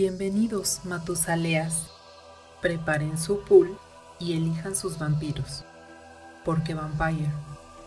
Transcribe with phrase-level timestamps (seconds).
[0.00, 1.90] Bienvenidos, Matusaleas.
[2.62, 3.76] Preparen su pool
[4.20, 5.64] y elijan sus vampiros.
[6.44, 7.32] Porque Vampire,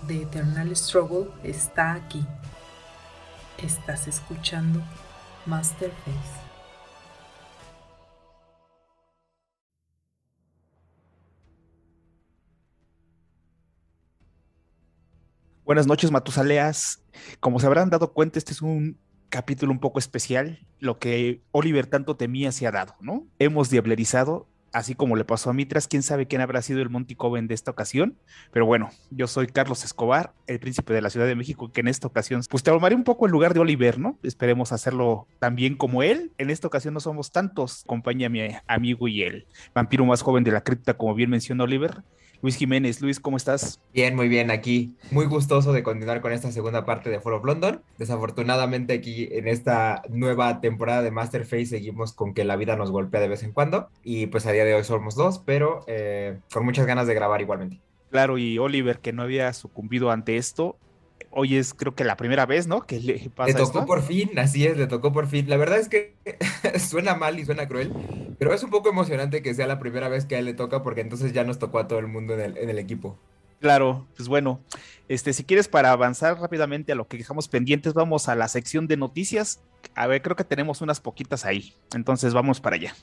[0.08, 2.22] The Eternal Struggle, está aquí.
[3.60, 4.82] Estás escuchando
[5.46, 6.12] Masterface.
[15.64, 17.02] Buenas noches, Matusaleas.
[17.40, 19.00] Como se habrán dado cuenta, este es un
[19.32, 20.60] capítulo un poco especial.
[20.80, 23.26] Lo que Oliver tanto temía se ha dado, ¿no?
[23.40, 25.88] Hemos diablerizado, así como le pasó a Mitras.
[25.88, 28.18] Quién sabe quién habrá sido el Monty Coven de esta ocasión.
[28.52, 31.88] Pero bueno, yo soy Carlos Escobar, el príncipe de la Ciudad de México, que en
[31.88, 34.20] esta ocasión, pues te armaré un poco el lugar de Oliver, ¿no?
[34.22, 36.32] Esperemos hacerlo tan bien como él.
[36.38, 40.52] En esta ocasión no somos tantos, compañía mi amigo y el vampiro más joven de
[40.52, 42.04] la cripta, como bien menciona Oliver.
[42.42, 43.02] Luis Jiménez.
[43.02, 43.80] Luis, ¿cómo estás?
[43.94, 44.96] Bien, muy bien, aquí.
[45.12, 47.82] Muy gustoso de continuar con esta segunda parte de Foro of London.
[47.98, 53.22] Desafortunadamente aquí en esta nueva temporada de Masterface seguimos con que la vida nos golpea
[53.22, 56.66] de vez en cuando y pues a día de hoy somos dos, pero eh, con
[56.66, 57.80] muchas ganas de grabar igualmente.
[58.10, 60.78] Claro, y Oliver que no había sucumbido ante esto,
[61.32, 62.82] hoy es creo que la primera vez, ¿no?
[62.82, 63.58] Que le pasa.
[63.58, 65.50] Le tocó por fin, así es, le tocó por fin.
[65.50, 66.16] La verdad es que
[66.80, 67.92] suena mal y suena cruel,
[68.38, 70.84] pero es un poco emocionante que sea la primera vez que a él le toca,
[70.84, 73.18] porque entonces ya nos tocó a todo el mundo en el, en el equipo.
[73.60, 74.60] Claro, pues bueno,
[75.08, 78.88] este, si quieres para avanzar rápidamente a lo que dejamos pendientes, vamos a la sección
[78.88, 79.62] de noticias.
[79.94, 82.96] A ver, creo que tenemos unas poquitas ahí, entonces vamos para allá.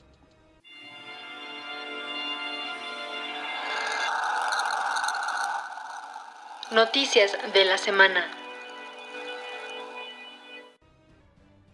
[6.71, 8.27] Noticias de la semana.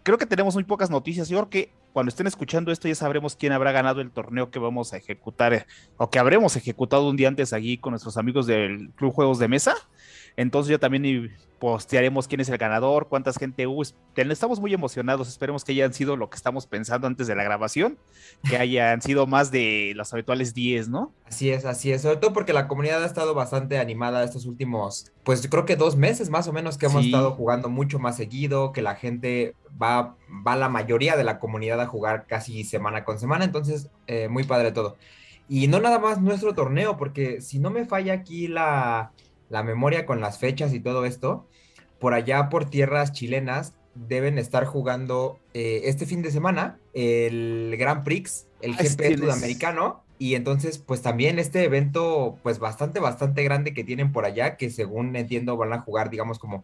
[0.04, 1.28] Creo que tenemos muy pocas noticias.
[1.28, 4.60] Yo creo que cuando estén escuchando esto ya sabremos quién habrá ganado el torneo que
[4.60, 5.66] vamos a ejecutar eh,
[5.98, 9.50] o que habremos ejecutado un día antes allí con nuestros amigos del Club Juegos de
[9.50, 9.76] Mesa.
[10.38, 13.82] Entonces ya también postearemos quién es el ganador, cuántas gente hubo.
[14.16, 17.98] Estamos muy emocionados, esperemos que hayan sido lo que estamos pensando antes de la grabación,
[18.48, 21.14] que hayan sido más de los habituales 10, ¿no?
[21.26, 25.12] Así es, así es, sobre todo porque la comunidad ha estado bastante animada estos últimos,
[25.24, 28.18] pues yo creo que dos meses más o menos que hemos estado jugando mucho más
[28.18, 30.16] seguido, que la gente va,
[30.46, 34.44] va la mayoría de la comunidad a jugar casi semana con semana, entonces eh, muy
[34.44, 34.98] padre todo.
[35.48, 39.12] Y no nada más nuestro torneo, porque si no me falla aquí la,
[39.50, 41.48] la memoria con las fechas y todo esto,
[42.00, 48.04] por allá por tierras chilenas deben estar jugando eh, este fin de semana el Grand
[48.04, 50.04] Prix, el ah, GP sudamericano.
[50.18, 54.70] Y entonces, pues también este evento, pues bastante, bastante grande que tienen por allá, que
[54.70, 56.64] según entiendo van a jugar, digamos, como,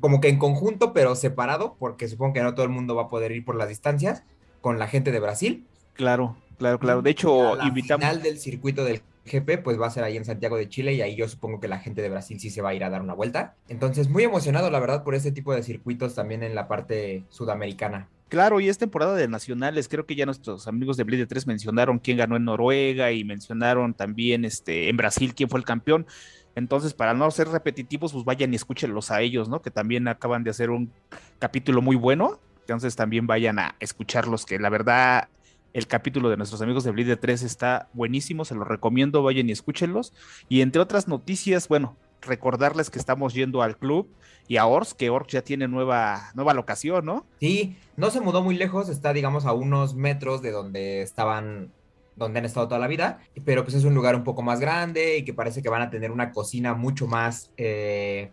[0.00, 3.08] como que en conjunto, pero separado, porque supongo que no todo el mundo va a
[3.08, 4.22] poder ir por las distancias,
[4.62, 5.66] con la gente de Brasil.
[5.92, 7.02] Claro, claro, claro.
[7.02, 8.06] De hecho, la invitamos.
[8.06, 11.02] final del circuito del GP pues va a ser ahí en Santiago de Chile y
[11.02, 13.02] ahí yo supongo que la gente de Brasil sí se va a ir a dar
[13.02, 13.54] una vuelta.
[13.68, 18.08] Entonces muy emocionado la verdad por este tipo de circuitos también en la parte sudamericana.
[18.28, 19.88] Claro, y es temporada de nacionales.
[19.88, 23.94] Creo que ya nuestros amigos de Blade 3 mencionaron quién ganó en Noruega y mencionaron
[23.94, 26.06] también este, en Brasil quién fue el campeón.
[26.54, 29.62] Entonces, para no ser repetitivos, pues vayan y escúchenlos a ellos, ¿no?
[29.62, 30.92] Que también acaban de hacer un
[31.38, 32.38] capítulo muy bueno.
[32.60, 35.28] Entonces también vayan a escucharlos, que la verdad
[35.72, 39.52] el capítulo de nuestros amigos de Bleed 3 está buenísimo, se los recomiendo, vayan y
[39.52, 40.12] escúchenlos.
[40.48, 44.08] Y entre otras noticias, bueno, recordarles que estamos yendo al club
[44.48, 47.26] y a Ors, que Ors ya tiene nueva, nueva locación, ¿no?
[47.40, 51.70] Sí, no se mudó muy lejos, está digamos a unos metros de donde estaban
[52.16, 55.18] donde han estado toda la vida, pero pues es un lugar un poco más grande
[55.18, 58.32] y que parece que van a tener una cocina mucho más, eh,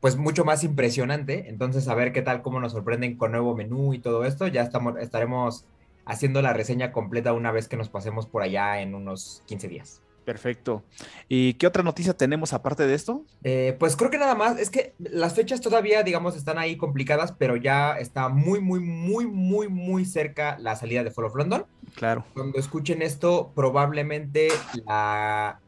[0.00, 1.48] pues mucho más impresionante.
[1.48, 4.48] Entonces, a ver qué tal, cómo nos sorprenden con nuevo menú y todo esto.
[4.48, 5.64] Ya estamos, estaremos
[6.04, 10.02] haciendo la reseña completa una vez que nos pasemos por allá en unos 15 días.
[10.24, 10.84] Perfecto.
[11.28, 13.24] ¿Y qué otra noticia tenemos aparte de esto?
[13.42, 17.32] Eh, pues creo que nada más, es que las fechas todavía, digamos, están ahí complicadas,
[17.32, 21.66] pero ya está muy, muy, muy, muy, muy cerca la salida de Fall of London.
[21.94, 22.24] Claro.
[22.34, 24.48] Cuando escuchen esto, probablemente
[24.86, 25.58] la,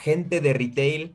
[0.00, 1.14] gente de retail,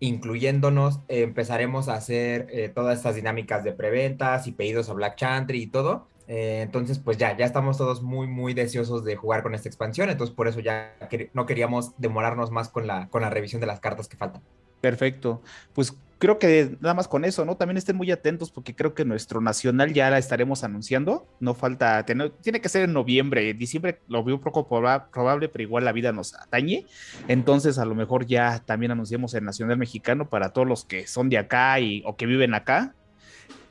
[0.00, 5.62] incluyéndonos, empezaremos a hacer eh, todas estas dinámicas de preventas y pedidos a Black Chantry
[5.62, 6.06] y todo.
[6.28, 10.10] Eh, entonces, pues ya, ya estamos todos muy, muy deseosos de jugar con esta expansión.
[10.10, 10.94] Entonces, por eso ya
[11.32, 14.42] no queríamos demorarnos más con la, con la revisión de las cartas que faltan.
[14.82, 15.42] Perfecto.
[15.72, 17.56] Pues creo que nada más con eso, ¿no?
[17.56, 21.26] También estén muy atentos porque creo que nuestro nacional ya la estaremos anunciando.
[21.40, 23.54] No falta, tiene, tiene que ser en noviembre.
[23.54, 26.86] Diciembre lo veo poco probable, pero igual la vida nos atañe.
[27.26, 31.30] Entonces, a lo mejor ya también anunciamos el nacional mexicano para todos los que son
[31.30, 32.94] de acá y, o que viven acá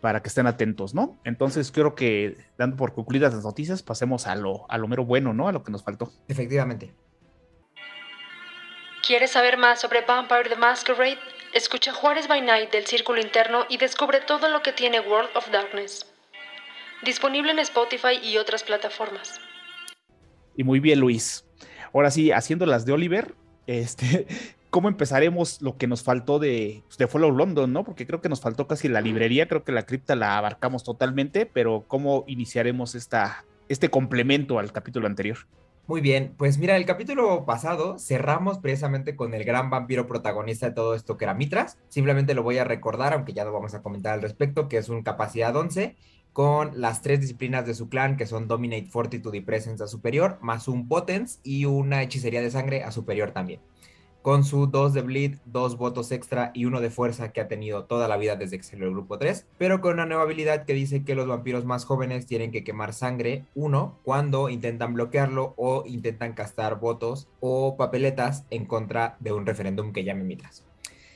[0.01, 1.19] para que estén atentos, ¿no?
[1.23, 5.33] Entonces creo que dando por concluidas las noticias, pasemos a lo, a lo mero bueno,
[5.33, 5.47] ¿no?
[5.47, 6.11] A lo que nos faltó.
[6.27, 6.93] Efectivamente.
[9.05, 11.17] ¿Quieres saber más sobre Vampire the Masquerade?
[11.53, 15.49] Escucha Juárez by Night del Círculo Interno y descubre todo lo que tiene World of
[15.49, 16.05] Darkness.
[17.03, 19.39] Disponible en Spotify y otras plataformas.
[20.57, 21.45] Y muy bien, Luis.
[21.93, 23.33] Ahora sí, haciendo las de Oliver,
[23.67, 24.27] este,
[24.69, 27.83] ¿cómo empezaremos lo que nos faltó de, de Follow London, no?
[27.83, 31.45] Porque creo que nos faltó casi la librería, creo que la cripta la abarcamos totalmente,
[31.45, 35.37] pero ¿cómo iniciaremos esta, este complemento al capítulo anterior?
[35.87, 40.75] Muy bien, pues mira, el capítulo pasado cerramos precisamente con el gran vampiro protagonista de
[40.75, 41.77] todo esto que era Mitras.
[41.87, 44.89] Simplemente lo voy a recordar, aunque ya no vamos a comentar al respecto, que es
[44.89, 45.95] un capacidad 11
[46.33, 50.37] con las tres disciplinas de su clan, que son Dominate, Fortitude y Presence a superior,
[50.41, 53.61] más un Potence y una hechicería de sangre a superior también
[54.27, 57.85] con su 2 de bleed, 2 votos extra y uno de fuerza que ha tenido
[57.85, 60.73] toda la vida desde que salió el grupo 3, pero con una nueva habilidad que
[60.73, 65.85] dice que los vampiros más jóvenes tienen que quemar sangre, uno, cuando intentan bloquearlo o
[65.85, 70.65] intentan castar votos o papeletas en contra de un referéndum que llame Mitras.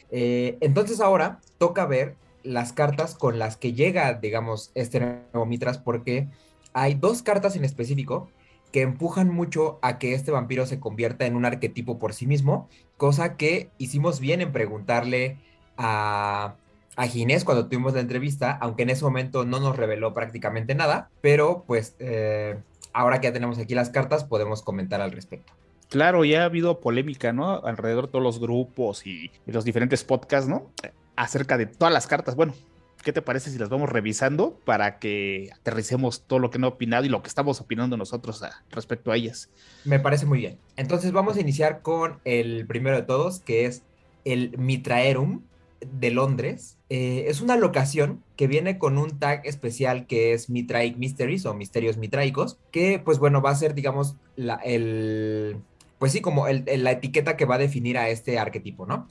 [0.10, 5.80] Eh, entonces ahora toca ver las cartas con las que llega, digamos, este nuevo Mitras,
[5.80, 6.30] porque
[6.72, 8.30] hay dos cartas en específico
[8.72, 12.70] que empujan mucho a que este vampiro se convierta en un arquetipo por sí mismo,
[12.98, 15.38] cosa que hicimos bien en preguntarle
[15.78, 16.56] a,
[16.96, 21.10] a Ginés cuando tuvimos la entrevista, aunque en ese momento no nos reveló prácticamente nada,
[21.22, 22.58] pero pues eh,
[22.94, 25.54] ahora que ya tenemos aquí las cartas podemos comentar al respecto.
[25.90, 27.66] Claro, ya ha habido polémica, ¿no?
[27.66, 30.72] Alrededor de todos los grupos y, y los diferentes podcasts, ¿no?
[31.18, 32.36] Acerca de todas las cartas.
[32.36, 32.54] Bueno,
[33.02, 36.70] ¿qué te parece si las vamos revisando para que aterricemos todo lo que no ha
[36.72, 39.50] opinado y lo que estamos opinando nosotros respecto a ellas?
[39.86, 40.58] Me parece muy bien.
[40.78, 43.84] Entonces vamos a iniciar con el primero de todos, que es
[44.26, 45.42] el Mitraerum
[45.82, 46.78] de Londres.
[46.90, 51.54] Eh, es una locación que viene con un tag especial que es Mitraic Mysteries o
[51.54, 55.58] Misterios Mitraicos, que pues bueno, va a ser digamos la, el...
[55.98, 59.08] Pues sí, como la etiqueta que va a definir a este arquetipo, ¿no?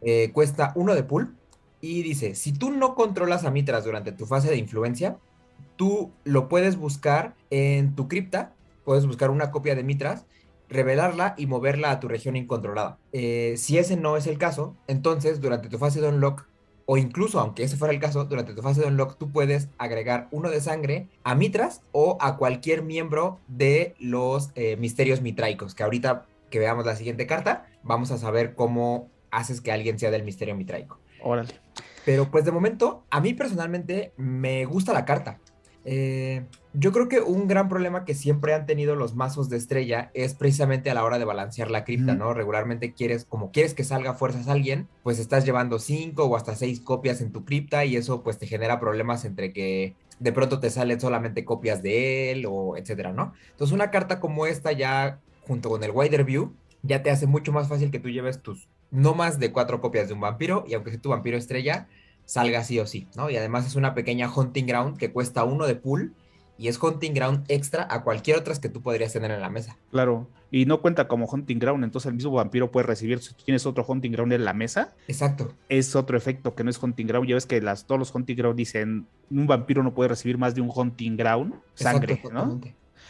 [0.00, 1.36] Eh, cuesta uno de pool,
[1.82, 5.18] y dice, si tú no controlas a Mitras durante tu fase de influencia,
[5.76, 10.24] tú lo puedes buscar en tu cripta, puedes buscar una copia de Mitras,
[10.68, 12.98] revelarla y moverla a tu región incontrolada.
[13.12, 16.46] Eh, si ese no es el caso, entonces durante tu fase de unlock,
[16.86, 20.28] o incluso aunque ese fuera el caso, durante tu fase de unlock tú puedes agregar
[20.30, 25.82] uno de sangre a Mitras o a cualquier miembro de los eh, misterios mitraicos, que
[25.82, 30.22] ahorita que veamos la siguiente carta, vamos a saber cómo haces que alguien sea del
[30.22, 31.00] misterio mitraico.
[31.20, 31.61] Órale.
[32.04, 35.38] Pero pues de momento, a mí personalmente me gusta la carta.
[35.84, 36.44] Eh,
[36.74, 40.34] yo creo que un gran problema que siempre han tenido los mazos de estrella es
[40.34, 42.34] precisamente a la hora de balancear la cripta, ¿no?
[42.34, 46.54] Regularmente quieres, como quieres que salga fuerzas a alguien, pues estás llevando cinco o hasta
[46.54, 50.60] seis copias en tu cripta y eso pues te genera problemas entre que de pronto
[50.60, 53.34] te salen solamente copias de él o etcétera, ¿no?
[53.50, 57.52] Entonces una carta como esta ya junto con el Wider View ya te hace mucho
[57.52, 60.74] más fácil que tú lleves tus no más de cuatro copias de un vampiro y
[60.74, 61.88] aunque sea tu vampiro estrella,
[62.24, 63.30] salga sí o sí, ¿no?
[63.30, 66.14] Y además es una pequeña hunting ground que cuesta uno de pool
[66.58, 69.76] y es hunting ground extra a cualquier otras que tú podrías tener en la mesa.
[69.90, 73.42] Claro, y no cuenta como hunting ground, entonces el mismo vampiro puede recibir, si tú
[73.44, 74.94] tienes otro hunting ground en la mesa.
[75.08, 75.54] Exacto.
[75.68, 78.36] Es otro efecto que no es hunting ground, ya ves que las, todos los hunting
[78.36, 82.60] ground dicen, un vampiro no puede recibir más de un hunting ground, sangre, ¿no?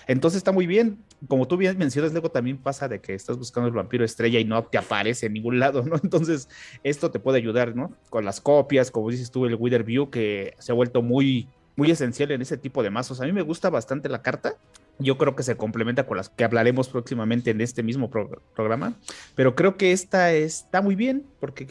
[0.07, 0.99] Entonces está muy bien.
[1.29, 4.45] Como tú bien mencionas, luego también pasa de que estás buscando el vampiro estrella y
[4.45, 5.97] no te aparece en ningún lado, ¿no?
[6.03, 6.49] Entonces,
[6.83, 7.93] esto te puede ayudar, ¿no?
[8.11, 11.91] Con las copias, como dices tú, el Wither View, que se ha vuelto muy, muy
[11.91, 13.21] esencial en ese tipo de mazos.
[13.21, 14.57] A mí me gusta bastante la carta.
[14.99, 18.95] Yo creo que se complementa con las que hablaremos próximamente en este mismo programa.
[19.35, 21.67] Pero creo que esta está muy bien porque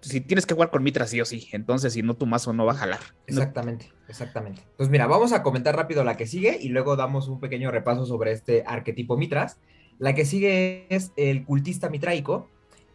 [0.00, 2.64] si tienes que jugar con Mitra sí o sí, entonces si no tu mazo no
[2.64, 3.00] va a jalar.
[3.26, 4.62] Exactamente, exactamente.
[4.76, 8.06] Pues mira, vamos a comentar rápido la que sigue y luego damos un pequeño repaso
[8.06, 9.58] sobre este arquetipo Mitras.
[9.98, 12.48] La que sigue es el cultista mitraico,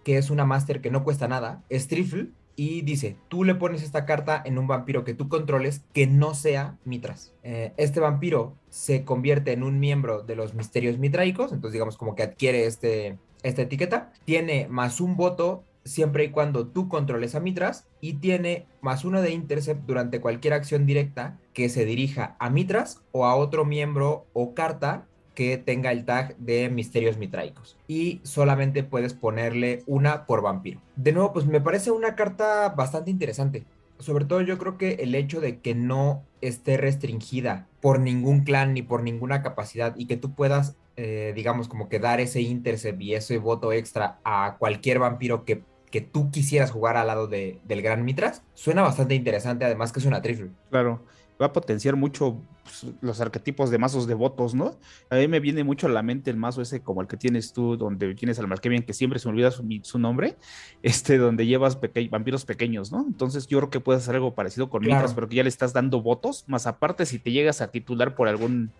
[0.03, 3.81] que es una máster que no cuesta nada, es Trifle, y dice, tú le pones
[3.81, 7.33] esta carta en un vampiro que tú controles que no sea Mitras.
[7.43, 12.13] Eh, este vampiro se convierte en un miembro de los misterios mitraicos, entonces digamos como
[12.13, 17.39] que adquiere este, esta etiqueta, tiene más un voto siempre y cuando tú controles a
[17.39, 22.49] Mitras y tiene más uno de intercept durante cualquier acción directa que se dirija a
[22.49, 28.19] Mitras o a otro miembro o carta que tenga el tag de misterios mitraicos y
[28.23, 30.81] solamente puedes ponerle una por vampiro.
[30.95, 33.63] De nuevo, pues me parece una carta bastante interesante.
[33.99, 38.73] Sobre todo yo creo que el hecho de que no esté restringida por ningún clan
[38.73, 42.99] ni por ninguna capacidad y que tú puedas, eh, digamos, como que dar ese intercept
[42.99, 47.59] y ese voto extra a cualquier vampiro que que tú quisieras jugar al lado de,
[47.65, 50.49] del Gran Mitras, suena bastante interesante, además que es una trifle.
[50.69, 51.01] Claro,
[51.39, 54.75] va a potenciar mucho pues, los arquetipos de mazos de votos, ¿no?
[55.09, 57.51] A mí me viene mucho a la mente el mazo ese como el que tienes
[57.51, 60.37] tú, donde tienes al Marquevian, que siempre se me olvida su, nombre,
[60.83, 61.79] este, donde llevas
[62.09, 63.05] vampiros pequeños, ¿no?
[63.05, 65.73] Entonces yo creo que puedes hacer algo parecido con Mitras, pero que ya le estás
[65.73, 68.71] dando votos, más aparte si te llegas a titular por algún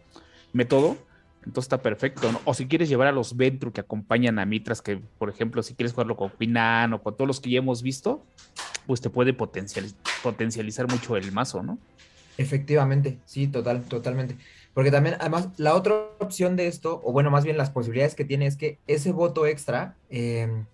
[0.54, 0.98] método,
[1.46, 2.40] Entonces está perfecto, ¿no?
[2.46, 5.74] O si quieres llevar a los Ventru que acompañan a Mitras, que por ejemplo, si
[5.74, 8.24] quieres jugarlo con Pinan o con todos los que ya hemos visto,
[8.86, 11.80] pues te puede potencializar mucho el mazo, ¿no?
[12.38, 14.38] Efectivamente, sí, total, totalmente.
[14.74, 18.26] Porque también, además, la otra opción de esto, o bueno, más bien las posibilidades que
[18.26, 20.66] tiene es que ese voto extra, em,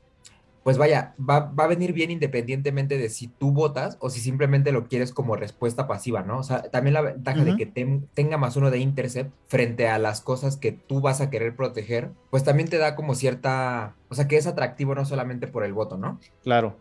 [0.67, 4.89] pues vaya, va, a venir bien independientemente de si tú votas o si simplemente lo
[4.89, 6.39] quieres como respuesta pasiva, ¿no?
[6.39, 7.65] O sea, también la ventaja de que
[8.13, 12.09] tenga más uno de intercept frente a las cosas que tú vas a querer proteger,
[12.29, 15.71] pues también te da como cierta, o sea, que es atractivo no solamente por el
[15.71, 16.19] voto, ¿no?
[16.43, 16.75] Claro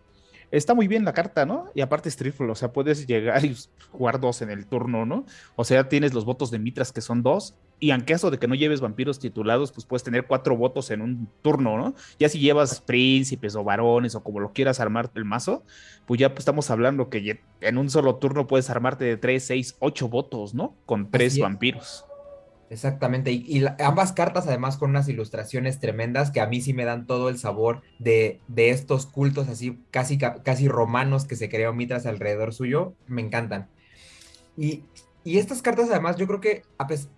[0.51, 1.71] está muy bien la carta, ¿no?
[1.75, 3.57] Y aparte es triple, o sea, puedes llegar y
[3.91, 5.25] jugar dos en el turno, ¿no?
[5.57, 8.49] O sea, tienes los votos de Mitras que son dos, y en caso de que
[8.49, 11.95] no lleves vampiros titulados, pues puedes tener cuatro votos en un turno, ¿no?
[12.19, 15.63] Ya si llevas príncipes o varones o como lo quieras armar el mazo,
[16.07, 19.77] pues ya pues, estamos hablando que en un solo turno puedes armarte de tres, seis,
[19.79, 20.75] ocho votos, ¿no?
[20.87, 22.07] Con tres vampiros.
[22.69, 27.07] Exactamente, y, ambas cartas además con unas ilustraciones tremendas que a mí sí me dan
[27.07, 32.07] todo el sabor de, de estos cultos así casi, casi romanos que se creó Mitras
[32.07, 33.69] alrededor suyo, me encantan.
[34.57, 34.83] Y,
[35.27, 36.63] y estas cartas además yo creo que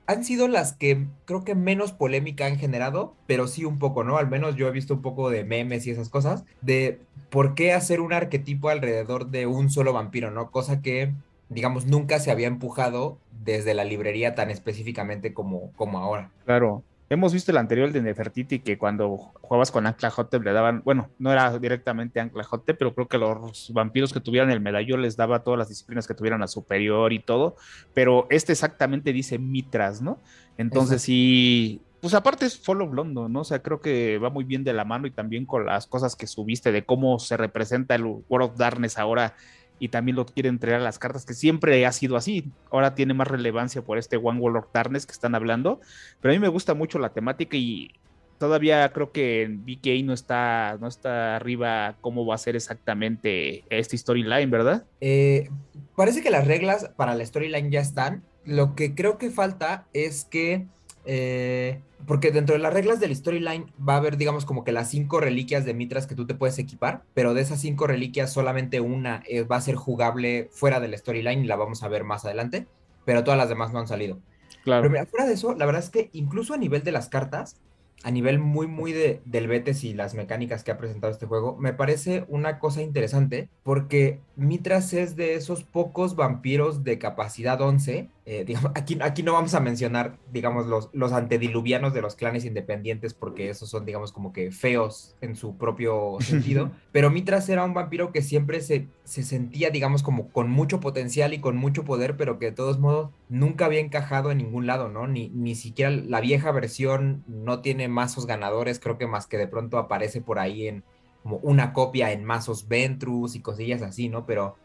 [0.06, 4.16] han sido las que creo que menos polémica han generado, pero sí un poco, ¿no?
[4.16, 7.72] Al menos yo he visto un poco de memes y esas cosas, de por qué
[7.72, 10.50] hacer un arquetipo alrededor de un solo vampiro, ¿no?
[10.50, 11.12] Cosa que
[11.48, 16.30] digamos, nunca se había empujado desde la librería tan específicamente como, como ahora.
[16.44, 16.82] Claro.
[17.10, 21.08] Hemos visto el anterior de Nefertiti que cuando jugabas con Ancla Hotep le daban, bueno,
[21.18, 25.16] no era directamente Ancla Hotep, pero creo que los vampiros que tuvieran el medallón les
[25.16, 27.56] daba todas las disciplinas que tuvieran a superior y todo,
[27.94, 30.20] pero este exactamente dice Mitras, ¿no?
[30.58, 33.40] Entonces sí, pues aparte es Follow Blondo, ¿no?
[33.40, 36.14] O sea, creo que va muy bien de la mano y también con las cosas
[36.14, 39.34] que subiste de cómo se representa el World of Darkness ahora
[39.78, 42.50] y también lo quiere entregar a las cartas, que siempre ha sido así.
[42.70, 45.80] Ahora tiene más relevancia por este One World of Darkness que están hablando.
[46.20, 47.92] Pero a mí me gusta mucho la temática y
[48.38, 53.96] todavía creo que BK no está, no está arriba cómo va a ser exactamente esta
[53.96, 54.84] storyline, ¿verdad?
[55.00, 55.50] Eh,
[55.96, 58.22] parece que las reglas para la storyline ya están.
[58.44, 60.66] Lo que creo que falta es que
[61.10, 64.90] eh, porque dentro de las reglas del storyline va a haber, digamos, como que las
[64.90, 68.80] cinco reliquias de Mitras que tú te puedes equipar, pero de esas cinco reliquias solamente
[68.80, 72.26] una eh, va a ser jugable fuera del storyline y la vamos a ver más
[72.26, 72.66] adelante,
[73.06, 74.18] pero todas las demás no han salido.
[74.64, 74.82] Claro.
[74.82, 77.56] Pero mira, fuera de eso, la verdad es que incluso a nivel de las cartas,
[78.02, 81.56] a nivel muy, muy de, del Betes y las mecánicas que ha presentado este juego,
[81.56, 88.10] me parece una cosa interesante porque Mitras es de esos pocos vampiros de capacidad 11
[88.30, 92.44] eh, digamos, aquí, aquí no vamos a mencionar, digamos, los, los antediluvianos de los clanes
[92.44, 96.70] independientes, porque esos son, digamos, como que feos en su propio sentido.
[96.92, 101.32] Pero Mitras era un vampiro que siempre se, se sentía, digamos, como con mucho potencial
[101.32, 104.90] y con mucho poder, pero que de todos modos nunca había encajado en ningún lado,
[104.90, 105.06] ¿no?
[105.06, 109.48] Ni, ni siquiera la vieja versión no tiene mazos ganadores, creo que más que de
[109.48, 110.84] pronto aparece por ahí en
[111.22, 114.24] como una copia en mazos Ventrus y cosillas así, ¿no?
[114.24, 114.56] Pero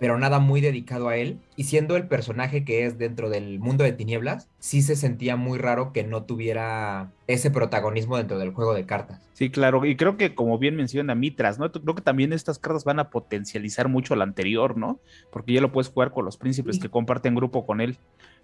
[0.00, 1.38] pero nada muy dedicado a él.
[1.56, 5.58] Y siendo el personaje que es dentro del mundo de tinieblas, sí se sentía muy
[5.58, 9.20] raro que no tuviera ese protagonismo dentro del juego de cartas.
[9.32, 11.70] Sí, claro, y creo que como bien menciona Mitras, ¿no?
[11.70, 14.98] Creo que también estas cartas van a potencializar mucho la anterior, ¿no?
[15.30, 17.96] Porque ya lo puedes jugar con los príncipes que comparten grupo con él.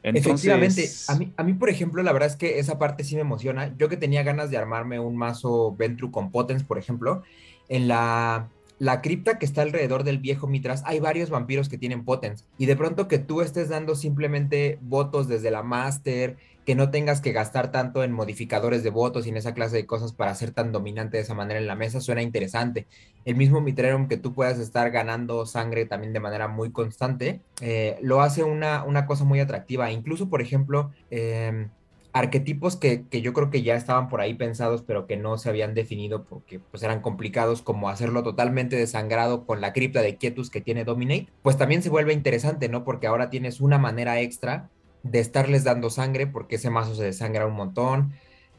[0.02, 3.22] Efectivamente, a mí, a mí, por ejemplo, la verdad es que esa parte sí me
[3.22, 3.74] emociona.
[3.76, 7.24] Yo que tenía ganas de armarme un mazo Ventru con Potens, por ejemplo,
[7.68, 12.04] en la la cripta que está alrededor del viejo Mitras, hay varios vampiros que tienen
[12.04, 12.46] potens.
[12.58, 17.20] Y de pronto que tú estés dando simplemente votos desde la Master, que no tengas
[17.20, 20.50] que gastar tanto en modificadores de votos y en esa clase de cosas para ser
[20.50, 22.86] tan dominante de esa manera en la mesa, suena interesante.
[23.24, 27.98] El mismo Mitrerum que tú puedas estar ganando sangre también de manera muy constante, eh,
[28.02, 29.90] lo hace una, una, cosa muy atractiva.
[29.90, 31.68] Incluso, por ejemplo, eh,
[32.12, 35.74] arquetipos que, yo creo que ya estaban por ahí pensados, pero que no se habían
[35.74, 40.60] definido porque pues eran complicados, como hacerlo totalmente desangrado con la cripta de Quietus que
[40.60, 42.84] tiene Dominate, pues también se vuelve interesante, ¿no?
[42.84, 44.70] Porque ahora tienes una manera extra
[45.02, 48.12] de estarles dando sangre, porque ese mazo se desangra un montón,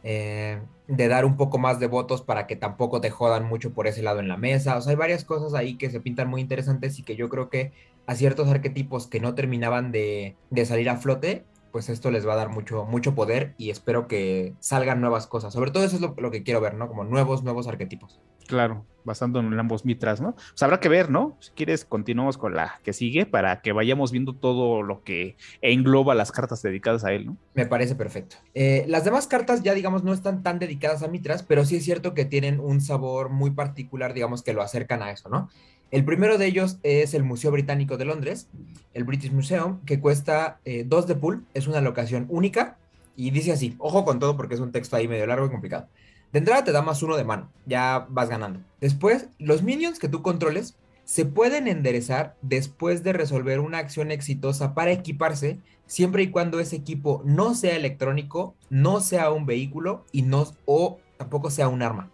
[0.03, 3.85] eh, de dar un poco más de votos para que tampoco te jodan mucho por
[3.87, 4.77] ese lado en la mesa.
[4.77, 7.49] O sea, hay varias cosas ahí que se pintan muy interesantes y que yo creo
[7.49, 7.73] que
[8.07, 12.33] a ciertos arquetipos que no terminaban de, de salir a flote, pues esto les va
[12.33, 15.53] a dar mucho, mucho poder y espero que salgan nuevas cosas.
[15.53, 16.87] Sobre todo eso es lo, que quiero ver, ¿no?
[16.87, 18.19] Como nuevos, nuevos arquetipos.
[18.47, 20.33] Claro, basando en ambos mitras, ¿no?
[20.33, 21.37] Pues habrá que ver, ¿no?
[21.39, 26.15] Si quieres, continuamos con la que sigue para que vayamos viendo todo lo que engloba
[26.15, 27.37] las cartas dedicadas a él, ¿no?
[27.53, 28.37] Me parece perfecto.
[28.55, 31.85] Eh, las demás cartas ya, digamos, no están tan dedicadas a mitras, pero sí es
[31.85, 35.49] cierto que tienen un sabor muy particular, digamos, que lo acercan a eso, ¿no?
[35.91, 38.47] El primero de ellos es el Museo Británico de Londres,
[38.93, 42.77] el British Museum, que cuesta 2 eh, de pool, es una locación única
[43.15, 45.87] Y dice así, ojo con todo porque es un texto ahí medio largo y complicado.
[46.31, 48.59] De entrada te da más uno de mano, ya vas ganando.
[48.79, 54.75] Después, los minions que tú controles se pueden enderezar después de resolver una acción exitosa
[54.75, 60.21] para equiparse, siempre y cuando ese equipo no sea electrónico, no sea un vehículo y
[60.21, 62.11] no o tampoco sea un arma.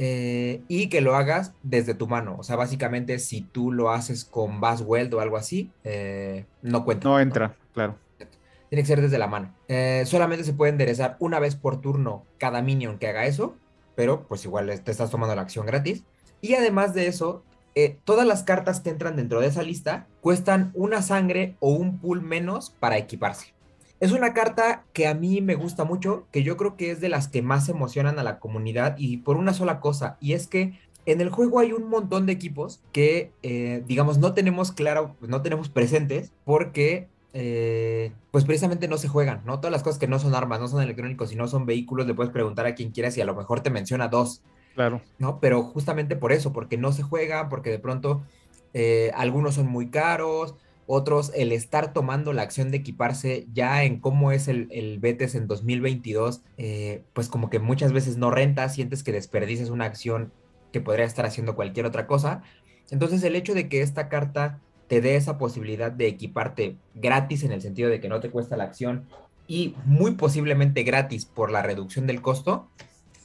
[0.00, 2.36] Eh, y que lo hagas desde tu mano.
[2.38, 6.84] O sea, básicamente si tú lo haces con Bass Weld o algo así, eh, no
[6.84, 7.08] cuenta.
[7.08, 7.96] No entra, claro.
[8.68, 9.52] Tiene que ser desde la mano.
[9.66, 13.56] Eh, solamente se puede enderezar una vez por turno cada minion que haga eso,
[13.96, 16.04] pero pues igual te estás tomando la acción gratis.
[16.40, 17.42] Y además de eso,
[18.04, 22.22] todas las cartas que entran dentro de esa lista cuestan una sangre o un pool
[22.22, 23.52] menos para equiparse.
[24.00, 27.08] Es una carta que a mí me gusta mucho, que yo creo que es de
[27.08, 30.78] las que más emocionan a la comunidad y por una sola cosa, y es que
[31.04, 35.42] en el juego hay un montón de equipos que, eh, digamos, no tenemos claro, no
[35.42, 39.58] tenemos presentes porque, eh, pues precisamente no se juegan, ¿no?
[39.58, 42.14] Todas las cosas que no son armas, no son electrónicos y no son vehículos, le
[42.14, 44.42] puedes preguntar a quien quieras y a lo mejor te menciona dos.
[44.74, 45.00] Claro.
[45.18, 45.40] ¿No?
[45.40, 48.22] Pero justamente por eso, porque no se juegan, porque de pronto
[48.74, 50.54] eh, algunos son muy caros,
[50.88, 55.34] otros el estar tomando la acción de equiparse ya en cómo es el, el Betes
[55.34, 60.32] en 2022, eh, pues como que muchas veces no renta, sientes que desperdices una acción
[60.72, 62.42] que podría estar haciendo cualquier otra cosa.
[62.90, 67.52] Entonces el hecho de que esta carta te dé esa posibilidad de equiparte gratis en
[67.52, 69.04] el sentido de que no te cuesta la acción
[69.46, 72.70] y muy posiblemente gratis por la reducción del costo,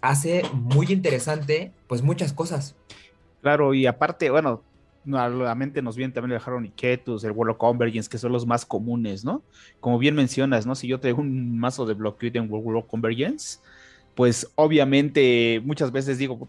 [0.01, 2.75] hace muy interesante pues muchas cosas.
[3.41, 4.61] Claro, y aparte, bueno,
[5.13, 8.45] a la mente nos viene también el Haron Ketus, el of Convergence, que son los
[8.45, 9.43] más comunes, ¿no?
[9.79, 10.75] Como bien mencionas, ¿no?
[10.75, 13.59] Si yo tengo un mazo de bloqueo en of Convergence,
[14.15, 16.47] pues obviamente muchas veces digo,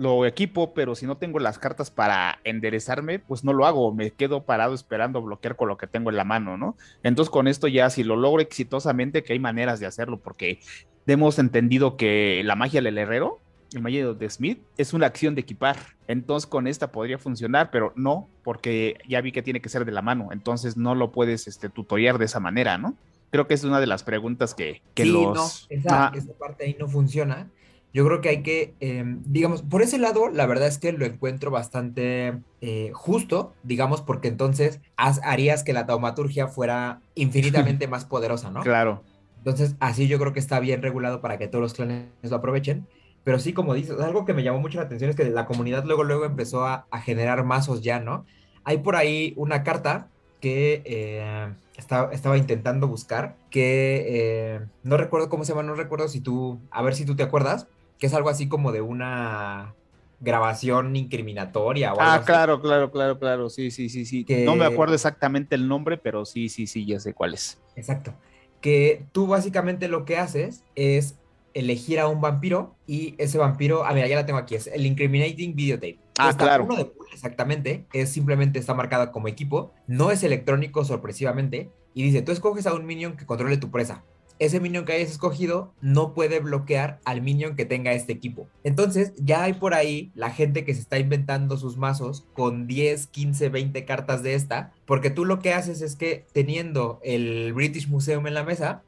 [0.00, 4.10] lo equipo, pero si no tengo las cartas para enderezarme, pues no lo hago, me
[4.12, 6.74] quedo parado esperando bloquear con lo que tengo en la mano, ¿no?
[7.02, 10.60] Entonces con esto ya si lo logro exitosamente, que hay maneras de hacerlo, porque
[11.06, 13.40] hemos entendido que la magia del herrero
[13.72, 15.76] el Mayo de Smith, es una acción de equipar.
[16.08, 19.92] Entonces con esta podría funcionar, pero no, porque ya vi que tiene que ser de
[19.92, 20.28] la mano.
[20.32, 22.94] Entonces no lo puedes este, tutoriar de esa manera, ¿no?
[23.30, 26.88] Creo que es una de las preguntas que, que sí, No, esa, parte ahí no
[26.88, 27.48] funciona.
[27.92, 31.04] Yo creo que hay que, em, digamos, por ese lado, la verdad es que lo
[31.06, 38.50] encuentro bastante eh, justo, digamos, porque entonces harías que la taumaturgia fuera infinitamente más poderosa,
[38.50, 38.62] ¿no?
[38.62, 39.02] Claro.
[39.38, 42.86] Entonces, así yo creo que está bien regulado para que todos los clanes lo aprovechen.
[43.24, 45.84] Pero sí, como dices, algo que me llamó mucho la atención es que la comunidad
[45.84, 48.24] luego, luego empezó a, generar mazos ya, ¿no?
[48.64, 50.08] Hay por ahí una carta
[50.40, 56.20] que eh, estaba intentando buscar, que eh, no recuerdo cómo se llama, no recuerdo si
[56.20, 57.66] tú, a ver si tú te acuerdas,
[57.98, 59.74] que es algo así como de una
[60.20, 64.26] grabación incriminatoria o algo Ah, claro, claro, claro, claro, sí, sí, sí, sí.
[64.44, 67.58] No me acuerdo exactamente el nombre, pero sí, sí, sí, ya sé cuál es.
[67.76, 68.14] Exacto.
[68.60, 71.16] Que tú básicamente lo que haces es
[71.54, 74.86] elegir a un vampiro y ese vampiro, ah, mira, ya la tengo aquí, es el
[74.86, 75.98] Incriminating Videotape.
[76.18, 76.68] Ah, claro.
[77.12, 82.66] exactamente, es simplemente está marcada como equipo, no es electrónico sorpresivamente, y dice, tú escoges
[82.66, 84.04] a un minion que controle tu presa.
[84.38, 88.48] Ese minion que hayas escogido no puede bloquear al minion que tenga este equipo.
[88.64, 93.08] Entonces, ya hay por ahí la gente que se está inventando sus mazos con 10,
[93.08, 97.86] 15, 20 cartas de esta, porque tú lo que haces es que teniendo el British
[97.88, 98.82] Museum en la mesa,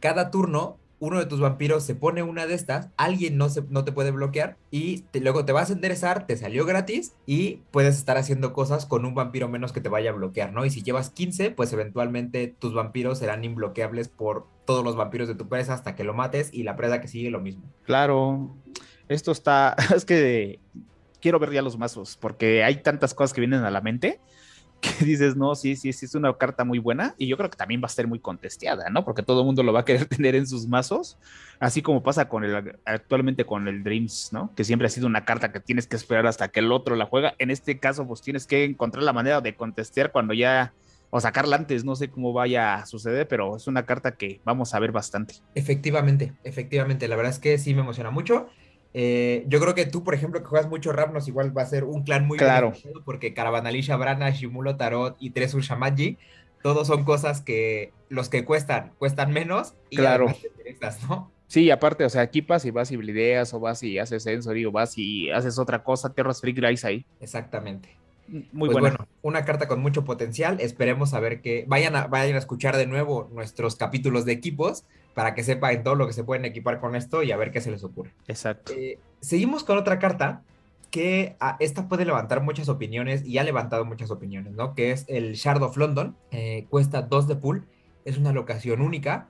[0.00, 3.82] cada turno uno de tus vampiros se pone una de estas, alguien no, se, no
[3.82, 8.18] te puede bloquear y luego te vas a enderezar, te salió gratis y puedes estar
[8.18, 10.64] haciendo cosas con un vampiro menos que te vaya a bloquear, ¿no?
[10.64, 15.34] Y si llevas 15, pues eventualmente tus vampiros serán imbloqueables por todos los vampiros de
[15.34, 17.64] tu presa hasta que lo mates y la presa que sigue lo mismo.
[17.82, 18.54] Claro,
[19.08, 20.60] esto está, es que
[21.20, 24.20] quiero ver ya los mazos porque hay tantas cosas que vienen a la mente
[24.82, 27.56] que dices, no, sí, sí, sí, es una carta muy buena y yo creo que
[27.56, 29.04] también va a ser muy contesteada, ¿no?
[29.04, 31.16] Porque todo el mundo lo va a querer tener en sus mazos,
[31.60, 34.52] así como pasa con el, actualmente con el Dreams, ¿no?
[34.54, 37.06] Que siempre ha sido una carta que tienes que esperar hasta que el otro la
[37.06, 37.34] juega.
[37.38, 40.74] En este caso, pues tienes que encontrar la manera de contestear cuando ya,
[41.10, 44.74] o sacarla antes, no sé cómo vaya a suceder, pero es una carta que vamos
[44.74, 45.36] a ver bastante.
[45.54, 48.48] Efectivamente, efectivamente, la verdad es que sí me emociona mucho.
[48.94, 51.84] Eh, yo creo que tú, por ejemplo, que juegas mucho Rapnos, igual va a ser
[51.84, 52.72] un clan muy claro.
[53.04, 56.18] porque Caravanalisha, Brana, Shimulo Tarot y tres Shamaji,
[56.62, 60.26] todos son cosas que los que cuestan, cuestan menos y claro.
[61.08, 61.30] ¿no?
[61.46, 64.72] Sí, aparte, o sea, equipas y vas y blideas o vas y haces sensory o
[64.72, 67.04] vas y haces otra cosa, Terras Free Grace ahí.
[67.20, 67.96] Exactamente.
[68.52, 70.58] Muy pues bueno, una carta con mucho potencial.
[70.60, 74.84] Esperemos a ver que vayan a, vayan a escuchar de nuevo nuestros capítulos de equipos
[75.14, 77.60] para que sepan todo lo que se pueden equipar con esto y a ver qué
[77.60, 78.14] se les ocurre.
[78.28, 78.72] Exacto.
[78.76, 80.42] Eh, seguimos con otra carta
[80.90, 84.74] que ah, esta puede levantar muchas opiniones y ha levantado muchas opiniones, ¿no?
[84.74, 86.16] Que es el Shard of London.
[86.30, 87.66] Eh, cuesta 2 de pool,
[88.04, 89.28] es una locación única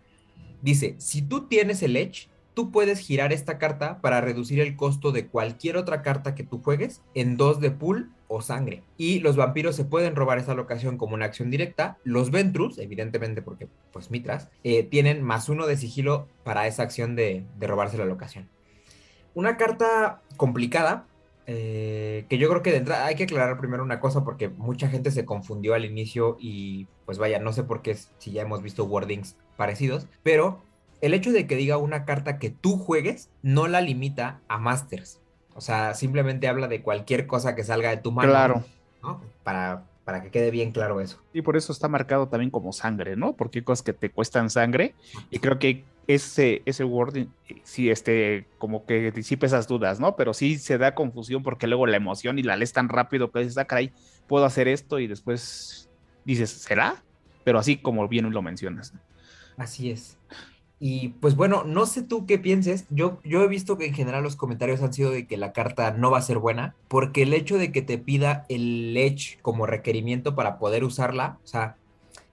[0.62, 5.10] Dice, si tú tienes el Edge, tú puedes girar esta carta para reducir el costo
[5.10, 8.82] de cualquier otra carta que tú juegues en dos de pool sangre.
[8.96, 11.98] Y los vampiros se pueden robar esa locación como una acción directa.
[12.04, 17.16] Los Ventrus, evidentemente porque pues Mitras, eh, tienen más uno de sigilo para esa acción
[17.16, 18.48] de, de robarse la locación.
[19.34, 21.06] Una carta complicada,
[21.46, 24.88] eh, que yo creo que de entrada hay que aclarar primero una cosa porque mucha
[24.88, 28.62] gente se confundió al inicio y pues vaya, no sé por qué si ya hemos
[28.62, 30.62] visto wordings parecidos, pero
[31.00, 35.21] el hecho de que diga una carta que tú juegues no la limita a Masters.
[35.54, 38.30] O sea, simplemente habla de cualquier cosa que salga de tu mano.
[38.30, 38.64] Claro.
[39.42, 41.20] Para, para que quede bien claro eso.
[41.32, 43.34] Y por eso está marcado también como sangre, ¿no?
[43.34, 44.94] Porque hay cosas que te cuestan sangre.
[45.30, 47.26] Y creo que ese, ese wording
[47.62, 50.16] sí, este, como que disipe esas dudas, ¿no?
[50.16, 53.40] Pero sí se da confusión porque luego la emoción y la lees tan rápido que
[53.40, 53.92] dices, ah, caray,
[54.26, 55.88] puedo hacer esto y después
[56.24, 57.02] dices, ¿será?
[57.44, 58.94] Pero así como bien lo mencionas.
[59.56, 60.18] Así es.
[60.84, 62.86] Y pues bueno, no sé tú qué pienses.
[62.90, 65.92] Yo, yo he visto que en general los comentarios han sido de que la carta
[65.92, 69.64] no va a ser buena, porque el hecho de que te pida el Edge como
[69.64, 71.76] requerimiento para poder usarla, o sea,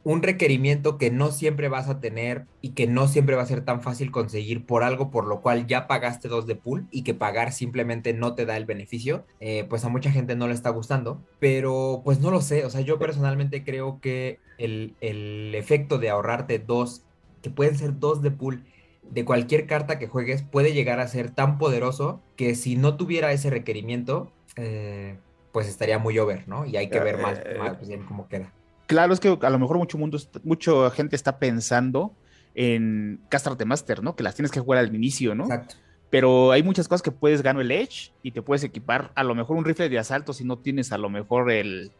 [0.04, 3.64] un requerimiento que no siempre vas a tener y que no siempre va a ser
[3.64, 7.14] tan fácil conseguir por algo por lo cual ya pagaste dos de pool y que
[7.14, 10.72] pagar simplemente no te da el beneficio, eh, pues a mucha gente no le está
[10.72, 11.22] gustando.
[11.40, 16.10] Pero pues no lo sé, o sea, yo personalmente creo que el, el efecto de
[16.10, 17.04] ahorrarte dos
[17.42, 18.64] que pueden ser dos de pool
[19.10, 23.32] de cualquier carta que juegues, puede llegar a ser tan poderoso que si no tuviera
[23.32, 25.18] ese requerimiento, eh,
[25.52, 26.66] pues estaría muy over, ¿no?
[26.66, 28.52] Y hay que ver más, eh, más pues, cómo queda.
[28.86, 32.14] Claro, es que a lo mejor mucho mundo, mucha gente está pensando
[32.56, 34.16] en Castrate Master, ¿no?
[34.16, 35.46] Que las tienes que jugar al inicio, ¿no?
[35.46, 35.76] Exacto.
[36.10, 39.36] Pero hay muchas cosas que puedes ganar el Edge y te puedes equipar a lo
[39.36, 41.92] mejor un rifle de asalto si no tienes a lo mejor el,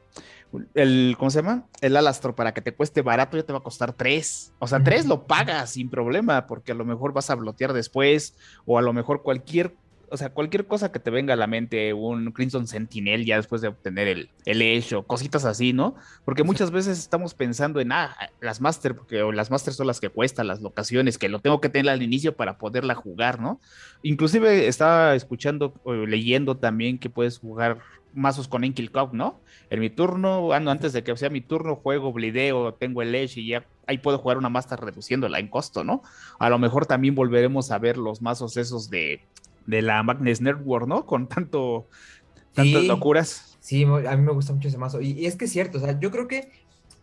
[0.74, 1.68] el, ¿cómo se llama?
[1.82, 4.54] El alastro para que te cueste barato ya te va a costar tres.
[4.60, 8.36] O sea, tres lo pagas sin problema porque a lo mejor vas a blotear después
[8.66, 9.76] o a lo mejor cualquier
[10.12, 13.62] o sea, cualquier cosa que te venga a la mente, un Crimson Sentinel ya después
[13.62, 15.96] de obtener el, el Edge o cositas así, ¿no?
[16.26, 20.10] Porque muchas veces estamos pensando en, ah, las Master, porque las Master son las que
[20.10, 23.60] cuestan, las locaciones, que lo tengo que tener al inicio para poderla jugar, ¿no?
[24.04, 27.80] Inclusive estaba escuchando o leyendo también que puedes jugar
[28.14, 29.40] mazos con Enkil Cup, ¿no?
[29.70, 33.48] En mi turno, antes de que sea mi turno, juego blideo, tengo el Edge y
[33.48, 36.02] ya ahí puedo jugar una Master reduciéndola en costo, ¿no?
[36.40, 39.22] A lo mejor también volveremos a ver los mazos esos de,
[39.70, 41.06] de la Magnus Network, ¿no?
[41.06, 41.88] Con tanto,
[42.54, 43.58] tantas locuras.
[43.60, 45.00] Sí, a mí me gusta mucho ese mazo.
[45.00, 46.50] Y, es que es cierto, o sea, yo creo que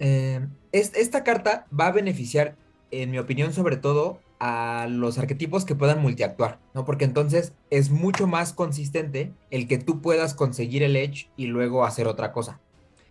[0.01, 2.57] eh, esta carta va a beneficiar,
[2.91, 6.85] en mi opinión, sobre todo a los arquetipos que puedan multiactuar, ¿no?
[6.85, 11.85] Porque entonces es mucho más consistente el que tú puedas conseguir el edge y luego
[11.85, 12.61] hacer otra cosa.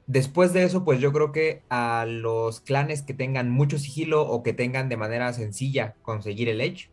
[0.08, 4.44] Después de eso, pues yo creo que a los clanes que tengan mucho sigilo o
[4.44, 6.90] que tengan de manera sencilla conseguir el edge,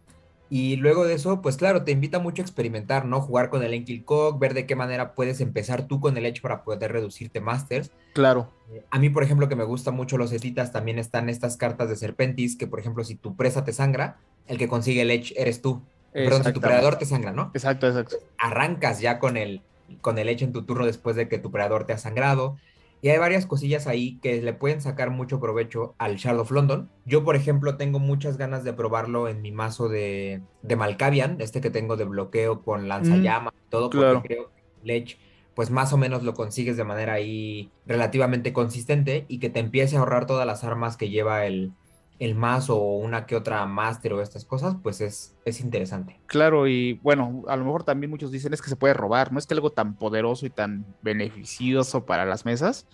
[0.55, 3.23] y luego de eso, pues claro, te invita mucho a experimentar, ¿no?
[3.23, 6.43] Jugar con el Enkil Cog, ver de qué manera puedes empezar tú con el Edge
[6.43, 7.91] para poder reducirte Masters.
[8.13, 8.53] Claro.
[8.71, 11.89] Eh, a mí, por ejemplo, que me gusta mucho los Etitas, también están estas cartas
[11.89, 15.33] de Serpentis, que por ejemplo, si tu presa te sangra, el que consigue el Edge
[15.39, 15.81] eres tú.
[16.13, 17.51] Perdón, si tu predador te sangra, ¿no?
[17.55, 18.17] Exacto, exacto.
[18.37, 19.63] Arrancas ya con el,
[20.03, 22.59] con el Edge en tu turno después de que tu predador te ha sangrado.
[23.03, 26.89] Y hay varias cosillas ahí que le pueden sacar mucho provecho al Shard of London.
[27.05, 31.61] Yo, por ejemplo, tengo muchas ganas de probarlo en mi mazo de, de Malkavian, este
[31.61, 35.19] que tengo de bloqueo con lanzallama y todo, porque creo que Ledge,
[35.55, 39.97] pues más o menos lo consigues de manera ahí relativamente consistente y que te empiece
[39.97, 41.73] a ahorrar todas las armas que lleva el,
[42.23, 46.21] el más o una que otra máster o estas cosas, pues es, es interesante.
[46.27, 49.41] Claro, y bueno, a lo mejor también muchos dicen es que se puede robar, no
[49.41, 52.87] es que algo tan poderoso y tan beneficioso para las mesas,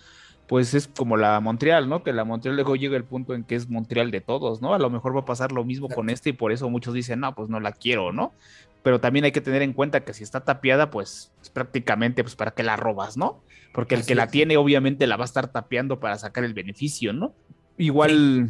[0.47, 2.01] pues es como la Montreal, ¿no?
[2.01, 4.73] Que la Montreal luego llega el punto en que es Montreal de todos, ¿no?
[4.73, 7.19] A lo mejor va a pasar lo mismo con este y por eso muchos dicen,
[7.19, 8.33] no, pues no la quiero, ¿no?
[8.81, 12.35] Pero también hay que tener en cuenta que si está tapiada, pues es prácticamente pues
[12.35, 13.43] para que la robas, ¿no?
[13.75, 17.13] Porque el que la tiene obviamente la va a estar tapeando para sacar el beneficio,
[17.13, 17.35] ¿no?
[17.77, 18.49] Igual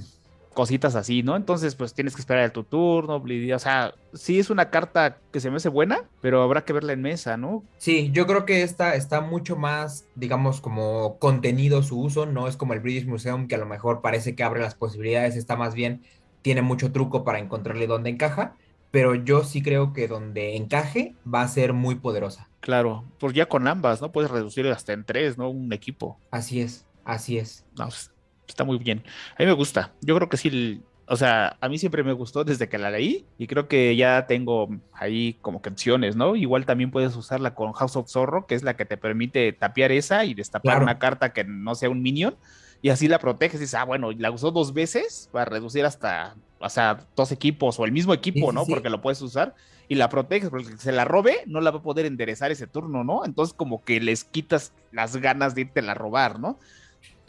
[0.60, 1.38] cositas así, ¿no?
[1.38, 5.50] Entonces, pues tienes que esperar tu turno, o sea, sí es una carta que se
[5.50, 7.64] me hace buena, pero habrá que verla en mesa, ¿no?
[7.78, 12.58] Sí, yo creo que esta está mucho más, digamos, como contenido su uso, no es
[12.58, 15.76] como el British Museum que a lo mejor parece que abre las posibilidades, está más
[15.76, 16.02] bien,
[16.42, 18.58] tiene mucho truco para encontrarle dónde encaja,
[18.92, 22.50] pero yo sí creo que donde encaje va a ser muy poderosa.
[22.60, 24.12] Claro, pues ya con ambas, ¿no?
[24.12, 25.50] Puedes reducir hasta en tres, ¿no?
[25.50, 26.20] Un equipo.
[26.32, 27.66] Así es, así es.
[27.78, 28.12] No, pues,
[28.52, 29.04] está muy bien.
[29.38, 29.94] A mí me gusta.
[30.02, 33.26] Yo creo que sí, o sea, a mí siempre me gustó desde que la leí
[33.38, 36.36] y creo que ya tengo ahí como que opciones, ¿no?
[36.36, 39.92] Igual también puedes usarla con House of Zorro, que es la que te permite tapear
[39.92, 42.36] esa y destapar una carta que no sea un minion
[42.82, 46.36] y así la proteges y dices, ah, bueno, la usó dos veces para reducir hasta
[46.60, 48.66] o sea, dos equipos o el mismo equipo, ¿no?
[48.66, 49.56] Porque lo puedes usar
[49.88, 53.04] y la proteges, porque se la robe, no la va a poder enderezar ese turno,
[53.04, 53.26] ¿no?
[53.26, 56.60] Entonces como que les quitas las ganas de irte a robar, ¿no?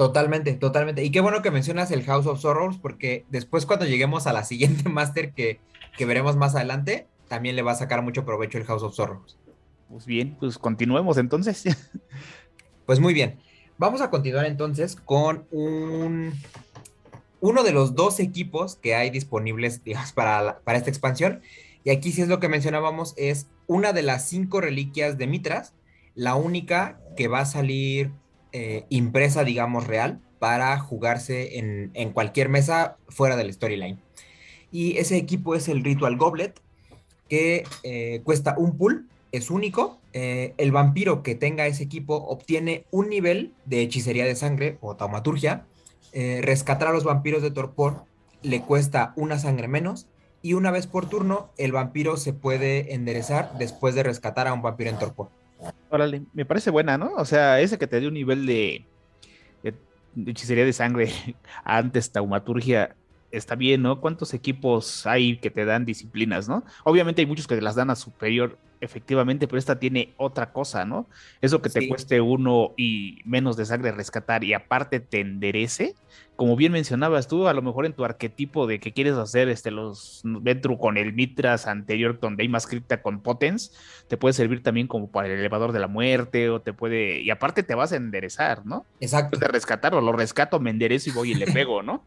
[0.00, 1.04] Totalmente, totalmente.
[1.04, 4.44] Y qué bueno que mencionas el House of Sorrows, porque después cuando lleguemos a la
[4.50, 5.60] siguiente máster que,
[5.94, 9.36] que veremos más adelante, también le va a sacar mucho provecho el House of Sorrows.
[9.90, 11.64] Pues bien, pues continuemos entonces.
[12.86, 13.40] Pues muy bien.
[13.76, 16.32] Vamos a continuar entonces con un,
[17.40, 21.42] uno de los dos equipos que hay disponibles, digamos, para, para esta expansión.
[21.84, 25.74] Y aquí sí es lo que mencionábamos, es una de las cinco reliquias de Mitras,
[26.14, 28.12] la única que va a salir
[28.52, 33.98] eh, impresa, digamos, real, para jugarse en, cualquier mesa fuera del storyline.
[34.72, 36.60] Y ese equipo es el Ritual Goblet,
[37.28, 39.98] que eh, cuesta un pool, es único.
[40.12, 44.96] Eh, el vampiro que tenga ese equipo obtiene un nivel de hechicería de sangre o
[44.96, 45.66] taumaturgia.
[46.12, 48.04] Rescatar a los vampiros de torpor
[48.42, 50.08] le cuesta una sangre menos.
[50.42, 54.62] Y una vez por turno, el vampiro se puede enderezar después de rescatar a un
[54.62, 55.28] vampiro en torpor.
[55.90, 57.14] Órale, me parece buena, ¿no?
[57.16, 58.86] O sea, ese que te dio un nivel de,
[60.14, 61.12] de hechicería de sangre
[61.64, 62.96] antes taumaturgia
[63.30, 64.00] está bien, ¿no?
[64.00, 66.64] ¿Cuántos equipos hay que te dan disciplinas, ¿no?
[66.84, 71.06] Obviamente hay muchos que las dan a superior, efectivamente, pero esta tiene otra cosa, ¿no?
[71.40, 75.94] Eso que te cueste uno y menos de sangre rescatar y aparte te enderece,
[76.36, 79.70] como bien mencionabas tú, a lo mejor en tu arquetipo de que quieres hacer este
[79.70, 83.76] los Ventru con el Mitras anterior, donde hay más cripta con Potens,
[84.08, 87.30] te puede servir también como para el elevador de la muerte, o te puede, y
[87.30, 88.86] aparte te vas a enderezar, ¿no?
[89.00, 89.38] Exacto.
[89.38, 92.04] De rescatarlo, lo rescato, me enderezo y voy y le pego, ¿no?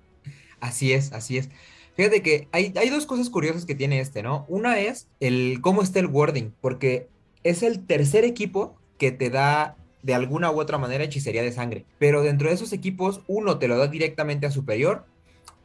[0.63, 1.49] Así es, así es.
[1.97, 4.45] Fíjate que hay, hay, dos cosas curiosas que tiene este, ¿no?
[4.47, 7.10] Una es el cómo está el wording, porque
[7.43, 11.86] es el tercer equipo que te da de alguna u otra manera hechicería de sangre.
[11.99, 15.06] Pero dentro de esos equipos, uno te lo da directamente a superior,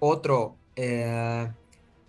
[0.00, 1.48] otro eh,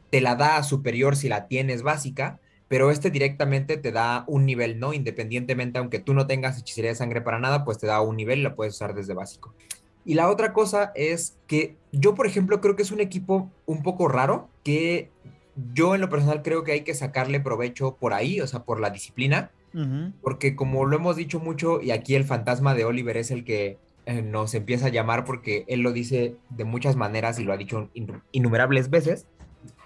[0.09, 4.47] te la da a superior si la tienes básica, pero este directamente te da un
[4.47, 4.93] nivel, ¿no?
[4.93, 8.39] Independientemente, aunque tú no tengas hechicería de sangre para nada, pues te da un nivel
[8.39, 9.53] y la puedes usar desde básico.
[10.09, 13.83] Y la otra cosa es que yo, por ejemplo, creo que es un equipo un
[13.83, 15.11] poco raro, que
[15.71, 18.79] yo en lo personal creo que hay que sacarle provecho por ahí, o sea, por
[18.79, 19.51] la disciplina,
[20.23, 23.77] porque como lo hemos dicho mucho, y aquí el fantasma de Oliver es el que
[24.07, 27.57] eh, nos empieza a llamar porque él lo dice de muchas maneras y lo ha
[27.57, 27.91] dicho
[28.31, 29.27] innumerables veces,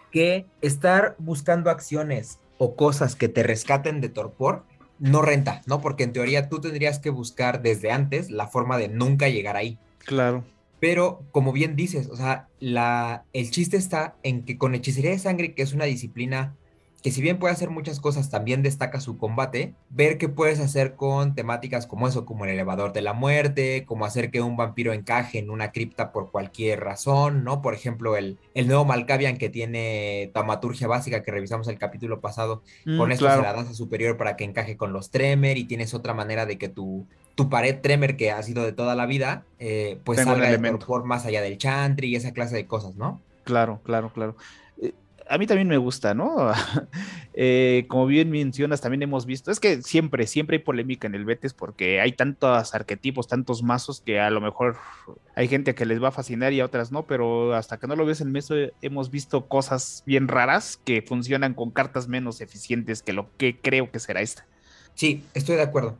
[0.10, 4.64] que estar buscando acciones o cosas que te rescaten de torpor
[5.00, 5.82] no renta, ¿no?
[5.82, 9.78] Porque en teoría tú tendrías que buscar desde antes la forma de nunca llegar ahí.
[10.06, 10.44] Claro.
[10.80, 15.20] Pero, como bien dices, o sea, la, el chiste está en que con hechicería de
[15.20, 16.56] sangre, que es una disciplina
[17.04, 20.96] que si bien puede hacer muchas cosas, también destaca su combate, ver qué puedes hacer
[20.96, 24.94] con temáticas como eso, como el elevador de la muerte, como hacer que un vampiro
[24.94, 27.62] encaje en una cripta por cualquier razón, ¿no?
[27.62, 32.64] Por ejemplo, el, el nuevo Malkavian que tiene taumaturgia básica que revisamos el capítulo pasado,
[32.86, 35.94] con mm, esto se la danza superior para que encaje con los Tremer y tienes
[35.94, 39.44] otra manera de que tu, tu pared Tremer que ha sido de toda la vida,
[39.60, 43.22] eh, pues salga de por más allá del chantry y esa clase de cosas, ¿no?
[43.44, 44.36] Claro, claro, claro
[45.30, 46.52] a mí también me gusta, ¿no?
[47.36, 51.26] Eh, como bien mencionas, también hemos visto, es que siempre, siempre hay polémica en el
[51.26, 54.78] Betis porque hay tantos arquetipos, tantos mazos que a lo mejor
[55.36, 57.96] hay gente que les va a fascinar y a otras no, pero hasta que no
[57.96, 63.02] lo ves en meso hemos visto cosas bien raras que funcionan con cartas menos eficientes
[63.02, 64.46] que lo que creo que será esta.
[64.94, 65.98] Sí, estoy de acuerdo.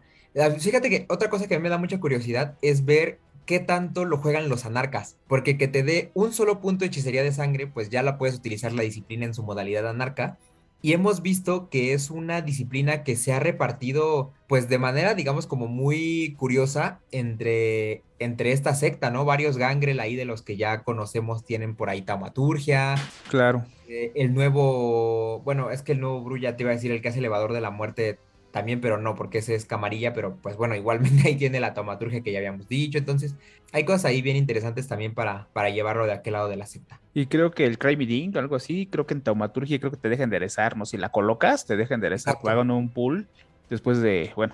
[0.60, 4.50] Fíjate que otra cosa que me da mucha curiosidad es ver qué tanto lo juegan
[4.50, 8.02] los anarcas, porque que te dé un solo punto de hechicería de sangre, pues ya
[8.04, 10.38] la puedes utilizar la disciplina en su modalidad anarca.
[10.82, 15.48] Y hemos visto que es una disciplina que se ha repartido, pues de manera, digamos,
[15.48, 19.24] como muy curiosa entre, entre esta secta, ¿no?
[19.24, 22.96] Varios gangrel ahí de los que ya conocemos tienen por ahí taumaturgia.
[23.30, 23.64] Claro.
[23.88, 27.08] Eh, el nuevo, bueno, es que el nuevo Brulla te iba a decir, el que
[27.08, 28.20] hace elevador de la muerte
[28.54, 32.22] también, pero no, porque ese es camarilla, pero pues bueno, igualmente ahí tiene la taumaturgia
[32.22, 33.36] que ya habíamos dicho, entonces
[33.72, 37.02] hay cosas ahí bien interesantes también para, para llevarlo de aquel lado de la secta.
[37.16, 40.08] Y creo que el Cry o algo así, creo que en taumaturgia creo que te
[40.08, 40.86] deja enderezar, ¿no?
[40.86, 43.28] Si la colocas, te deja enderezar, hagan un pool
[43.72, 44.54] después de, bueno,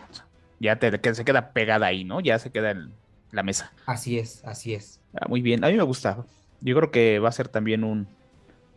[0.61, 2.21] ya te, que se queda pegada ahí, ¿no?
[2.21, 2.93] Ya se queda en
[3.31, 3.73] la mesa.
[3.85, 5.01] Así es, así es.
[5.13, 6.23] Ah, muy bien, a mí me gusta.
[6.61, 8.07] Yo creo que va a ser también un,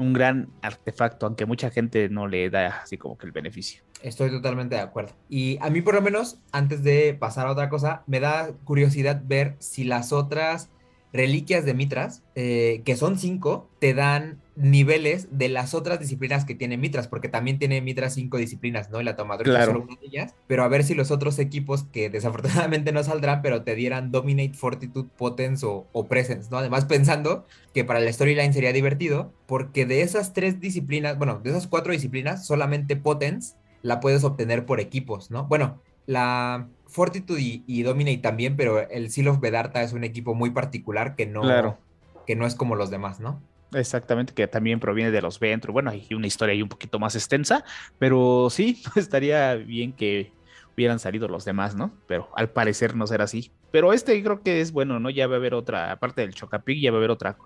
[0.03, 3.83] un gran artefacto, aunque mucha gente no le da así como que el beneficio.
[4.03, 5.13] Estoy totalmente de acuerdo.
[5.29, 9.23] Y a mí por lo menos, antes de pasar a otra cosa, me da curiosidad
[9.25, 10.72] ver si las otras
[11.13, 16.55] reliquias de Mitras, eh, que son cinco, te dan niveles de las otras disciplinas que
[16.55, 19.01] tiene Mitras, porque también tiene Mitras cinco disciplinas, ¿no?
[19.01, 20.35] Y la tomadora es solo una de ellas.
[20.47, 24.55] Pero a ver si los otros equipos, que desafortunadamente no saldrán, pero te dieran Dominate,
[24.55, 26.59] Fortitude, Potence o, o Presence, ¿no?
[26.59, 31.51] Además, pensando que para el storyline sería divertido, porque de esas tres disciplinas, bueno, de
[31.51, 35.47] esas cuatro disciplinas, solamente Potence la puedes obtener por equipos, ¿no?
[35.47, 40.51] Bueno, la Fortitude y, Dominate también, pero el Seal of Vedarta es un equipo muy
[40.51, 41.79] particular que no,
[42.27, 43.41] que no es como los demás, ¿no?
[43.73, 45.73] Exactamente, que también proviene de los Ventru.
[45.73, 47.65] Bueno, hay una historia ahí un poquito más extensa,
[47.99, 50.33] pero sí, estaría bien que
[50.77, 51.93] hubieran salido los demás, ¿no?
[52.07, 53.51] Pero al parecer no será así.
[53.71, 55.11] Pero este creo que es bueno, ¿no?
[55.11, 57.39] Ya va a haber otra, aparte del Chocapic, ya va a haber otra,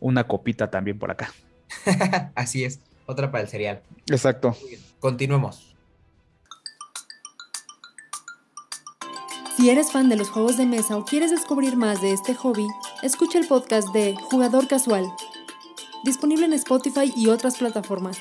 [0.00, 1.32] una copita también por acá.
[2.34, 3.82] así es, otra para el cereal.
[4.08, 4.56] Exacto.
[4.98, 5.71] Continuemos.
[9.56, 12.66] Si eres fan de los juegos de mesa o quieres descubrir más de este hobby,
[13.02, 15.12] escucha el podcast de Jugador Casual,
[16.04, 18.18] disponible en Spotify y otras plataformas.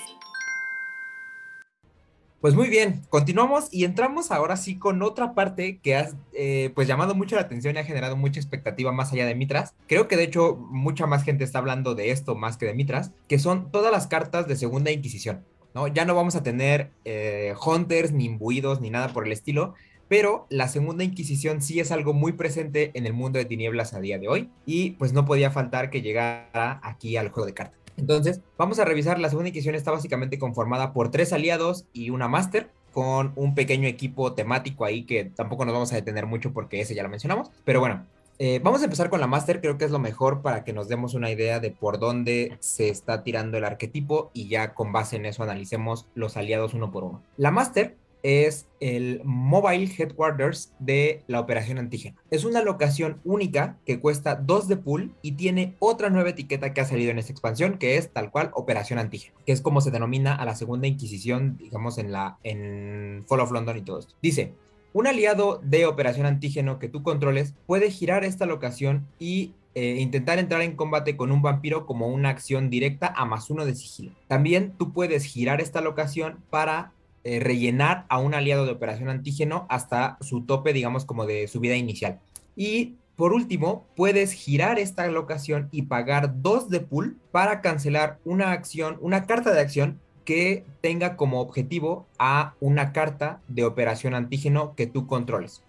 [2.42, 6.88] Pues muy bien, continuamos y entramos ahora sí con otra parte que ha eh, pues
[6.88, 9.74] llamado mucho la atención y ha generado mucha expectativa más allá de Mitras.
[9.88, 13.12] Creo que de hecho mucha más gente está hablando de esto más que de Mitras,
[13.30, 15.46] que son todas las cartas de Segunda Inquisición.
[15.74, 15.88] ¿no?
[15.88, 19.76] Ya no vamos a tener eh, hunters, ni imbuidos, ni nada por el estilo,
[20.12, 24.02] pero la segunda Inquisición sí es algo muy presente en el mundo de tinieblas a
[24.02, 27.80] día de hoy y pues no podía faltar que llegara aquí al juego de cartas.
[27.96, 32.28] Entonces, vamos a revisar, la segunda Inquisición está básicamente conformada por tres aliados y una
[32.28, 36.82] máster, con un pequeño equipo temático ahí que tampoco nos vamos a detener mucho porque
[36.82, 37.50] ese ya lo mencionamos.
[37.64, 38.06] Pero bueno,
[38.38, 40.88] eh, vamos a empezar con la Master, creo que es lo mejor para que nos
[40.88, 45.16] demos una idea de por dónde se está tirando el arquetipo y ya con base
[45.16, 47.22] en eso analicemos los aliados uno por uno.
[47.38, 52.18] La Master es el Mobile Headquarters de la operación antígena.
[52.30, 56.82] Es una locación única que cuesta 2 de pool y tiene otra nueva etiqueta que
[56.82, 59.92] ha salido en esta expansión, que es tal cual operación antígena, que es como se
[59.92, 64.16] denomina a la segunda inquisición, digamos, en la en Fall of London y todo esto.
[64.22, 64.54] Dice,
[64.94, 70.38] un aliado de operación antígeno que tú controles puede girar esta locación y eh, intentar
[70.38, 74.12] entrar en combate con un vampiro como una acción directa a más uno de sigilo.
[74.28, 76.92] También tú puedes girar esta locación para
[77.24, 81.60] eh, rellenar a un aliado de operación antígeno hasta su tope, digamos, como de su
[81.60, 82.20] vida inicial.
[82.56, 88.52] Y por último, puedes girar esta locación y pagar dos de pool para cancelar una
[88.52, 94.76] acción, una carta de acción que tenga como objetivo a una carta de operación antígeno
[94.76, 95.64] que tú controles,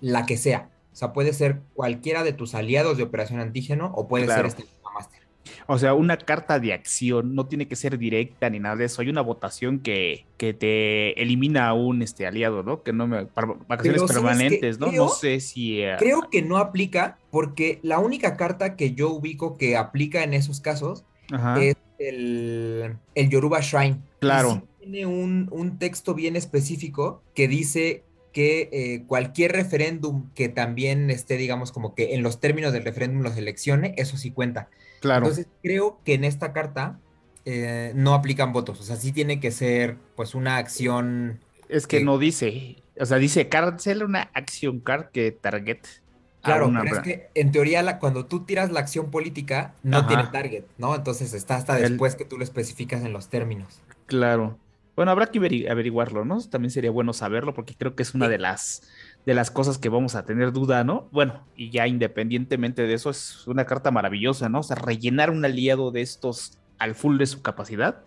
[0.00, 0.70] la que sea.
[0.92, 4.64] O sea, puede ser cualquiera de tus aliados de operación antígeno o puede ser este.
[5.66, 9.02] O sea, una carta de acción no tiene que ser directa ni nada de eso.
[9.02, 12.82] Hay una votación que, que te elimina a un este, aliado, ¿no?
[12.82, 13.26] Que no me.
[13.68, 14.90] Vacaciones permanentes, ¿no?
[14.90, 15.82] no sé si.
[15.82, 20.34] Eh, creo que no aplica porque la única carta que yo ubico que aplica en
[20.34, 21.04] esos casos
[21.60, 23.98] es el, el, Yoruba Shrine.
[24.20, 24.66] Claro.
[24.80, 28.04] tiene un, un texto bien específico que dice
[28.34, 33.22] que eh, cualquier referéndum que también esté, digamos, como que en los términos del referéndum
[33.22, 34.68] los seleccione, eso sí cuenta.
[35.04, 35.26] Claro.
[35.26, 36.98] Entonces creo que en esta carta
[37.44, 41.40] eh, no aplican votos, o sea, sí tiene que ser pues una acción.
[41.68, 45.80] Es que, no dice, o sea, dice cancel una acción card que target.
[46.40, 50.26] Claro, pero es que en teoría la, cuando tú tiras la acción política no tiene
[50.28, 50.94] target, ¿no?
[50.94, 53.82] Entonces está hasta después que tú lo especificas en los términos.
[54.06, 54.58] Claro.
[54.96, 56.40] Bueno, habrá que averiguarlo, ¿no?
[56.44, 58.82] También sería bueno saberlo porque creo que es una de las
[59.26, 61.08] de las cosas que vamos a tener duda, ¿no?
[61.10, 64.60] Bueno, y ya independientemente de eso es una carta maravillosa, ¿no?
[64.60, 68.02] O sea, rellenar un aliado de estos al full de su capacidad.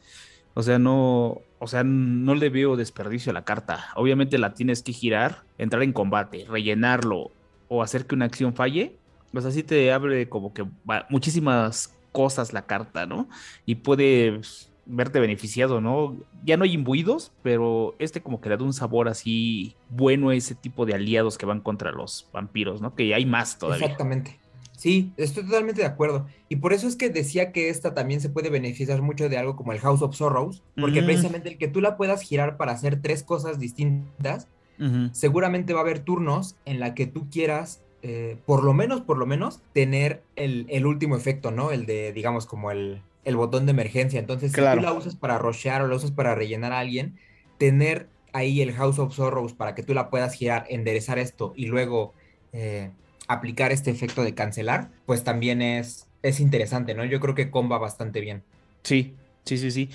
[0.53, 3.87] O sea, no, o sea, no le veo desperdicio a la carta.
[3.95, 7.31] Obviamente la tienes que girar, entrar en combate, rellenarlo
[7.67, 8.95] o hacer que una acción falle.
[9.31, 10.65] Pues así te abre como que
[11.09, 13.27] muchísimas cosas la carta, ¿no?
[13.65, 14.39] Y puede
[14.87, 16.17] verte beneficiado, ¿no?
[16.45, 20.35] Ya no hay imbuidos, pero este como que le da un sabor así bueno a
[20.35, 22.95] ese tipo de aliados que van contra los vampiros, ¿no?
[22.95, 23.85] Que hay más todavía.
[23.85, 24.39] Exactamente.
[24.77, 26.27] Sí, estoy totalmente de acuerdo.
[26.49, 29.55] Y por eso es que decía que esta también se puede beneficiar mucho de algo
[29.55, 33.01] como el House of Sorrows, porque precisamente el que tú la puedas girar para hacer
[33.01, 34.47] tres cosas distintas,
[35.13, 39.17] seguramente va a haber turnos en la que tú quieras, eh, por lo menos, por
[39.17, 41.71] lo menos, tener el, el último efecto, ¿no?
[41.71, 44.21] El de, digamos, como el, el botón de emergencia.
[44.21, 47.17] Entonces, si tú la usas para rushear o la usas para rellenar a alguien,
[47.57, 51.65] tener ahí el House of Sorrows para que tú la puedas girar, enderezar esto y
[51.65, 52.13] luego
[52.53, 52.89] eh,
[53.27, 57.03] aplicar este efecto de cancelar, pues también es, es interesante, ¿no?
[57.03, 58.43] Yo creo que comba bastante bien.
[58.83, 59.13] Sí,
[59.43, 59.89] sí, sí, sí.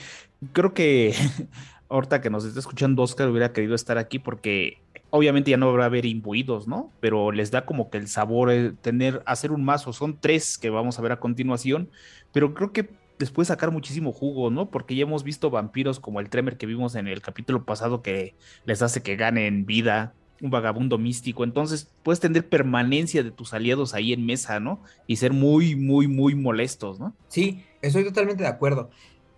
[0.53, 1.14] Creo que
[1.89, 4.76] ahorita que nos está escuchando Oscar hubiera querido estar aquí porque
[5.14, 6.91] Obviamente ya no habrá haber imbuidos, ¿no?
[6.99, 9.93] Pero les da como que el sabor eh, tener, hacer un mazo.
[9.93, 11.91] Son tres que vamos a ver a continuación,
[12.33, 12.89] pero creo que
[13.23, 14.68] les puede sacar muchísimo jugo, ¿no?
[14.68, 18.35] Porque ya hemos visto vampiros como el Tremer que vimos en el capítulo pasado que
[18.64, 21.45] les hace que ganen vida, un vagabundo místico.
[21.45, 24.83] Entonces puedes tener permanencia de tus aliados ahí en mesa, ¿no?
[25.07, 27.14] Y ser muy, muy, muy molestos, ¿no?
[27.29, 28.91] Sí, estoy totalmente de acuerdo.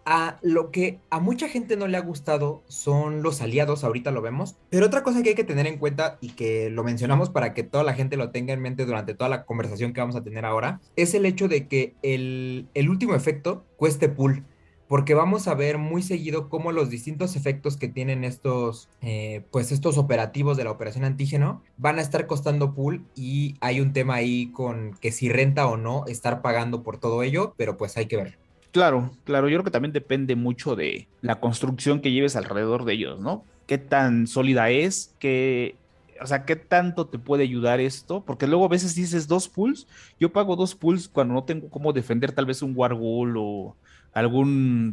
[0.06, 4.20] A lo que a mucha gente no le ha gustado son los aliados, ahorita lo
[4.22, 7.54] vemos, pero otra cosa que hay que tener en cuenta y que lo mencionamos para
[7.54, 10.22] que toda la gente lo tenga en mente durante toda la conversación que vamos a
[10.22, 14.44] tener ahora, es el hecho de que el, el último efecto cueste pool
[14.88, 19.72] porque vamos a ver muy seguido cómo los distintos efectos que tienen estos, eh, pues
[19.72, 24.14] estos operativos de la operación antígeno van a estar costando pool y hay un tema
[24.14, 28.06] ahí con que si renta o no estar pagando por todo ello, pero pues hay
[28.06, 28.43] que ver.
[28.74, 32.94] Claro, claro, yo creo que también depende mucho de la construcción que lleves alrededor de
[32.94, 33.44] ellos, ¿no?
[33.68, 35.14] ¿Qué tan sólida es?
[35.20, 35.76] ¿Qué,
[36.20, 38.24] o sea, ¿qué tanto te puede ayudar esto?
[38.24, 39.86] Porque luego a veces dices dos pools,
[40.18, 43.76] yo pago dos pools cuando no tengo cómo defender tal vez un Wargul o
[44.12, 44.92] algún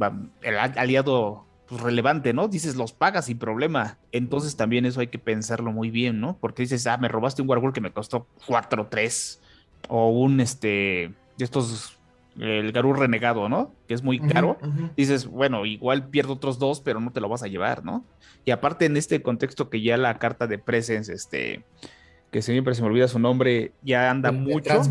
[0.75, 2.47] aliado pues, relevante, ¿no?
[2.47, 3.97] Dices, los pagas sin problema.
[4.11, 6.38] Entonces también eso hay que pensarlo muy bien, ¿no?
[6.39, 9.41] Porque dices, ah, me robaste un Wargul que me costó 4 3
[9.89, 11.97] o un, este, de estos
[12.39, 13.73] el Garú renegado, ¿no?
[13.88, 14.57] Que es muy caro.
[14.95, 18.05] Dices, bueno, igual pierdo otros dos, pero no te lo vas a llevar, ¿no?
[18.45, 21.63] Y aparte en este contexto que ya la carta de Presence, este,
[22.32, 24.82] que siempre se me olvida su nombre, ya anda mucho.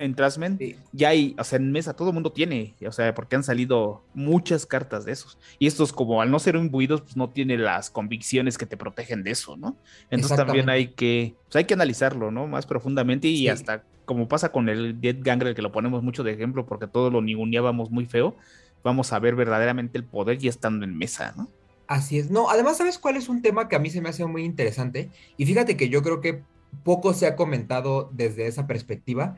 [0.00, 0.58] En Trasmen,
[0.92, 4.04] ya hay, o sea, en mesa todo el mundo tiene, o sea, porque han salido
[4.14, 5.38] muchas cartas de esos.
[5.58, 9.24] Y estos, como al no ser imbuidos, pues no tiene las convicciones que te protegen
[9.24, 9.76] de eso, ¿no?
[10.08, 12.46] Entonces también hay que, pues hay que analizarlo, ¿no?
[12.46, 16.32] Más profundamente y hasta como pasa con el Dead Gangrel, que lo ponemos mucho de
[16.32, 18.36] ejemplo porque todo lo ninguneábamos muy feo,
[18.82, 21.46] vamos a ver verdaderamente el poder ya estando en mesa, ¿no?
[21.86, 22.30] Así es.
[22.30, 25.10] No, además, ¿sabes cuál es un tema que a mí se me hace muy interesante?
[25.36, 26.42] Y fíjate que yo creo que
[26.84, 29.36] poco se ha comentado desde esa perspectiva.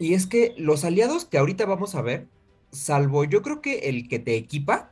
[0.00, 2.26] Y es que los aliados que ahorita vamos a ver,
[2.72, 4.90] salvo yo creo que el que te equipa,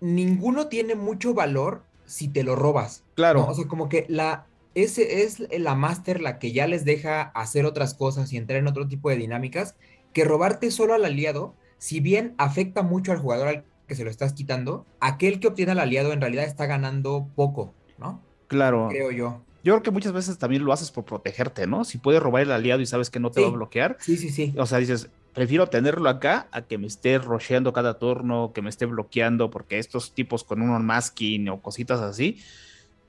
[0.00, 3.02] ninguno tiene mucho valor si te lo robas.
[3.14, 3.46] Claro.
[3.46, 4.44] O sea, como que la,
[4.76, 8.66] ese es la máster la que ya les deja hacer otras cosas y entrar en
[8.66, 9.74] otro tipo de dinámicas,
[10.12, 14.10] que robarte solo al aliado, si bien afecta mucho al jugador al que se lo
[14.10, 18.22] estás quitando, aquel que obtiene al aliado en realidad está ganando poco, ¿no?
[18.48, 18.88] Claro.
[18.90, 19.42] Creo yo.
[19.64, 21.84] Yo creo que muchas veces también lo haces por protegerte, ¿no?
[21.84, 23.96] Si puedes robar el aliado y sabes que no te va a bloquear.
[23.98, 24.54] Sí, sí, sí.
[24.58, 28.68] O sea, dices, prefiero tenerlo acá a que me esté rocheando cada turno, que me
[28.68, 32.38] esté bloqueando, porque estos tipos con un masking o cositas así,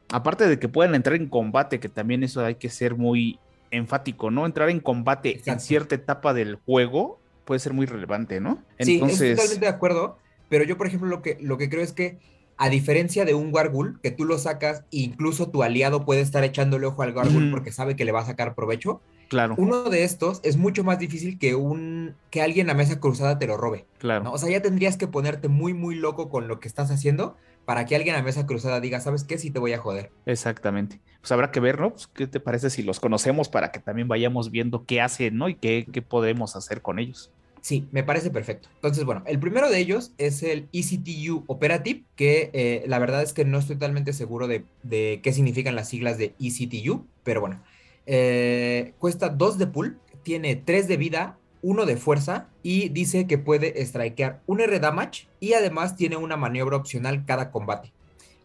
[0.10, 3.40] aparte de que puedan entrar en combate, que también eso hay que ser muy
[3.72, 4.46] enfático, ¿no?
[4.46, 8.64] Entrar en combate en cierta etapa del juego puede ser muy relevante, ¿no?
[8.78, 9.18] Entonces...
[9.18, 10.18] Sí, estoy totalmente de acuerdo,
[10.50, 12.18] pero yo, por ejemplo, lo que, lo que creo es que
[12.58, 16.88] a diferencia de un Wargul, que tú lo sacas, incluso tu aliado puede estar echándole
[16.88, 19.00] ojo al Wargul porque sabe que le va a sacar provecho.
[19.30, 19.56] Claro.
[19.58, 23.46] Uno de estos es mucho más difícil que un que alguien a mesa cruzada te
[23.46, 23.86] lo robe.
[24.00, 24.32] Claro.
[24.32, 27.36] O sea, ya tendrías que ponerte muy, muy loco con lo que estás haciendo
[27.68, 29.38] para que alguien a mesa cruzada diga, ¿sabes qué?
[29.38, 30.10] Sí te voy a joder.
[30.26, 31.02] Exactamente.
[31.20, 31.92] Pues habrá que ver, ¿no?
[31.92, 35.50] Pues, ¿Qué te parece si los conocemos para que también vayamos viendo qué hacen, ¿no?
[35.50, 37.30] Y qué, qué podemos hacer con ellos.
[37.60, 38.70] Sí, me parece perfecto.
[38.76, 43.34] Entonces, bueno, el primero de ellos es el ECTU Operative, que eh, la verdad es
[43.34, 44.64] que no estoy totalmente seguro de,
[45.22, 47.62] qué significan las siglas de ECTU, pero bueno,
[48.06, 53.38] eh, cuesta 2 de pool, tiene 3 de vida, uno de fuerza y dice que
[53.38, 57.92] puede strikear un R damage y además tiene una maniobra opcional cada combate.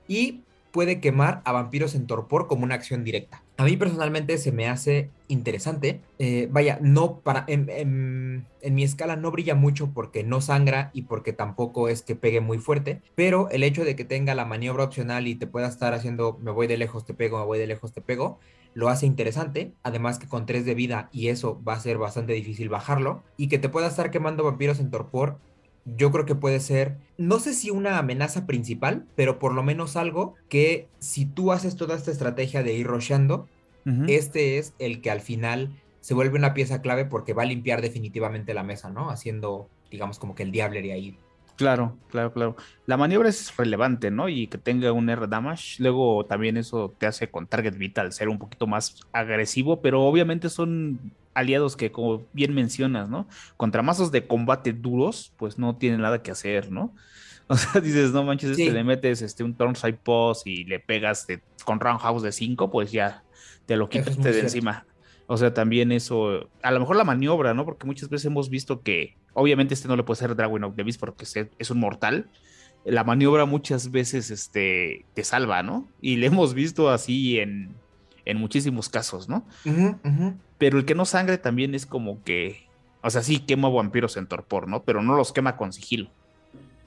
[0.09, 0.43] Y
[0.73, 3.43] puede quemar a vampiros en torpor como una acción directa.
[3.59, 6.01] A mí personalmente se me hace interesante.
[6.19, 7.45] Eh, vaya, no para.
[7.47, 12.41] En, mi escala no brilla mucho porque no sangra y porque tampoco es que pegue
[12.41, 13.01] muy fuerte.
[13.15, 16.51] Pero el hecho de que tenga la maniobra opcional y te pueda estar haciendo me
[16.51, 18.41] voy de lejos, te pego, me voy de lejos, te pego,
[18.75, 19.73] lo hace interesante.
[19.83, 23.23] Además que con 3 de vida y eso va a ser bastante difícil bajarlo.
[23.37, 25.39] Y que te pueda estar quemando vampiros en torpor.
[25.85, 29.97] Yo creo que puede ser, no sé si una amenaza principal, pero por lo menos
[29.97, 33.49] algo que si tú haces toda esta estrategia de ir rocheando,
[34.07, 37.83] este es el que al final se vuelve una pieza clave porque va a limpiar
[37.83, 39.11] definitivamente la mesa, ¿no?
[39.11, 41.18] Haciendo, digamos, como que el diablería ahí
[41.63, 42.57] Claro, claro, claro.
[42.87, 44.29] La maniobra es relevante, ¿no?
[44.29, 45.81] Y que tenga un R damage.
[45.81, 50.49] Luego también eso te hace con target vital ser un poquito más agresivo, pero obviamente
[50.49, 50.99] son
[51.35, 53.29] aliados que, como bien mencionas, ¿no?
[53.57, 56.93] Contra mazos de combate duros, pues no tienen nada que hacer, ¿no?
[57.49, 61.27] O sea, dices, no manches, este le metes este, un Turnside Pose y le pegas
[61.65, 63.25] con Roundhouse de 5, pues ya
[63.67, 64.87] te lo quitaste de encima.
[65.27, 67.64] O sea, también eso, a lo mejor la maniobra, ¿no?
[67.64, 70.83] Porque muchas veces hemos visto que, obviamente este no le puede ser Dragon of the
[70.83, 71.25] Beast porque
[71.59, 72.29] es un mortal,
[72.85, 75.89] la maniobra muchas veces este, te salva, ¿no?
[76.01, 77.75] Y le hemos visto así en,
[78.25, 79.47] en muchísimos casos, ¿no?
[80.59, 82.66] Pero el que no sangre también es como que,
[83.03, 84.83] o sea, sí quema vampiros en torpor, ¿no?
[84.83, 86.11] Pero no los quema con sigilo.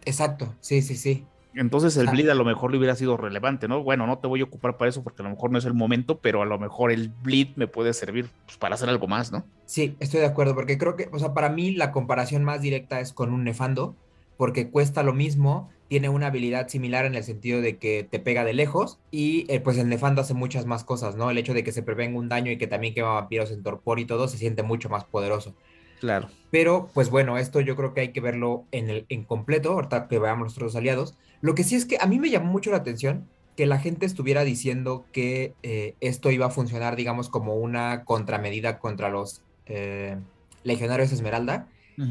[0.05, 1.25] Exacto, sí, sí, sí.
[1.55, 3.81] Entonces el bleed a lo mejor le hubiera sido relevante, ¿no?
[3.81, 5.73] Bueno, no te voy a ocupar para eso porque a lo mejor no es el
[5.73, 9.31] momento, pero a lo mejor el bleed me puede servir pues, para hacer algo más,
[9.31, 9.45] ¿no?
[9.65, 12.99] Sí, estoy de acuerdo, porque creo que, o sea, para mí la comparación más directa
[12.99, 13.95] es con un nefando,
[14.37, 18.43] porque cuesta lo mismo, tiene una habilidad similar en el sentido de que te pega
[18.43, 21.29] de lejos y eh, pues el nefando hace muchas más cosas, ¿no?
[21.29, 23.99] El hecho de que se prevenga un daño y que también quema vampiros en torpor
[23.99, 25.55] y todo se siente mucho más poderoso.
[25.99, 26.27] Claro.
[26.51, 30.07] Pero, pues bueno, esto yo creo que hay que verlo en, el, en completo, ahorita
[30.07, 31.15] que veamos los otros aliados.
[31.45, 34.07] Lo que sí es que a mí me llamó mucho la atención que la gente
[34.07, 40.17] estuviera diciendo que eh, esto iba a funcionar, digamos, como una contramedida contra los eh,
[40.63, 41.67] legionarios Esmeralda.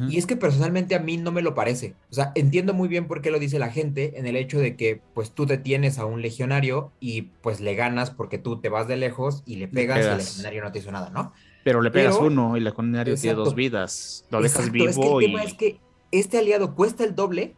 [0.09, 1.95] Y es que personalmente a mí no me lo parece.
[2.11, 4.77] O sea, entiendo muy bien por qué lo dice la gente en el hecho de
[4.77, 8.69] que pues tú te tienes a un legionario y pues le ganas porque tú te
[8.69, 11.33] vas de lejos y le pegas, y el legionario no te hizo nada, ¿no?
[11.65, 14.25] Pero le pegas uno y el legionario tiene dos vidas.
[14.31, 15.81] Lo dejas vivo es que el tema es que
[16.13, 17.55] este aliado cuesta el doble,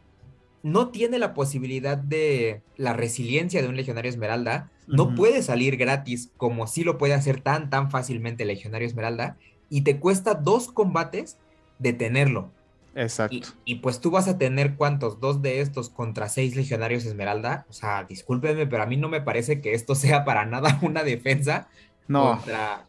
[0.66, 6.30] no tiene la posibilidad de la resiliencia de un legionario esmeralda, no puede salir gratis
[6.36, 9.36] como si lo puede hacer tan tan fácilmente el legionario esmeralda
[9.70, 11.38] y te cuesta dos combates
[11.78, 12.50] detenerlo.
[12.96, 13.48] Exacto.
[13.64, 17.66] Y, pues tú vas a tener cuántos, dos de estos contra seis legionarios Esmeralda.
[17.68, 21.04] O sea, discúlpenme, pero a mí no me parece que esto sea para nada una
[21.04, 21.68] defensa
[22.08, 22.40] no.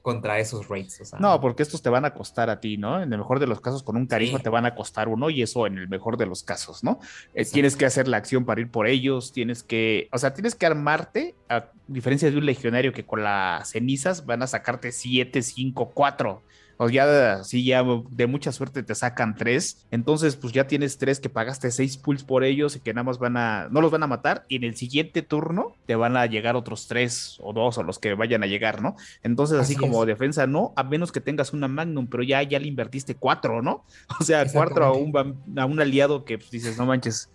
[0.01, 1.13] contra, esos raids.
[1.19, 3.01] no, porque estos te van a costar a ti, ¿no?
[3.01, 5.41] En el mejor de los casos, con un carisma te van a costar uno y
[5.41, 6.99] eso en el mejor de los casos, ¿no?
[7.33, 10.55] Eh, tienes que hacer la acción para ir por ellos, tienes que, o sea, tienes
[10.55, 15.41] que armarte, a diferencia de un legionario que con las cenizas van a sacarte siete,
[15.41, 16.41] cinco, cuatro
[16.77, 21.19] o ya sí, ya de mucha suerte te sacan tres, entonces pues ya tienes tres
[21.19, 24.03] que pagaste seis pulls por ellos y que nada más van a, no los van
[24.03, 27.77] a matar y en el siguiente turno te van a llegar otros tres o dos
[27.77, 28.95] o los que vayan a llegar, ¿no?
[29.23, 32.67] Entonces así, como defensa no, a menos que tengas una Magnum, pero ya, ya le
[32.67, 33.83] invertiste cuatro, ¿no?
[34.19, 35.13] O sea, cuatro a un,
[35.57, 37.29] a un aliado que pues, dices, no manches,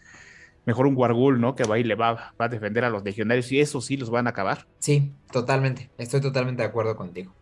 [0.66, 1.55] mejor un Wargul, ¿no?
[1.55, 4.11] Que va y le va, va, a defender a los legionarios y eso sí los
[4.11, 4.66] van a acabar.
[4.78, 5.90] Sí, totalmente.
[5.99, 7.32] Estoy totalmente de acuerdo contigo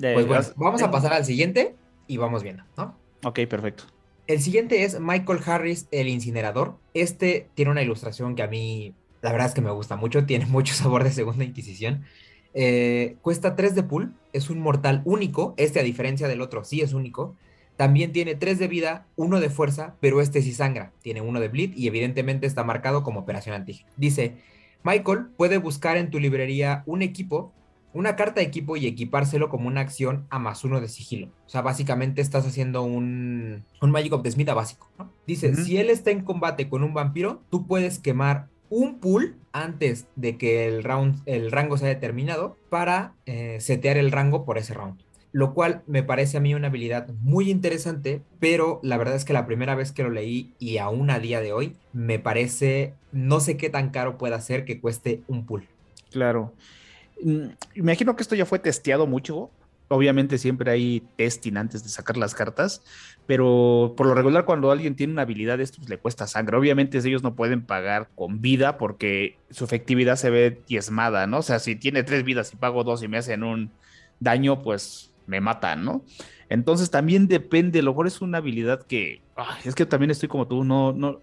[0.00, 1.74] pues bueno, vamos a pasar al siguiente
[2.06, 2.96] y vamos viendo, ¿no?
[3.24, 3.84] Ok, perfecto.
[4.26, 6.76] El siguiente es Michael Harris, el incinerador.
[6.94, 10.46] Este tiene una ilustración que a mí, la verdad es que me gusta mucho, tiene
[10.46, 12.04] mucho sabor de segunda inquisición.
[12.54, 16.80] Eh, cuesta 3 de pool, es un mortal único, este a diferencia del otro sí
[16.80, 17.36] es único.
[17.76, 20.92] También tiene 3 de vida, 1 de fuerza, pero este sí sangra.
[21.02, 23.90] Tiene 1 de bleed y evidentemente está marcado como operación antígena.
[23.96, 24.36] Dice,
[24.82, 27.52] Michael puede buscar en tu librería un equipo
[27.92, 31.28] una carta de equipo y equipárselo como una acción a más uno de sigilo.
[31.46, 35.12] O sea, básicamente estás haciendo un, un Magic of the Smith básico, ¿no?
[35.26, 40.06] Dice, si él está en combate con un vampiro, tú puedes quemar un pool antes
[40.16, 44.74] de que el, round, el rango sea determinado para eh, setear el rango por ese
[44.74, 45.02] round.
[45.32, 49.32] Lo cual me parece a mí una habilidad muy interesante, pero la verdad es que
[49.32, 53.38] la primera vez que lo leí y aún a día de hoy, me parece, no
[53.38, 55.68] sé qué tan caro pueda ser que cueste un pool.
[56.10, 56.52] Claro.
[57.22, 59.50] Mm, imagino que esto ya fue testeado mucho.
[59.88, 62.82] Obviamente siempre hay testing antes de sacar las cartas,
[63.26, 66.56] pero por lo regular cuando alguien tiene una habilidad de estos le cuesta sangre.
[66.56, 71.38] Obviamente ellos no pueden pagar con vida porque su efectividad se ve diezmada, ¿no?
[71.38, 73.72] O sea, si tiene tres vidas y pago dos y me hacen un
[74.20, 76.04] daño, pues me matan, ¿no?
[76.48, 79.22] Entonces también depende, a lo mejor es una habilidad que,
[79.64, 81.20] es que también estoy como tú, no, no,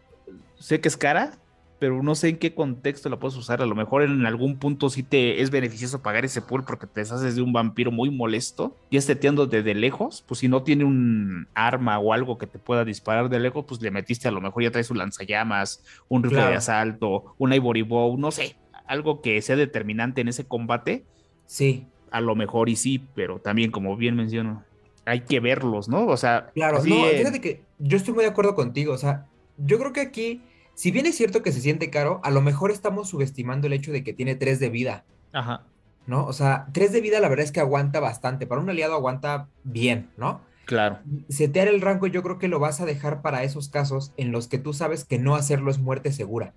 [0.59, 1.37] sé que es cara,
[1.79, 3.61] pero no sé en qué contexto la puedes usar.
[3.61, 7.01] A lo mejor en algún punto sí te es beneficioso pagar ese pool porque te
[7.01, 10.23] deshaces de un vampiro muy molesto y esteteando desde lejos.
[10.27, 13.81] Pues si no tiene un arma o algo que te pueda disparar de lejos, pues
[13.81, 17.83] le metiste a lo mejor ya traes un lanzallamas, un rifle de asalto, un Ivory
[17.83, 18.55] Bow, no sé,
[18.87, 21.05] algo que sea determinante en ese combate.
[21.45, 21.85] Sí.
[22.09, 24.63] A lo mejor y sí, pero también, como bien menciono,
[25.05, 26.07] hay que verlos, ¿no?
[26.07, 28.93] O sea, claro, no, fíjate que yo estoy muy de acuerdo contigo.
[28.93, 30.41] O sea, yo creo que aquí
[30.77, 33.91] si bien es cierto que se siente caro, a lo mejor estamos subestimando el hecho
[33.91, 35.05] de que tiene 3 de vida.
[35.33, 35.63] Ajá.
[36.05, 36.23] ¿No?
[36.27, 38.45] O sea, 3 de vida la verdad es que aguanta bastante.
[38.45, 40.41] Para un aliado aguanta bien, ¿no?
[40.65, 40.99] Claro.
[41.29, 44.47] Setear el rango yo creo que lo vas a dejar para esos casos en los
[44.47, 46.53] que tú sabes que no hacerlo es muerte segura.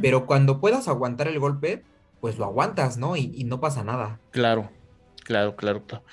[0.00, 1.82] Pero cuando puedas aguantar el golpe,
[2.20, 3.16] pues lo aguantas, ¿no?
[3.16, 4.20] Y, y no pasa nada.
[4.30, 4.70] Claro,
[5.24, 6.04] claro, claro, claro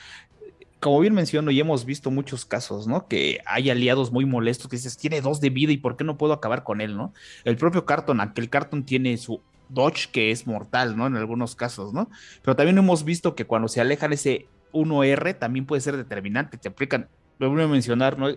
[0.83, 3.07] como bien menciono, y hemos visto muchos casos, ¿no?
[3.07, 6.17] Que hay aliados muy molestos que dices, tiene dos de vida y ¿por qué no
[6.17, 7.13] puedo acabar con él, ¿no?
[7.45, 11.07] El propio Carton, aquel Carton tiene su dodge que es mortal, ¿no?
[11.07, 12.09] En algunos casos, ¿no?
[12.41, 16.67] Pero también hemos visto que cuando se alejan ese 1R también puede ser determinante, te
[16.67, 17.07] aplican
[17.39, 18.27] voy a mencionar, ¿no?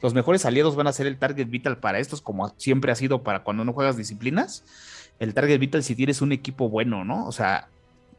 [0.00, 3.22] Los mejores aliados van a ser el target vital para estos, como siempre ha sido
[3.22, 4.64] para cuando no juegas disciplinas.
[5.18, 7.26] El target vital si tienes un equipo bueno, ¿no?
[7.26, 7.68] O sea,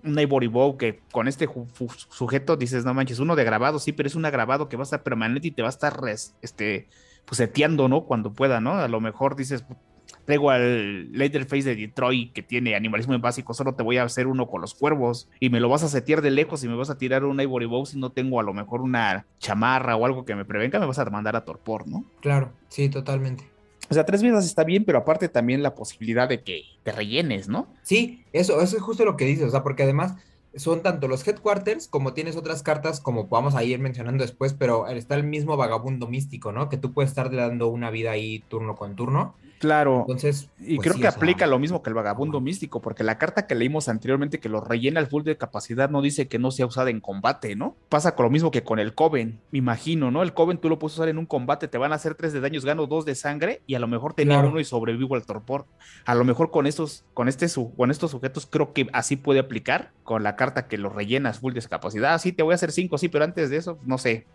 [0.04, 1.48] un Ivory Bow que con este
[2.10, 4.86] sujeto dices, no manches, uno de grabado, sí, pero es un grabado que va a
[4.86, 6.00] estar permanente y te va a estar
[6.42, 6.88] este,
[7.26, 8.06] pues seteando, ¿no?
[8.06, 8.74] Cuando pueda, ¿no?
[8.74, 9.66] A lo mejor dices,
[10.26, 14.28] traigo al Leatherface de Detroit que tiene animalismo en básico, solo te voy a hacer
[14.28, 16.90] uno con los cuervos y me lo vas a setear de lejos y me vas
[16.90, 20.26] a tirar un Ivory Bow si no tengo a lo mejor una chamarra o algo
[20.26, 22.06] que me prevenga, me vas a mandar a torpor, ¿no?
[22.22, 23.59] Claro, sí, totalmente.
[23.90, 27.48] O sea, tres vidas está bien, pero aparte también la posibilidad de que te rellenes,
[27.48, 27.68] ¿no?
[27.82, 30.14] Sí, eso, eso es justo lo que dices, o sea, porque además
[30.56, 34.88] son tanto los headquarters como tienes otras cartas como vamos a ir mencionando después, pero
[34.88, 36.70] está el mismo vagabundo místico, ¿no?
[36.70, 39.36] Que tú puedes estar dando una vida ahí turno con turno.
[39.60, 40.00] Claro.
[40.02, 43.46] Entonces, y pues creo que aplica lo mismo que el vagabundo místico, porque la carta
[43.46, 46.66] que leímos anteriormente que lo rellena el full de capacidad no dice que no sea
[46.66, 47.76] usada en combate, ¿no?
[47.90, 50.24] Pasa con lo mismo que con el Coven, me imagino, ¿no?
[50.24, 52.40] El Coven tú lo puedes usar en un combate, te van a hacer tres de
[52.40, 55.66] daños, gano dos de sangre y a lo mejor tenía uno y sobrevivo al torpor.
[56.06, 59.92] A lo mejor con estos, con este con estos sujetos creo que así puede aplicar
[60.04, 62.14] con la carta que lo rellenas full de capacidad.
[62.14, 64.26] Ah, sí, te voy a hacer cinco, sí, pero antes de eso, no sé,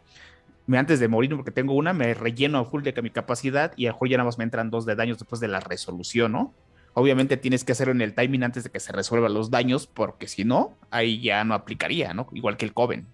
[0.72, 3.92] antes de morir, porque tengo una, me relleno a full de mi capacidad y a
[3.92, 6.52] lo ya nada más me entran dos de daños después de la resolución, ¿no?
[6.94, 10.28] Obviamente tienes que hacerlo en el timing antes de que se resuelvan los daños, porque
[10.28, 12.28] si no, ahí ya no aplicaría, ¿no?
[12.32, 13.06] Igual que el Coven.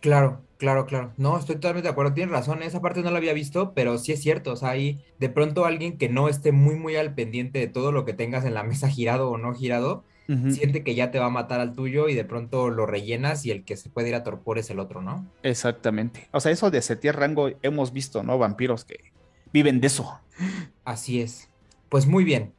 [0.00, 1.12] Claro, claro, claro.
[1.16, 2.12] No, estoy totalmente de acuerdo.
[2.12, 4.52] Tienes razón, esa parte no la había visto, pero sí es cierto.
[4.52, 7.90] O sea, hay de pronto alguien que no esté muy, muy al pendiente de todo
[7.90, 11.26] lo que tengas en la mesa girado o no girado, siente que ya te va
[11.26, 14.14] a matar al tuyo y de pronto lo rellenas y el que se puede ir
[14.14, 15.26] a torpor es el otro, ¿no?
[15.42, 16.28] Exactamente.
[16.30, 18.38] O sea, eso de setear rango hemos visto, ¿no?
[18.38, 19.12] Vampiros que
[19.52, 20.18] viven de eso.
[20.84, 21.48] Así es.
[21.88, 22.52] Pues muy bien.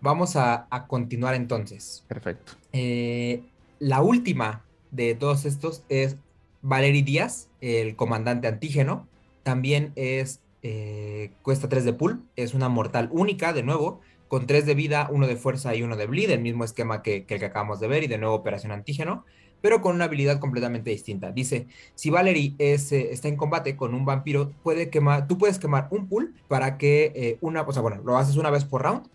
[0.00, 2.04] Vamos a, continuar entonces.
[2.08, 2.52] Perfecto.
[2.72, 3.42] Eh,
[3.78, 6.16] la última de todos estos es
[6.62, 9.08] Valery Díaz, el comandante antígeno.
[9.42, 14.66] También es, eh, cuesta 3 de pool, es una mortal única, de nuevo con tres
[14.66, 17.44] de vida, uno de fuerza y uno de bleed, el mismo esquema que, el que
[17.44, 19.24] acabamos de ver y de nuevo operación antígeno,
[19.60, 21.32] pero con una habilidad completamente distinta.
[21.32, 25.58] Dice, si Valerie es, eh, está en combate con un vampiro, puede quemar, tú puedes
[25.58, 28.82] quemar un pool para que eh, una, o sea, bueno, lo haces una vez por
[28.82, 29.08] round,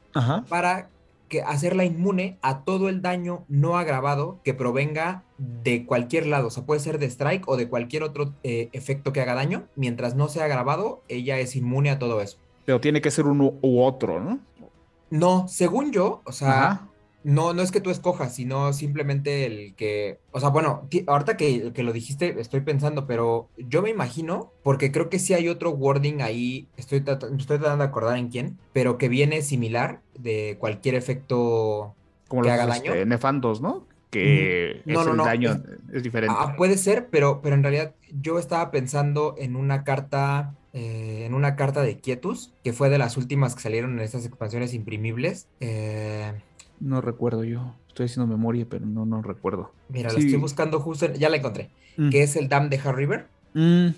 [0.49, 0.89] para
[1.27, 6.51] que hacerla inmune a todo el daño no agravado que provenga de cualquier lado, o
[6.51, 10.15] sea, puede ser de strike o de cualquier otro eh, efecto que haga daño, mientras
[10.15, 12.37] no sea agravado, ella es inmune a todo eso.
[12.65, 14.39] Pero tiene que ser uno u otro, ¿no?
[15.13, 16.87] No, según yo, o sea,
[17.23, 21.71] no, no es que tú escojas, sino simplemente el que, o sea, bueno, ahorita que,
[21.71, 25.69] que, lo dijiste, estoy pensando, pero yo me imagino, porque creo que sí hay otro
[25.69, 30.95] wording ahí, estoy, estoy tratando de acordar en quién, pero que viene similar de cualquier
[30.95, 31.93] efecto
[32.27, 32.93] Como que haga daño.
[32.93, 33.85] Este, nefandos, ¿no?
[34.09, 35.61] Que no, no, no, daño
[35.93, 36.35] es, diferente.
[36.35, 41.33] Ah, puede ser, pero, pero en realidad yo estaba pensando en una carta eh, en
[41.35, 45.47] una carta de Quietus, que fue de las últimas que salieron en estas expansiones imprimibles.
[45.59, 46.33] Eh,
[46.79, 47.75] no recuerdo yo.
[47.87, 49.71] Estoy haciendo memoria, pero no, no recuerdo.
[49.89, 51.69] Mira, la estoy buscando justo, ya la encontré.
[51.97, 52.09] Mm.
[52.09, 53.27] Que es el Dam de Hard River.
[53.53, 53.89] Mm,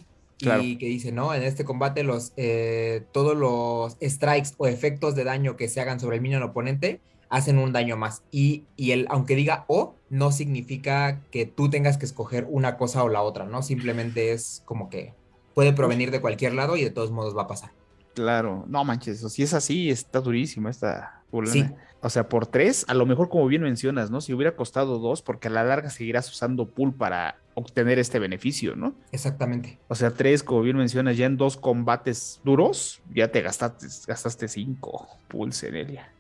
[0.42, 1.34] y que dice, ¿no?
[1.34, 6.02] En este combate los eh, todos los strikes o efectos de daño que se hagan
[6.02, 7.00] sobre el minion oponente
[7.30, 8.24] hacen un daño más.
[8.32, 13.04] Y, y el, aunque diga o, no significa que tú tengas que escoger una cosa
[13.04, 13.64] o la otra, ¿no?
[13.64, 15.14] Simplemente es como que
[15.56, 17.72] puede provenir de cualquier lado y de todos modos va a pasar.
[18.14, 21.66] Claro, no manches, si es así, está durísima esta sí.
[22.02, 24.22] O sea, por tres, a lo mejor como bien mencionas, ¿no?
[24.22, 28.76] Si hubiera costado dos, porque a la larga seguirás usando pool para obtener este beneficio,
[28.76, 28.94] ¿no?
[29.12, 29.80] Exactamente.
[29.88, 34.48] O sea, tres, como bien mencionas, ya en dos combates duros, ya te gastaste, gastaste
[34.48, 36.12] cinco pools en ella.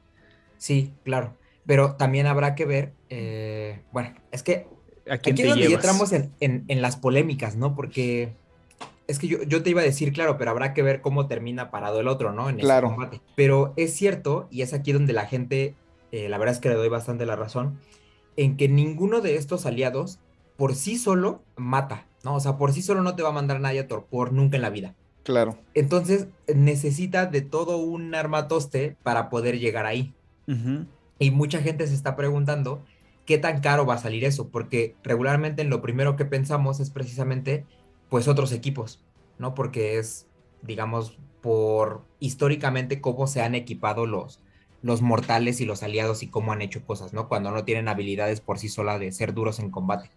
[0.57, 1.37] Sí, claro.
[1.67, 4.67] Pero también habrá que ver, eh, bueno, es que
[5.09, 7.75] aquí es donde entramos en, en las polémicas, ¿no?
[7.75, 8.33] Porque
[9.07, 11.99] es que yo, te iba a decir, claro, pero habrá que ver cómo termina parado
[11.99, 12.49] el otro, ¿no?
[12.49, 12.89] En claro.
[12.89, 13.21] combate.
[13.35, 15.75] Pero es cierto, y es aquí donde la gente,
[16.11, 17.79] eh, la verdad es que le doy bastante la razón,
[18.35, 20.19] en que ninguno de estos aliados
[20.57, 22.35] por sí solo mata, ¿no?
[22.35, 24.61] O sea, por sí solo no te va a mandar nadie a torpor nunca en
[24.61, 24.95] la vida.
[25.23, 25.57] Claro.
[25.73, 30.13] Entonces necesita de todo un armatoste para poder llegar ahí.
[31.17, 32.83] Y mucha gente se está preguntando
[33.25, 36.91] qué tan caro va a salir eso, porque regularmente en lo primero que pensamos es
[36.91, 37.65] precisamente
[38.09, 39.01] pues otros equipos,
[39.37, 39.53] ¿no?
[39.53, 40.27] Porque es,
[40.61, 44.39] digamos, por históricamente cómo se han equipado los,
[44.81, 47.27] los mortales y los aliados y cómo han hecho cosas, ¿no?
[47.27, 50.09] Cuando no tienen habilidades por sí sola de ser duros en combate.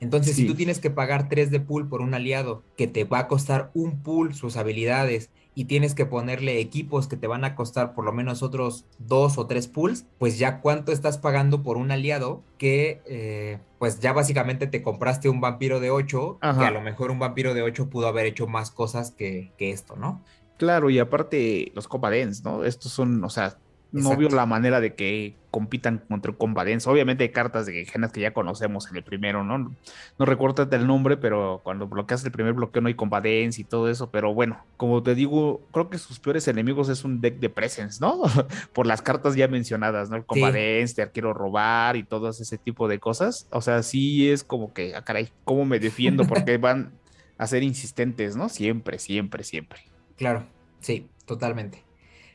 [0.00, 3.18] Entonces, si tú tienes que pagar 3 de pool por un aliado que te va
[3.18, 7.54] a costar un pool sus habilidades y tienes que ponerle equipos que te van a
[7.54, 11.76] costar por lo menos otros dos o tres pools, pues ya cuánto estás pagando por
[11.76, 16.70] un aliado que eh, pues ya básicamente te compraste un vampiro de 8, que a
[16.70, 20.24] lo mejor un vampiro de 8 pudo haber hecho más cosas que, que esto, ¿no?
[20.56, 22.64] Claro, y aparte los compadens, ¿no?
[22.64, 23.58] Estos son, o sea,
[23.92, 26.86] no vio la manera de que compitan contra Convadens.
[26.86, 29.74] Obviamente hay cartas de genas que ya conocemos en el primero, ¿no?
[30.18, 33.90] No recuerdo el nombre, pero cuando bloqueas el primer bloqueo no hay Convadens y todo
[33.90, 34.10] eso.
[34.10, 37.98] Pero bueno, como te digo, creo que sus peores enemigos es un deck de Presence,
[38.00, 38.22] ¿no?
[38.72, 40.16] Por las cartas ya mencionadas, ¿no?
[40.16, 43.48] El Convadens, te quiero robar y todo ese tipo de cosas.
[43.50, 46.24] O sea, sí es como que, ah, caray, ¿cómo me defiendo?
[46.26, 46.92] Porque van
[47.38, 48.48] a ser insistentes, ¿no?
[48.48, 49.80] Siempre, siempre, siempre.
[50.16, 50.46] Claro,
[50.80, 51.89] sí, totalmente.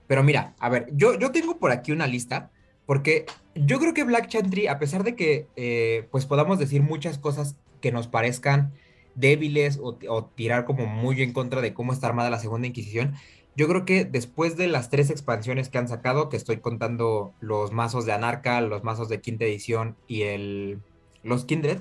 [0.08, 2.52] Pero mira, a ver, yo, yo tengo por aquí una lista,
[2.86, 3.26] porque
[3.56, 7.56] yo creo que Black Chantry, a pesar de que eh, pues podamos decir muchas cosas
[7.82, 8.74] que nos parezcan
[9.16, 9.96] débiles o,
[10.36, 13.16] tirar como muy en contra de cómo está armada la Segunda Inquisición,
[13.56, 17.72] yo creo que después de las tres expansiones que han sacado, que estoy contando los
[17.72, 20.80] mazos de Anarca, los mazos de quinta edición y el,
[21.24, 21.80] los Kindred,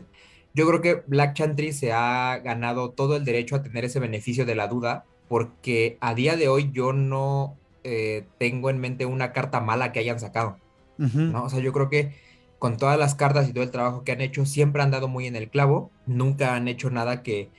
[0.55, 4.47] yo creo que Black Chantry se ha ganado todo el derecho a tener ese beneficio
[4.47, 9.33] de la duda, porque a día de hoy yo no eh, tengo en mente una
[9.33, 10.57] carta mala que hayan sacado.
[10.97, 11.45] ¿no?
[11.45, 12.13] O sea, yo creo que
[12.59, 15.27] con todas las cartas y todo el trabajo que han hecho, siempre han dado muy
[15.27, 15.91] en el clavo.
[16.07, 17.51] Nunca han hecho nada que,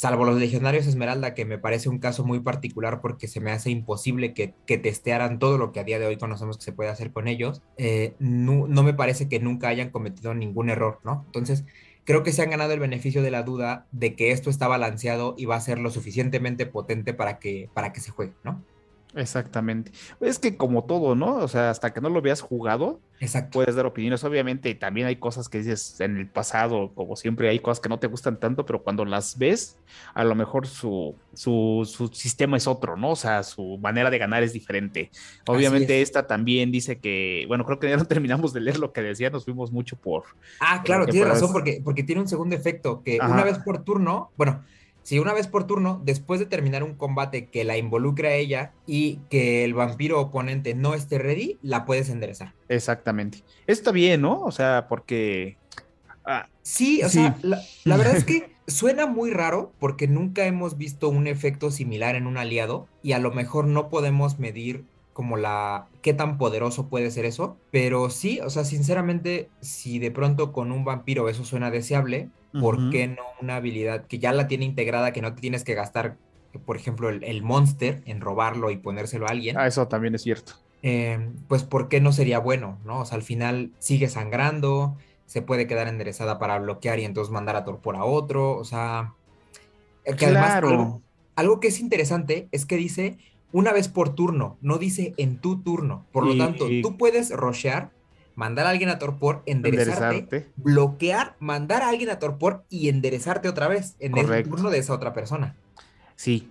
[0.00, 3.70] salvo los legionarios Esmeralda, que me parece un caso muy particular porque se me hace
[3.70, 7.12] imposible que, testearan todo lo que a día de hoy conocemos que se puede hacer
[7.12, 7.62] con ellos.
[7.76, 11.24] Eh, no, no, me parece que nunca hayan cometido ningún error, ¿no?
[11.26, 11.64] Entonces,
[12.04, 15.34] creo que se han ganado el beneficio de la duda de que esto está balanceado
[15.36, 18.64] y va a ser lo suficientemente potente para que, para que se juegue, ¿no?
[19.14, 19.90] Exactamente.
[20.20, 21.36] Es que como todo, ¿no?
[21.36, 23.00] O sea, hasta que no lo veas jugado,
[23.50, 24.22] puedes dar opiniones.
[24.22, 27.98] Obviamente, también hay cosas que dices en el pasado, como siempre, hay cosas que no
[27.98, 29.76] te gustan tanto, pero cuando las ves,
[30.14, 33.10] a lo mejor su, su, su sistema es otro, ¿no?
[33.10, 35.10] O sea, su manera de ganar es diferente.
[35.46, 39.02] Obviamente, esta también dice que, bueno, creo que ya no terminamos de leer lo que
[39.02, 40.24] decía, nos fuimos mucho por.
[40.60, 44.30] Ah, claro, tiene razón, porque, porque tiene un segundo efecto, que una vez por turno,
[44.36, 44.62] bueno
[45.10, 48.74] si una vez por turno, después de terminar un combate que la involucre a ella
[48.86, 52.54] y que el vampiro oponente no esté ready, la puedes enderezar.
[52.68, 53.42] Exactamente.
[53.66, 54.40] Está bien, ¿no?
[54.42, 55.56] O sea, porque...
[56.24, 61.08] Ah, sí, o sea, la, verdad es que suena muy raro porque nunca hemos visto
[61.08, 65.88] un efecto similar en un aliado y a lo mejor no podemos medir como la
[66.02, 70.70] qué tan poderoso puede ser eso, pero sí, o sea, sinceramente, si de pronto con
[70.70, 75.12] un vampiro eso suena deseable, ¿por qué no una habilidad que ya la tiene integrada,
[75.12, 76.16] que no te tienes que gastar,
[76.64, 79.58] por ejemplo, el, monster en robarlo y ponérselo a alguien?
[79.58, 80.54] Ah, eso también es cierto.
[80.82, 82.78] Em, pues, ¿por qué no sería bueno?
[82.84, 83.00] ¿no?
[83.00, 84.96] O sea, al final sigue sangrando,
[85.26, 89.14] se puede quedar enderezada para bloquear y entonces mandar a torpor a otro, o sea...
[90.06, 91.02] Eh, claro.
[91.36, 93.18] algo que es interesante es que dice
[93.52, 96.06] una vez por turno, no dice en tu turno.
[96.12, 97.90] Por lo tanto, tú puedes rushear,
[98.34, 103.68] mandar a alguien a torpor, enderezarte, bloquear, mandar a alguien a torpor y enderezarte otra
[103.68, 105.56] vez en el turno de esa otra persona.
[106.16, 106.48] Sí,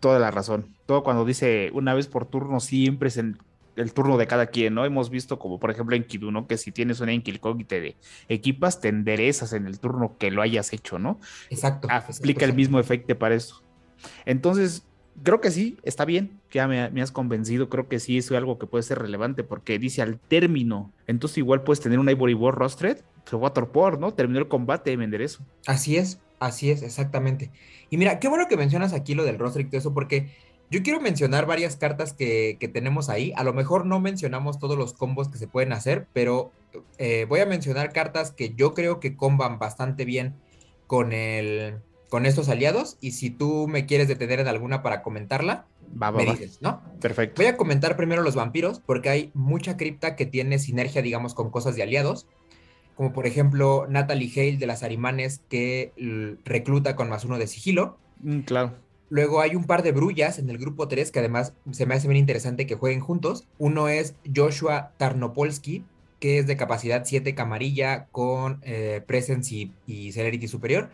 [0.00, 0.74] toda la razón.
[0.86, 3.38] Todo cuando dice una vez por turno, siempre es en
[3.76, 4.84] el turno de cada quien, ¿no?
[4.84, 6.46] Hemos visto como por ejemplo en Kidu, ¿no?
[6.46, 7.96] Que si tienes una Enkilkog y te
[8.28, 11.20] equipas, te enderezas en el turno que lo hayas hecho, ¿no?
[11.50, 11.88] Exacto.
[11.90, 13.62] Aplica el mismo efecto para eso.
[14.24, 14.87] Entonces,
[15.22, 18.66] creo que sí, está bien, ya me, has convencido, creo que sí es algo que
[18.66, 22.98] puede ser relevante porque dice al término, entonces igual puedes tener un Ivory War Rostred,
[23.24, 24.14] pero a torpor, ¿no?
[24.14, 25.44] Terminó el combate, vender eso.
[25.66, 27.50] Así es, así es, exactamente.
[27.90, 30.30] Y mira, qué bueno que mencionas aquí lo del Rostred y todo eso porque
[30.70, 34.92] yo quiero mencionar varias cartas que, tenemos ahí, a lo mejor no mencionamos todos los
[34.92, 36.52] combos que se pueden hacer, pero
[36.98, 40.34] eh, voy a mencionar cartas que yo creo que comban bastante bien
[40.86, 45.66] con el con estos aliados y si tú me quieres detener en alguna para comentarla,
[45.94, 46.82] me dices, ¿no?
[47.00, 47.42] Perfecto.
[47.42, 51.50] Voy a comentar primero los vampiros porque hay mucha cripta que tiene sinergia, digamos, con
[51.50, 52.26] cosas de aliados,
[52.96, 55.92] como por ejemplo Natalie Hale de las Arimanes que
[56.44, 57.98] recluta con más uno de sigilo.
[58.20, 58.74] Mm, claro.
[59.10, 62.08] Luego hay un par de brullas en el grupo 3 que además se me hace
[62.08, 63.46] bien interesante que jueguen juntos.
[63.58, 65.84] Uno es Joshua Tarnopolsky,
[66.20, 70.90] que es de capacidad 7 camarilla con eh, Presence y, y Celerity superior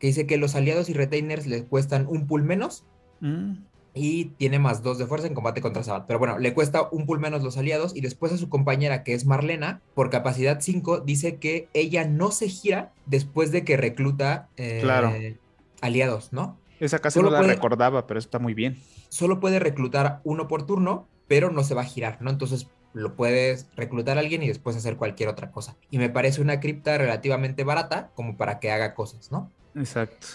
[0.00, 2.84] que dice que los aliados y retainers le cuestan un pool menos.
[3.20, 3.52] Mm.
[3.92, 6.06] Y tiene más dos de fuerza en combate contra Sabat.
[6.06, 7.94] Pero bueno, le cuesta un pool menos los aliados.
[7.94, 12.30] Y después a su compañera, que es Marlena, por capacidad 5, dice que ella no
[12.30, 15.36] se gira después de que recluta eh,
[15.80, 16.56] aliados, ¿no?
[16.78, 18.78] Esa casi no la recordaba, pero está muy bien.
[19.10, 22.30] Solo puede reclutar uno por turno, pero no se va a girar, ¿no?
[22.30, 25.76] Entonces lo puedes reclutar a alguien y después hacer cualquier otra cosa.
[25.90, 29.50] Y me parece una cripta relativamente barata como para que haga cosas, ¿no?
[29.74, 30.26] Exacto.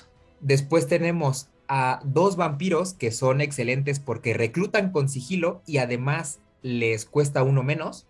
[0.42, 7.06] Después tenemos a dos vampiros que son excelentes porque reclutan con sigilo y además les
[7.06, 8.08] cuesta uno menos,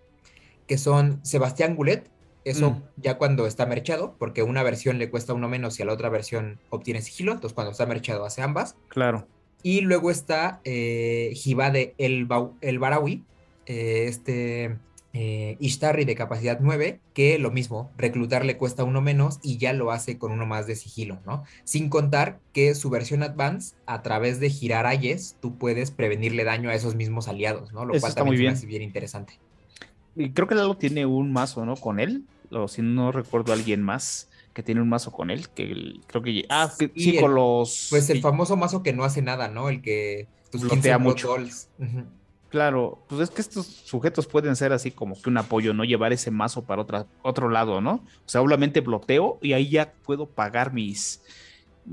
[0.68, 2.10] que son Sebastián Goulet,
[2.44, 2.84] eso mm.
[2.98, 6.10] ya cuando está merchado, porque una versión le cuesta uno menos y a la otra
[6.10, 8.76] versión obtiene sigilo, entonces cuando está merchado hace ambas.
[8.88, 9.28] Claro.
[9.64, 12.28] Y luego está eh, Jibade el,
[12.62, 13.24] el Barawi,
[13.66, 14.78] eh, este
[15.18, 19.72] eh, Ishtari de capacidad 9, que lo mismo, reclutar le cuesta uno menos y ya
[19.72, 21.46] lo hace con uno más de sigilo, ¿no?
[21.64, 26.70] Sin contar que su versión Advance, a través de girar ayes, tú puedes prevenirle daño
[26.70, 27.86] a esos mismos aliados, ¿no?
[27.86, 28.60] Lo cual está muy bien.
[28.68, 29.40] bien interesante.
[30.18, 31.78] Y creo que Lalo tiene un mazo, ¿no?
[31.78, 35.48] Con él, o si no recuerdo a alguien más que tiene un mazo con él,
[35.48, 36.46] que creo que...
[36.50, 37.88] Ah, sí, con los...
[37.90, 39.70] Pues el famoso mazo que no hace nada, ¿no?
[39.70, 40.28] El que...
[40.52, 41.38] Tus bloquea mucho.
[42.50, 45.84] Claro, pues es que estos sujetos pueden ser así como que un apoyo, ¿no?
[45.84, 47.96] Llevar ese mazo para otra, otro lado, ¿no?
[47.96, 51.22] O sea, obviamente bloqueo y ahí ya puedo pagar mis...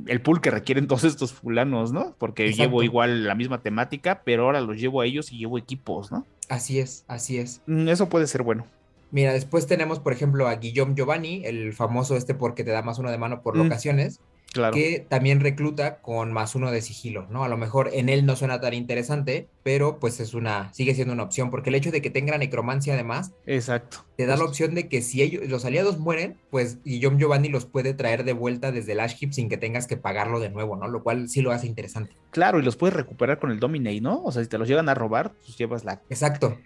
[0.07, 2.15] El pool que requieren todos estos fulanos, ¿no?
[2.19, 6.13] Porque llevo igual la misma temática, pero ahora los llevo a ellos y llevo equipos,
[6.13, 6.27] ¿no?
[6.49, 7.63] Así es, así es.
[7.67, 8.67] Mm, eso puede ser bueno.
[9.11, 12.99] Mira, después tenemos, por ejemplo, a Guillaume Giovanni, el famoso este porque te da más
[12.99, 14.21] uno de mano por mm, locaciones,
[14.53, 14.75] claro.
[14.75, 17.45] que también recluta con más uno de sigilo, ¿no?
[17.45, 21.15] A lo mejor en él no suena tan interesante, pero pues es una, sigue siendo
[21.15, 24.75] una opción, porque el hecho de que tenga necromancia además, exacto, te da la opción
[24.75, 28.73] de que si ellos, los aliados mueren, pues Guillaume Giovanni los puede traer de vuelta
[28.73, 30.89] desde el Ash sin que tengas que pagarlo de nuevo, ¿no?
[30.89, 32.17] Lo cual sí lo hace interesante.
[32.31, 34.23] Claro, y los puedes recuperar con el Dominate, ¿no?
[34.25, 36.01] O sea, si te los llegan a robar, pues llevas la...
[36.09, 36.59] Exacto.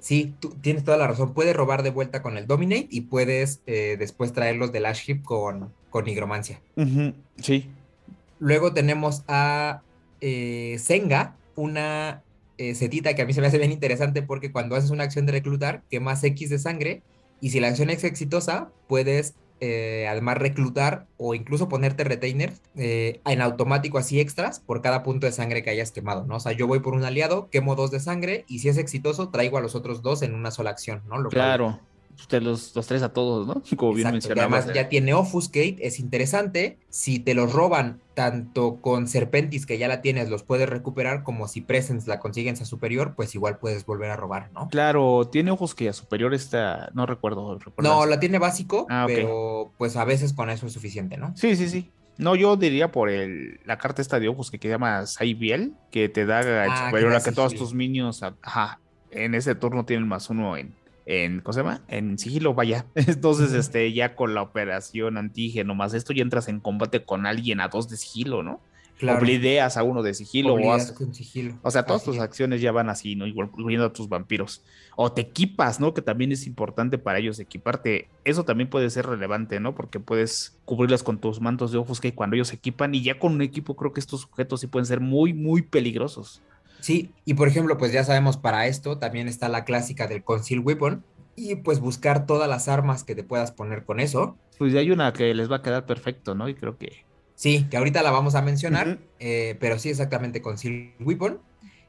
[0.00, 1.34] Sí, tú tienes toda la razón.
[1.34, 5.72] Puedes robar de vuelta con el Dominate y puedes eh, después traerlos del Ash con,
[5.90, 6.60] con Nigromancia.
[7.36, 7.70] Sí.
[8.38, 9.82] Luego tenemos a
[10.20, 12.22] eh, Senga, una
[12.56, 15.26] eh, setita que a mí se me hace bien interesante porque cuando haces una acción
[15.26, 17.02] de reclutar, quemas X de sangre
[17.40, 23.20] y si la acción es exitosa, puedes eh, además reclutar o incluso ponerte retainer eh,
[23.26, 26.36] en automático así extras por cada punto de sangre que hayas quemado, ¿no?
[26.36, 29.28] O sea, yo voy por un aliado, quemo dos de sangre y si es exitoso,
[29.28, 31.28] traigo a los otros dos en una sola acción, ¿no?
[31.28, 31.78] claro.
[32.20, 33.62] Usted los, los tres a todos, ¿no?
[33.76, 34.60] Como bien mencionabas.
[34.60, 36.78] además ya tiene Offuscate, es interesante.
[36.88, 41.48] Si te los roban tanto con Serpentis, que ya la tienes, los puedes recuperar, como
[41.48, 44.68] si Presence la consigues a superior, pues igual puedes volver a robar, ¿no?
[44.68, 47.58] Claro, tiene ojos que a superior está, no recuerdo.
[47.78, 51.32] No, la tiene básico, ah, pero pues a veces con eso es suficiente, ¿no?
[51.36, 51.90] Sí, sí, sí.
[52.18, 56.10] No, yo diría por el, la carta esta de ojos que, se llama Saibiel, que
[56.10, 58.78] te da el ah, superior a que todos tus minions, ajá,
[59.10, 60.74] en ese turno tienen más uno en
[61.10, 61.82] en, ¿cómo se llama?
[61.88, 62.86] En sigilo, vaya.
[62.94, 67.60] Entonces, este, ya con la operación antígeno más esto, ya entras en combate con alguien
[67.60, 68.60] a dos de sigilo, ¿no?
[68.96, 69.18] Claro.
[69.18, 70.54] Oblideas a uno de sigilo.
[70.54, 70.78] O,
[71.12, 71.58] sigilo.
[71.62, 73.26] o sea, todas tus acciones ya van así, ¿no?
[73.26, 74.62] Incluyendo a tus vampiros.
[74.94, 75.94] O te equipas, ¿no?
[75.94, 78.08] Que también es importante para ellos equiparte.
[78.24, 79.74] Eso también puede ser relevante, ¿no?
[79.74, 82.94] Porque puedes cubrirlas con tus mantos de ojos que cuando ellos se equipan.
[82.94, 86.42] Y ya con un equipo creo que estos sujetos sí pueden ser muy, muy peligrosos.
[86.80, 90.60] Sí, y por ejemplo, pues ya sabemos para esto también está la clásica del Conceal
[90.60, 91.04] Weapon
[91.36, 94.36] y pues buscar todas las armas que te puedas poner con eso.
[94.58, 96.48] Pues hay una que les va a quedar perfecto, ¿no?
[96.48, 97.04] Y creo que...
[97.34, 101.40] Sí, que ahorita la vamos a mencionar, eh, pero sí exactamente Conceal Weapon.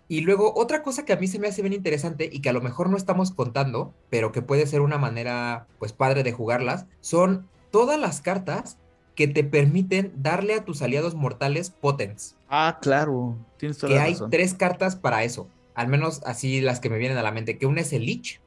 [0.08, 2.54] Y luego otra cosa que a mí se me hace bien interesante y que a
[2.54, 6.86] lo mejor no estamos contando, pero que puede ser una manera pues padre de jugarlas,
[7.00, 8.78] son todas las cartas
[9.16, 12.36] que te permiten darle a tus aliados mortales potens.
[12.49, 13.38] Ah, claro.
[13.57, 15.47] Tienes toda que hay tres cartas para eso.
[15.74, 17.57] Al menos así las que me vienen a la mente.
[17.57, 18.41] Que una es el Lich,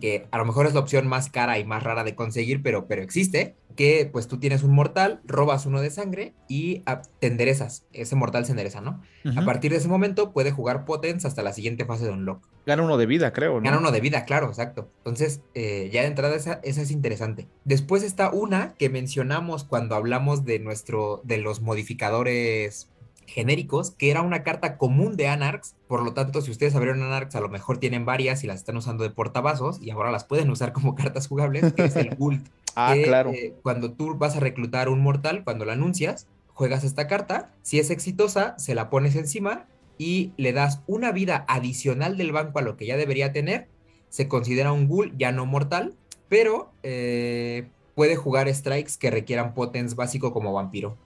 [0.00, 2.86] que a lo mejor es la opción más cara y más rara de conseguir, pero,
[2.86, 6.82] pero existe, que pues tú tienes un mortal, robas uno de sangre y
[7.18, 9.02] te enderezas, ese mortal se endereza, ¿no?
[9.36, 12.46] A partir de ese momento puede jugar Potence hasta la siguiente fase de Unlock.
[12.66, 13.62] Gana uno de vida, creo, ¿no?
[13.62, 14.90] Gana uno de vida, claro, exacto.
[14.98, 17.48] Entonces, eh, ya de entrada esa, esa es interesante.
[17.64, 22.90] Después está una que mencionamos cuando hablamos de nuestro, de los modificadores
[23.30, 25.76] genéricos, que era una carta común de Anarchs.
[25.88, 28.76] Por lo tanto, si ustedes abrieron Anarchs, a lo mejor tienen varias y las están
[28.76, 32.46] usando de portavasos y ahora las pueden usar como cartas jugables, que es el Guld.
[32.76, 33.32] Ah, claro.
[33.32, 37.52] Eh, cuando tú vas a reclutar un mortal, cuando la anuncias, juegas esta carta.
[37.62, 39.66] Si es exitosa, se la pones encima
[39.98, 43.68] y le das una vida adicional del banco a lo que ya debería tener.
[44.08, 45.94] Se considera un ghoul ya no mortal,
[46.28, 50.96] pero eh, puede jugar strikes que requieran potence básico como vampiro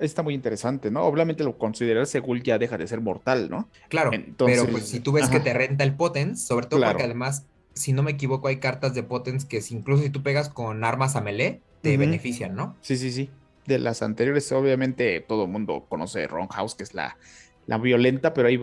[0.00, 1.02] está muy interesante, ¿no?
[1.04, 3.68] Obviamente lo considerarse ghoul ya deja de ser mortal, ¿no?
[3.88, 7.46] Claro, pero pues si tú ves que te renta el potence, sobre todo porque además,
[7.74, 11.16] si no me equivoco, hay cartas de potence que incluso si tú pegas con armas
[11.16, 12.76] a melee, te benefician, ¿no?
[12.80, 13.30] Sí, sí, sí.
[13.66, 17.16] De las anteriores, obviamente todo el mundo conoce House, que es la,
[17.66, 18.60] la violenta, pero hay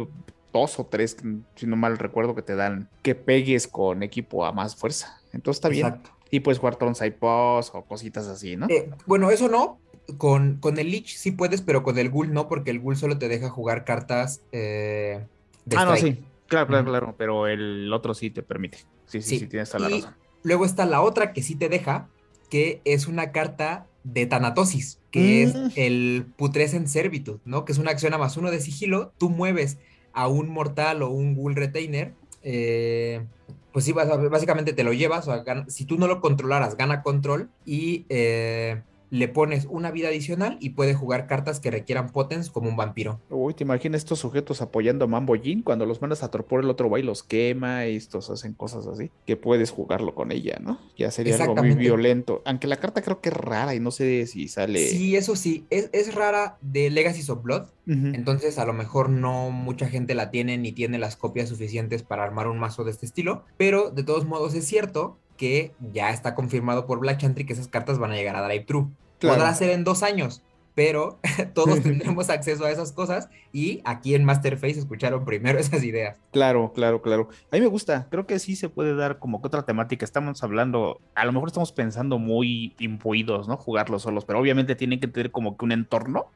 [0.53, 1.17] dos o tres,
[1.55, 5.19] si no mal recuerdo, que te dan que pegues con equipo a más fuerza.
[5.33, 6.01] Entonces está bien.
[6.29, 8.67] Y puedes jugar Tron o cositas así, ¿no?
[8.69, 9.79] Eh, bueno, eso no,
[10.17, 13.17] con, con el Lich sí puedes, pero con el Ghoul no, porque el Ghoul solo
[13.17, 15.25] te deja jugar cartas eh,
[15.65, 16.23] de Ah, no, sí.
[16.47, 17.15] Claro, claro, claro.
[17.17, 18.79] Pero el otro sí te permite.
[19.05, 20.15] Sí, sí, sí, tienes toda la razón.
[20.43, 22.09] Luego está la otra que sí te deja,
[22.49, 25.67] que es una carta de Tanatosis, que es mm.
[25.75, 27.65] el Putrescent Servitude, ¿no?
[27.65, 29.11] Que es una acción a más uno de sigilo.
[29.17, 29.77] Tú mueves
[30.13, 32.13] a un mortal o un Ghoul Retainer.
[32.43, 33.25] Eh,
[33.73, 35.27] pues sí, básicamente te lo llevas.
[35.27, 37.49] O si tú no lo controlaras, gana control.
[37.65, 42.69] Y eh, le pones una vida adicional y puede jugar cartas que requieran potens como
[42.69, 43.19] un vampiro.
[43.29, 46.69] Uy, te imaginas estos sujetos apoyando a Mambo Jin cuando los mandas a torpor el
[46.69, 50.57] otro va y los quema y estos hacen cosas así, que puedes jugarlo con ella,
[50.61, 50.79] ¿no?
[50.97, 52.41] Ya sería algo muy violento.
[52.45, 54.87] Aunque la carta creo que es rara y no sé si sale.
[54.87, 57.67] Sí, eso sí, es, rara de Legacy of Blood.
[57.87, 62.23] Entonces a lo mejor no mucha gente la tiene ni tiene las copias suficientes para
[62.23, 63.45] armar un mazo de este estilo.
[63.55, 67.67] Pero de todos modos es cierto que ya está confirmado por Black Chantry que esas
[67.67, 68.87] cartas van a llegar a Drive True.
[69.19, 70.43] Podrá ser en dos años,
[70.75, 71.19] pero
[71.55, 76.19] todos tendremos acceso a esas cosas y aquí en Masterface escucharon primero esas ideas.
[76.31, 77.29] Claro, claro, claro.
[77.51, 80.05] A mí me gusta, creo que sí se puede dar como que otra temática.
[80.05, 83.57] Estamos hablando, a lo mejor estamos pensando muy impuidos, ¿no?
[83.57, 86.27] Jugarlos solos, pero obviamente tienen que tener como que un entorno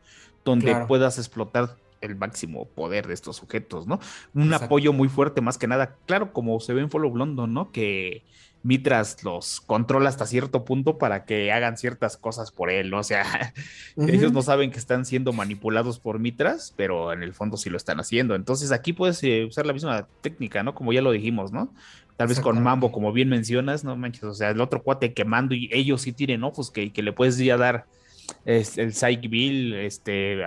[0.43, 3.99] donde puedas explotar el máximo poder de estos sujetos, ¿no?
[4.34, 5.97] Un apoyo muy fuerte, más que nada.
[6.08, 7.72] Claro, como se ve en Follow London, ¿no?
[7.72, 8.24] Que
[8.64, 12.99] Mitras los controla hasta cierto punto para que hagan ciertas cosas por él, ¿no?
[12.99, 13.53] O sea,
[13.97, 17.78] ellos no saben que están siendo manipulados por Mitras, pero en el fondo sí lo
[17.78, 18.36] están haciendo.
[18.36, 20.76] Entonces aquí puedes eh, usar la misma técnica, ¿no?
[20.76, 21.74] Como ya lo dijimos, ¿no?
[22.18, 25.55] Tal vez con Mambo, como bien mencionas, no manches, o sea, el otro cuate quemando
[25.55, 27.88] y ellos sí tienen ojos que, que le puedes ya dar
[28.45, 30.38] este, el Psych Bill, este,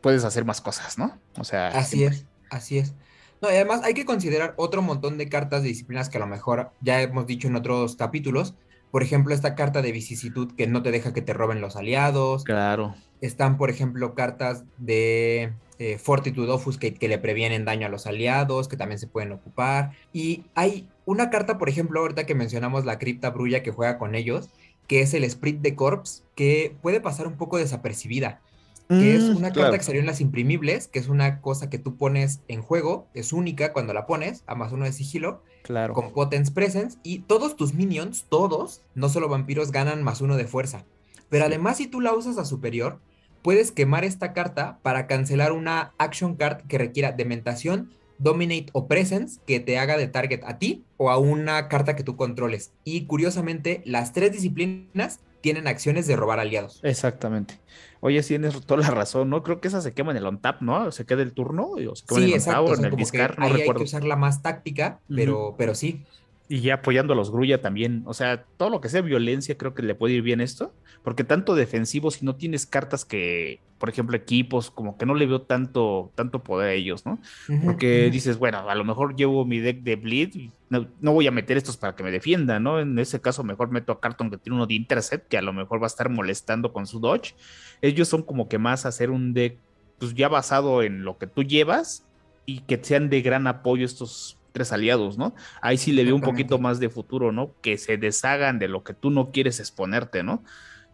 [0.00, 1.18] puedes hacer más cosas, ¿no?
[1.36, 1.68] O sea.
[1.68, 2.94] Así es, así es.
[3.40, 6.26] No, y además hay que considerar otro montón de cartas de disciplinas que a lo
[6.26, 8.54] mejor ya hemos dicho en otros capítulos.
[8.90, 12.44] Por ejemplo, esta carta de vicisitud que no te deja que te roben los aliados.
[12.44, 12.94] Claro.
[13.20, 18.68] Están, por ejemplo, cartas de eh, Fortitude Offuscate que le previenen daño a los aliados,
[18.68, 19.92] que también se pueden ocupar.
[20.12, 24.14] Y hay una carta, por ejemplo, ahorita que mencionamos la cripta brulla que juega con
[24.14, 24.48] ellos,
[24.86, 28.40] que es el Sprit de Corps, que puede pasar un poco desapercibida
[28.88, 31.78] que es mm, una carta que salió en las imprimibles, que es una cosa que
[31.78, 35.94] tú pones en juego, es única cuando la pones, a más uno de sigilo, claro.
[35.94, 40.46] con Potence Presence, y todos tus minions, todos, no solo vampiros, ganan más uno de
[40.46, 40.84] fuerza.
[41.28, 43.00] Pero además, si tú la usas a superior,
[43.42, 49.40] puedes quemar esta carta para cancelar una action card que requiera dementación, dominate o presence
[49.46, 52.72] que te haga de target a ti o a una carta que tú controles.
[52.84, 56.80] Y curiosamente, las tres disciplinas tienen acciones de robar aliados.
[56.82, 57.60] Exactamente.
[58.00, 59.44] Oye, sí tienes toda la razón, ¿no?
[59.44, 60.90] Creo que esa se quema en el on-tap, ¿no?
[60.90, 63.46] Se queda el turno o se quema en el on-tap o en el discard, no
[63.46, 66.04] ahí hay que usarla más táctica, pero, pero sí.
[66.48, 68.02] Y ya apoyando a los Grulla también.
[68.06, 70.72] O sea, todo lo que sea violencia creo que le puede ir bien esto.
[71.02, 75.26] Porque tanto defensivo, si no tienes cartas que, por ejemplo, equipos, como que no le
[75.26, 77.20] veo tanto, tanto poder a ellos, ¿no?
[77.64, 81.30] Porque dices, bueno, a lo mejor llevo mi deck de Bleed, no, no, voy a
[81.30, 82.80] meter estos para que me defiendan, ¿no?
[82.80, 85.52] En ese caso, mejor meto a Carton que tiene uno de Intercept, que a lo
[85.52, 87.34] mejor va a estar molestando con su Dodge.
[87.82, 89.58] Ellos son como que más hacer un deck,
[89.98, 92.04] pues ya basado en lo que tú llevas
[92.46, 95.34] y que sean de gran apoyo estos tres aliados, ¿no?
[95.60, 97.52] Ahí sí le veo un poquito más de futuro, ¿no?
[97.60, 100.42] Que se deshagan de lo que tú no quieres exponerte, ¿no?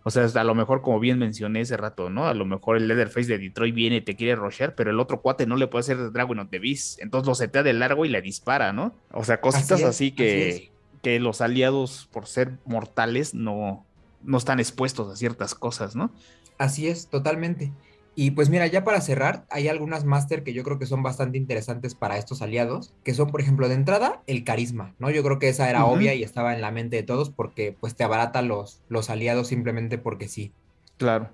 [0.03, 2.27] O sea, a lo mejor, como bien mencioné ese rato, ¿no?
[2.27, 5.23] A lo mejor el Leatherface de Detroit viene y te quiere rochear, pero el otro
[5.23, 7.01] cuate no le puede hacer Dragon of the Beast.
[7.01, 8.97] Entonces lo setea de largo y le dispara, ¿no?
[9.13, 13.87] O sea, cositas así, que, que los aliados, por ser mortales, no,
[14.25, 16.11] no están expuestos a ciertas cosas, ¿no?
[16.59, 17.71] Así es, totalmente.
[18.15, 21.39] Y pues mira, ya para cerrar, hay algunas máster que yo creo que son bastante
[21.39, 25.11] interesantes para estos aliados, que son, por ejemplo, de entrada, el carisma, ¿no?
[25.11, 27.95] Yo creo que esa era obvia y estaba en la mente de todos porque pues
[27.95, 30.53] te abarata los, los aliados simplemente porque sí.
[30.99, 31.31] Claro.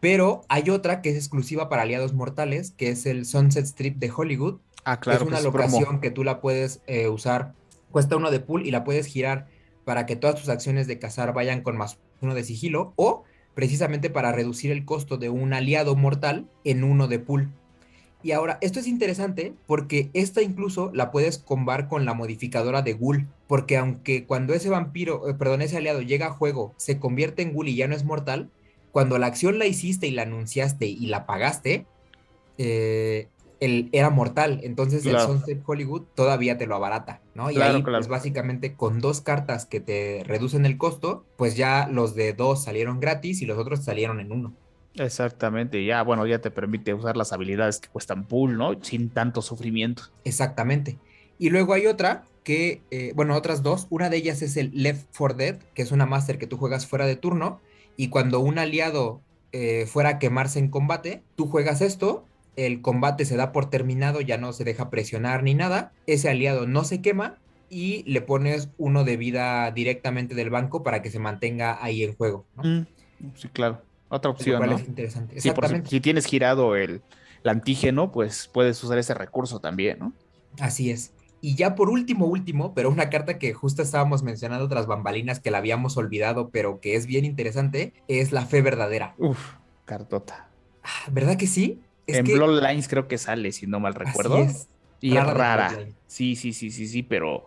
[0.00, 4.10] Pero hay otra que es exclusiva para aliados mortales, que es el Sunset Strip de
[4.14, 4.60] Hollywood.
[4.84, 5.24] Ah, claro.
[5.24, 7.52] es una locación que tú la puedes eh, usar,
[7.90, 9.46] cuesta uno de pool y la puedes girar
[9.84, 13.23] para que todas tus acciones de cazar vayan con más uno de sigilo o
[13.54, 17.50] precisamente para reducir el costo de un aliado mortal en uno de pool.
[18.22, 22.94] Y ahora, esto es interesante porque esta incluso la puedes combar con la modificadora de
[22.94, 27.42] ghoul, porque aunque cuando ese vampiro, eh, perdón, ese aliado llega a juego, se convierte
[27.42, 28.50] en ghoul y ya no es mortal,
[28.92, 31.84] cuando la acción la hiciste y la anunciaste y la pagaste,
[32.56, 33.28] eh,
[33.60, 34.60] era mortal.
[34.62, 37.50] Entonces el Sunset Hollywood todavía te lo abarata, ¿no?
[37.50, 42.14] Y ahí, pues básicamente con dos cartas que te reducen el costo, pues ya los
[42.14, 44.52] de dos salieron gratis y los otros salieron en uno.
[44.96, 48.74] Exactamente, ya, bueno, ya te permite usar las habilidades que cuestan pool, ¿no?
[48.82, 50.04] Sin tanto sufrimiento.
[50.24, 50.98] Exactamente.
[51.38, 53.88] Y luego hay otra que, eh, bueno, otras dos.
[53.90, 56.86] Una de ellas es el Left for Dead, que es una master que tú juegas
[56.86, 57.60] fuera de turno.
[57.96, 59.20] Y cuando un aliado
[59.52, 62.26] eh, fuera a quemarse en combate, tú juegas esto,
[62.56, 66.66] el combate se da por terminado, ya no se deja presionar ni nada, ese aliado
[66.66, 67.38] no se quema
[67.68, 72.14] y le pones uno de vida directamente del banco para que se mantenga ahí en
[72.14, 72.44] juego.
[72.56, 72.80] Mm,
[73.34, 73.82] sí, claro.
[74.08, 74.64] Otra opción.
[74.64, 74.76] ¿no?
[74.76, 75.36] es interesante.
[75.36, 75.90] Exactamente.
[75.90, 77.02] si, tienes girado el,
[77.42, 80.12] el, antígeno, pues puedes usar ese recurso también, ¿no?
[80.60, 81.12] Así es.
[81.40, 85.50] Y ya por último, último, pero una carta que justo estábamos mencionando otras bambalinas que
[85.50, 89.14] la habíamos olvidado, pero que es bien interesante, es la fe verdadera.
[89.18, 90.48] Uf, cartota.
[90.82, 91.82] Ah, ¿Verdad que sí?
[92.06, 94.38] En Bloodlines creo que sale, si no mal recuerdo.
[94.38, 94.68] es.
[95.00, 95.86] Y es rara.
[96.06, 97.46] Sí, sí, sí, sí, sí, pero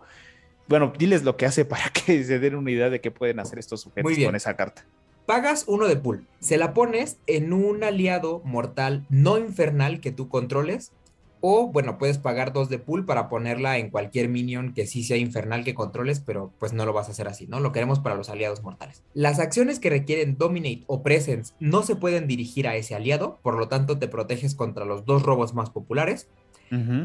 [0.68, 3.58] bueno, diles lo que hace para que se den una idea de qué pueden hacer
[3.58, 4.84] estos sujetos con esa carta.
[5.26, 10.28] Pagas uno de pool, se la pones en un aliado mortal no infernal que tú
[10.28, 10.92] controles
[11.40, 15.16] o, bueno, puedes pagar dos de pool para ponerla en cualquier minion que sí sea
[15.16, 17.60] infernal que controles, pero pues no lo vas a hacer así, ¿no?
[17.60, 19.02] Lo queremos para los aliados mortales.
[19.14, 23.56] Las acciones que requieren Dominate o Presence no se pueden dirigir a ese aliado, por
[23.58, 26.28] lo tanto te proteges contra los dos robos más populares.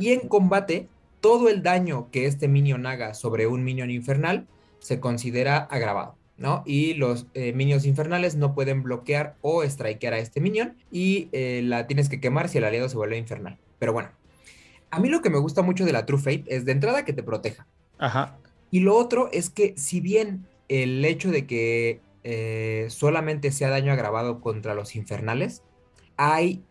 [0.02, 0.90] Y en combate,
[1.22, 4.46] todo el daño que este minion haga sobre un minion infernal
[4.80, 6.18] se considera agravado.
[6.38, 6.64] ¿no?
[6.66, 11.62] Y los eh, minions infernales no pueden bloquear o strikear a este minion y eh,
[11.64, 13.58] la tienes que quemar si el aliado se vuelve infernal.
[13.80, 14.10] Pero bueno,
[14.94, 17.14] a mí lo que me gusta mucho de la True Fate es de entrada que
[17.14, 17.66] te proteja.
[17.98, 18.38] Ajá.
[18.70, 23.92] Y lo otro es que si bien el hecho de que eh, solamente sea daño
[23.92, 25.64] agravado contra los infernales,
[26.16, 26.62] hay,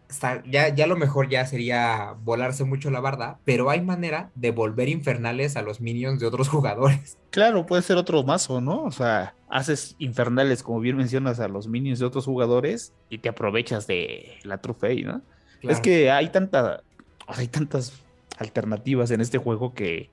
[0.48, 4.88] ya, ya lo mejor ya sería volarse mucho la barda, pero hay manera de volver
[4.88, 7.18] infernales a los minions de otros jugadores.
[7.30, 8.84] Claro, puede ser otro mazo, ¿no?
[8.84, 13.28] O sea, haces infernales, como bien mencionas, a los minions de otros jugadores y te
[13.28, 15.22] aprovechas de la True Fate, ¿no?
[15.62, 16.82] Es que hay tanta,
[17.26, 18.01] hay tantas
[18.38, 20.10] alternativas en este juego que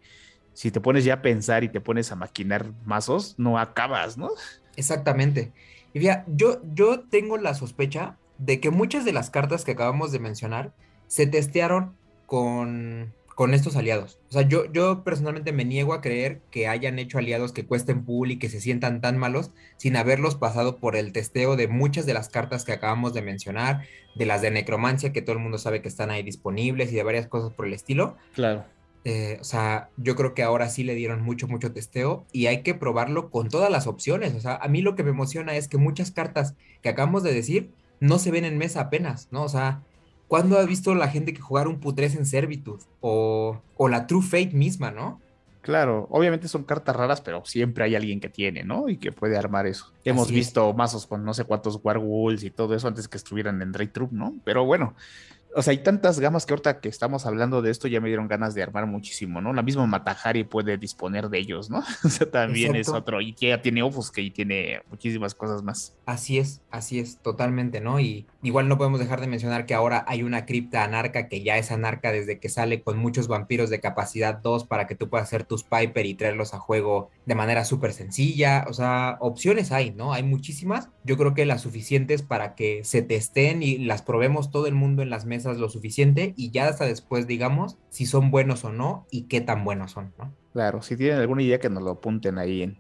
[0.54, 4.30] si te pones ya a pensar y te pones a maquinar mazos, no acabas, ¿no?
[4.76, 5.54] Exactamente.
[5.94, 10.12] Y mira, yo, yo tengo la sospecha de que muchas de las cartas que acabamos
[10.12, 10.74] de mencionar
[11.08, 11.96] se testearon
[12.26, 14.20] con, con estos aliados.
[14.28, 18.04] O sea, yo, yo personalmente me niego a creer que hayan hecho aliados que cuesten
[18.04, 22.06] pool y que se sientan tan malos sin haberlos pasado por el testeo de muchas
[22.06, 23.86] de las cartas que acabamos de mencionar,
[24.16, 27.04] de las de necromancia que todo el mundo sabe que están ahí disponibles y de
[27.04, 28.18] varias cosas por el estilo.
[28.36, 28.66] Claro.
[29.06, 32.62] Eh, o sea, yo creo que ahora sí le dieron mucho, mucho testeo y hay
[32.62, 34.36] que probarlo con todas las opciones.
[34.36, 37.34] O sea, a mí lo que me emociona es que muchas cartas que acabamos de
[37.34, 37.72] decir
[38.02, 39.44] no se ven en mesa apenas, ¿no?
[39.44, 39.82] O sea,
[40.30, 42.84] ¿Cuándo has visto la gente que jugar un putres en Servitude?
[43.02, 43.60] O,
[43.90, 45.20] la True Fate misma, ¿no?
[45.62, 48.90] Claro, obviamente son cartas raras, pero siempre hay alguien que tiene, ¿no?
[48.90, 49.92] Y que puede armar eso.
[50.06, 53.72] Hemos visto mazos con no sé cuántos Warwolves y todo eso antes que estuvieran en
[53.92, 54.36] Troop, ¿no?
[54.46, 54.94] Pero bueno,
[55.56, 58.28] o sea, hay tantas gamas que ahorita que estamos hablando de esto ya me dieron
[58.28, 59.52] ganas de armar muchísimo, ¿no?
[59.54, 61.84] La misma Matahari puede disponer de ellos, ¿no?
[62.10, 63.82] O sea, también es otro, y que ya tiene
[64.14, 65.96] que y tiene muchísimas cosas más.
[66.06, 68.00] Así es, así es, totalmente, ¿no?
[68.00, 71.58] Y igual no podemos dejar de mencionar que ahora hay una cripta anarca que ya
[71.58, 75.28] es anarca desde que sale con muchos vampiros de capacidad 2 para que tú puedas
[75.28, 78.66] hacer tus Piper y traerlos a juego de manera súper sencilla.
[78.68, 80.14] O sea, opciones hay, ¿no?
[80.14, 80.90] Hay muchísimas.
[81.04, 85.02] Yo creo que las suficientes para que se testen y las probemos todo el mundo
[85.02, 89.06] en las mesas lo suficiente y ya hasta después digamos si son buenos o no
[89.12, 90.34] y qué tan buenos son, ¿no?
[90.54, 92.78] Claro, si tienen alguna idea que nos lo apunten ahí en,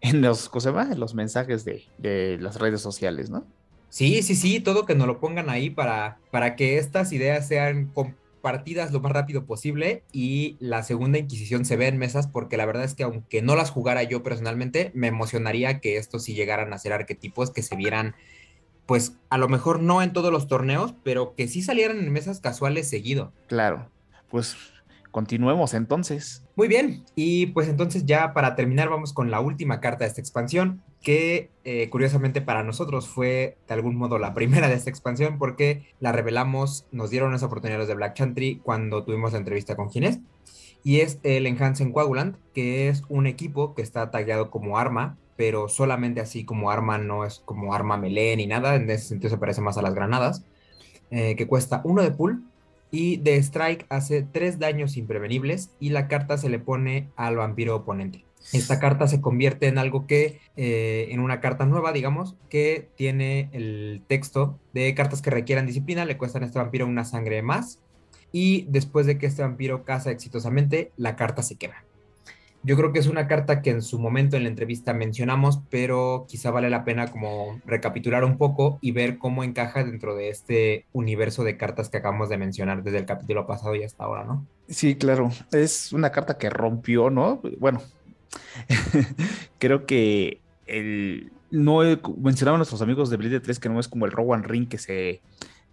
[0.00, 3.46] en los, En los mensajes de, de las redes sociales, ¿no?
[3.88, 7.92] Sí, sí, sí, todo que nos lo pongan ahí para, para que estas ideas sean
[7.94, 12.66] compartidas lo más rápido posible y la segunda Inquisición se vea en mesas porque la
[12.66, 16.72] verdad es que aunque no las jugara yo personalmente, me emocionaría que estos sí llegaran
[16.72, 18.16] a ser arquetipos que se vieran
[18.86, 22.40] pues a lo mejor no en todos los torneos, pero que sí salieran en mesas
[22.40, 23.32] casuales seguido.
[23.46, 23.88] Claro,
[24.30, 24.56] pues
[25.10, 26.42] continuemos entonces.
[26.56, 30.20] Muy bien, y pues entonces ya para terminar vamos con la última carta de esta
[30.20, 35.38] expansión, que eh, curiosamente para nosotros fue de algún modo la primera de esta expansión
[35.38, 39.90] porque la revelamos, nos dieron esa oportunidad de Black Chantry cuando tuvimos la entrevista con
[39.90, 40.18] Ginés.
[40.82, 45.68] Y es el Enhancing Coagulant, que es un equipo que está tagueado como arma pero
[45.68, 49.38] solamente así como arma, no es como arma melee ni nada, en ese sentido se
[49.38, 50.44] parece más a las granadas,
[51.10, 52.42] eh, que cuesta uno de pool
[52.90, 57.76] y de strike hace tres daños imprevenibles y la carta se le pone al vampiro
[57.76, 58.24] oponente.
[58.52, 63.48] Esta carta se convierte en algo que, eh, en una carta nueva, digamos, que tiene
[63.52, 67.80] el texto de cartas que requieran disciplina, le cuestan a este vampiro una sangre más
[68.32, 71.84] y después de que este vampiro caza exitosamente, la carta se quema.
[72.64, 76.24] Yo creo que es una carta que en su momento en la entrevista mencionamos, pero
[76.26, 80.86] quizá vale la pena como recapitular un poco y ver cómo encaja dentro de este
[80.94, 84.46] universo de cartas que acabamos de mencionar desde el capítulo pasado y hasta ahora, ¿no?
[84.66, 85.30] Sí, claro.
[85.52, 87.42] Es una carta que rompió, ¿no?
[87.58, 87.82] Bueno,
[89.58, 91.80] creo que el, no
[92.16, 95.20] mencionaban nuestros amigos de Blade 3 que no es como el Rowan Ring que se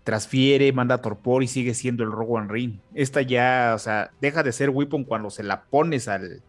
[0.03, 2.79] transfiere, manda torpor y sigue siendo el Rowan Ring.
[2.93, 6.41] Esta ya, o sea, deja de ser weapon cuando se la pones al,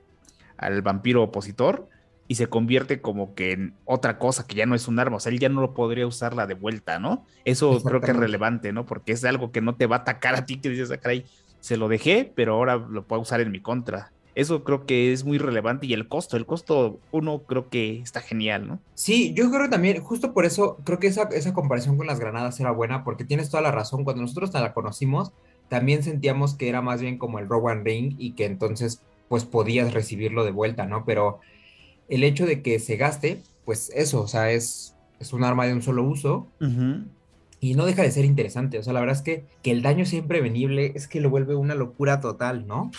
[0.62, 1.88] al vampiro opositor
[2.28, 5.20] y se convierte como que en otra cosa que ya no es un arma, o
[5.20, 7.26] sea, él ya no lo podría usarla de vuelta, ¿no?
[7.44, 8.86] Eso creo que es relevante, ¿no?
[8.86, 11.10] Porque es algo que no te va a atacar a ti, que dices, ah,
[11.60, 14.12] se lo dejé, pero ahora lo puedo usar en mi contra.
[14.34, 18.22] Eso creo que es muy relevante y el costo, el costo uno creo que está
[18.22, 18.78] genial, ¿no?
[18.94, 22.58] Sí, yo creo también, justo por eso, creo que esa, esa comparación con las granadas
[22.58, 25.32] era buena, porque tienes toda la razón, cuando nosotros la conocimos,
[25.68, 29.02] también sentíamos que era más bien como el Rowan Ring y que entonces
[29.32, 31.06] pues podías recibirlo de vuelta, ¿no?
[31.06, 31.40] Pero
[32.10, 35.72] el hecho de que se gaste, pues eso, o sea, es, es un arma de
[35.72, 36.48] un solo uso.
[37.58, 38.78] Y no deja de ser interesante.
[38.78, 41.54] O sea, la verdad es que, que el daño sea prevenible es que lo vuelve
[41.54, 42.90] una locura total, ¿no?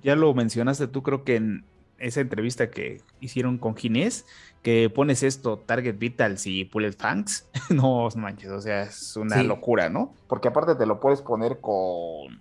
[0.00, 1.64] Ya lo mencionaste tú, creo que en
[1.98, 4.26] esa entrevista que hicieron con Ginés,
[4.62, 9.88] que pones esto, Target Vitals y Bullet Fangs, no manches, o sea, es una locura,
[9.88, 10.14] ¿no?
[10.28, 12.40] Porque aparte te lo puedes poner con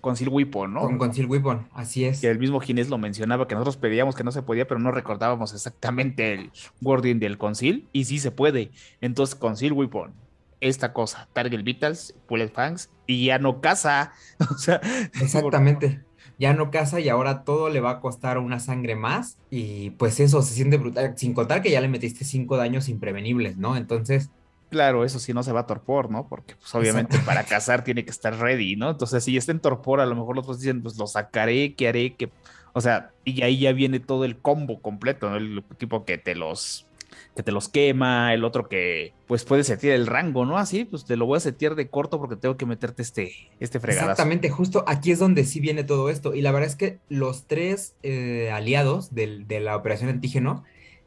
[0.00, 0.80] Conceal Weapon, ¿no?
[0.80, 2.20] Con Conceal Weapon, así es.
[2.20, 4.90] Que el mismo Ginés lo mencionaba, que nosotros pedíamos que no se podía, pero no
[4.92, 6.50] recordábamos exactamente el
[6.80, 8.70] wording del Conceal, y sí se puede.
[9.00, 10.12] Entonces, Conceal Weapon,
[10.60, 14.12] esta cosa, Target Vitals, Bullet Fangs, y ya no casa.
[14.50, 14.80] o sea,
[15.20, 16.02] exactamente.
[16.38, 19.36] Ya no casa y ahora todo le va a costar una sangre más.
[19.50, 21.12] Y pues eso se siente brutal.
[21.16, 23.76] Sin contar que ya le metiste cinco daños imprevenibles, ¿no?
[23.76, 24.30] Entonces,
[24.70, 26.28] Claro, eso sí no se va a torpor, ¿no?
[26.28, 28.90] Porque pues obviamente para cazar tiene que estar ready, ¿no?
[28.90, 31.88] Entonces si está en torpor, a lo mejor los otros dicen, pues lo sacaré, ¿qué
[31.88, 32.14] haré?
[32.14, 32.30] que
[32.72, 35.36] O sea, y ahí ya viene todo el combo completo, ¿no?
[35.36, 36.86] El tipo que te los
[37.34, 40.56] que te los quema, el otro que pues puede setear el rango, ¿no?
[40.56, 43.80] Así, pues te lo voy a setear de corto porque tengo que meterte este, este
[43.80, 44.12] fregadazo.
[44.12, 46.34] Exactamente, justo aquí es donde sí viene todo esto.
[46.34, 50.64] Y la verdad es que los tres eh, aliados de la operación antígeno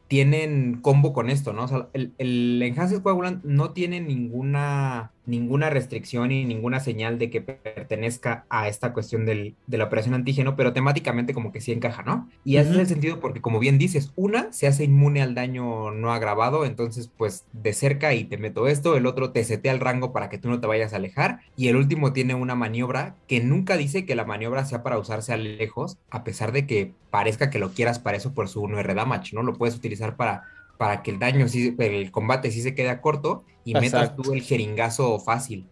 [0.08, 1.64] tienen combo con esto, ¿no?
[1.64, 7.30] O sea, el, el Enhanced Coagulant no tiene ninguna ninguna restricción y ninguna señal de
[7.30, 11.72] que pertenezca a esta cuestión del, de la operación antígeno, pero temáticamente como que sí
[11.72, 12.28] encaja, ¿no?
[12.44, 16.12] Y hace el sentido porque, como bien dices, una se hace inmune al daño no
[16.12, 20.12] agravado, entonces pues de cerca y te meto esto, el otro te setea el rango
[20.12, 23.40] para que tú no te vayas a alejar, y el último tiene una maniobra que
[23.40, 27.50] nunca dice que la maniobra sea para usarse a lejos, a pesar de que parezca
[27.50, 29.42] que lo quieras para eso por su 1R damage, ¿no?
[29.42, 30.42] Lo puedes utilizar para
[30.78, 34.42] para que el daño, sí, el combate sí se quede corto y metas tú el
[34.42, 35.68] jeringazo fácil.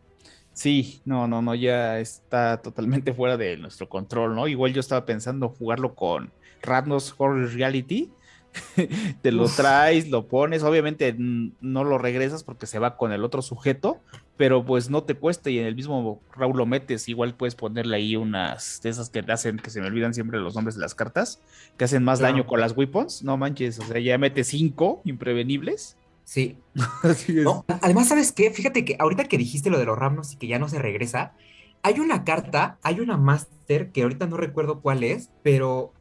[0.53, 4.49] Sí, no, no, no, ya está totalmente fuera de nuestro control, ¿no?
[4.49, 6.31] Igual yo estaba pensando jugarlo con
[6.61, 8.11] Radnos Horror Reality.
[9.23, 13.43] Te lo traes, lo pones, obviamente no lo regresas porque se va con el otro
[13.43, 14.01] sujeto,
[14.37, 17.97] pero pues no te cuesta y en el mismo Raúl lo metes, igual puedes ponerle
[17.97, 20.95] ahí unas de esas que hacen, que se me olvidan siempre los nombres de las
[20.95, 21.41] cartas,
[21.77, 25.97] que hacen más daño con las weapons, no manches, o sea, ya metes cinco imprevenibles.
[26.24, 26.59] Sí.
[27.03, 27.47] Así es.
[27.81, 28.51] además, ¿sabes qué?
[28.51, 31.35] Fíjate que ahorita que dijiste lo de los Ramnos y que ya no se regresa,
[31.83, 35.93] hay una carta, hay una Master que ahorita no recuerdo cuál es, pero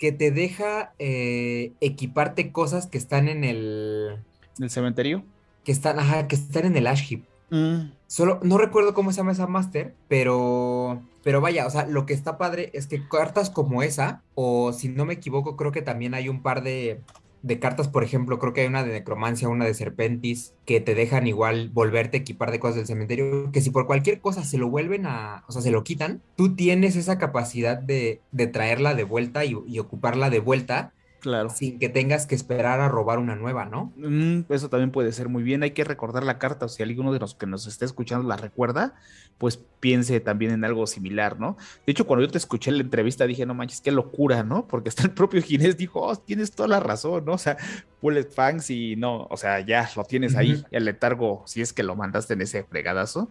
[0.00, 4.16] que te deja eh, equiparte cosas que están en el...
[4.58, 5.22] ¿El cementerio?
[5.62, 7.22] Que están, ajá, que están en el Ash Heap.
[7.50, 7.92] Mm.
[8.06, 12.14] Solo no recuerdo cómo se llama esa master, pero pero vaya, o sea, lo que
[12.14, 16.14] está padre es que cartas como esa, o si no me equivoco, creo que también
[16.14, 17.02] hay un par de,
[17.42, 20.94] de cartas, por ejemplo, creo que hay una de necromancia, una de serpentis, que te
[20.94, 24.58] dejan igual volverte a equipar de cosas del cementerio, que si por cualquier cosa se
[24.58, 28.94] lo vuelven a, o sea, se lo quitan, tú tienes esa capacidad de, de traerla
[28.94, 31.50] de vuelta y, y ocuparla de vuelta Claro.
[31.50, 33.92] Sin que tengas que esperar a robar una nueva, ¿no?
[33.96, 35.62] Mm, eso también puede ser muy bien.
[35.62, 36.66] Hay que recordar la carta.
[36.66, 38.94] O si alguno de los que nos esté escuchando la recuerda,
[39.36, 41.56] pues piense también en algo similar, ¿no?
[41.86, 44.66] De hecho, cuando yo te escuché en la entrevista, dije, no manches, qué locura, ¿no?
[44.66, 47.32] Porque hasta el propio Ginés dijo, oh, tienes toda la razón, ¿no?
[47.32, 47.56] O sea,
[48.00, 51.82] Bullet Fangs y no, o sea, ya lo tienes ahí, el letargo, si es que
[51.82, 53.30] lo mandaste en ese fregadazo.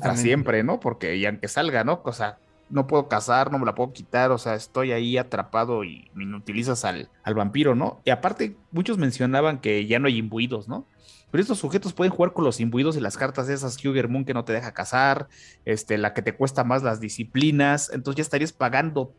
[0.00, 0.80] Para siempre, ¿no?
[0.80, 2.00] Porque ya que salga, ¿no?
[2.04, 2.38] O sea,
[2.70, 6.24] no puedo cazar, no me la puedo quitar, o sea, estoy ahí atrapado y me
[6.24, 8.00] inutilizas al, al vampiro, ¿no?
[8.04, 10.86] Y aparte, muchos mencionaban que ya no hay imbuidos, ¿no?
[11.30, 14.24] Pero estos sujetos pueden jugar con los imbuidos y las cartas de esas Huger Moon
[14.24, 15.28] que no te deja cazar,
[15.64, 19.12] este, la que te cuesta más las disciplinas, entonces ya estarías pagando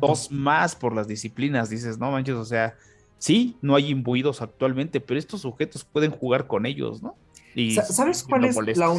[0.00, 2.74] dos más por las disciplinas, dices, no manches, o sea,
[3.18, 7.16] sí, no hay imbuidos actualmente, pero estos sujetos pueden jugar con ellos, ¿no?
[7.54, 8.94] Y ¿Sabes cuál es la,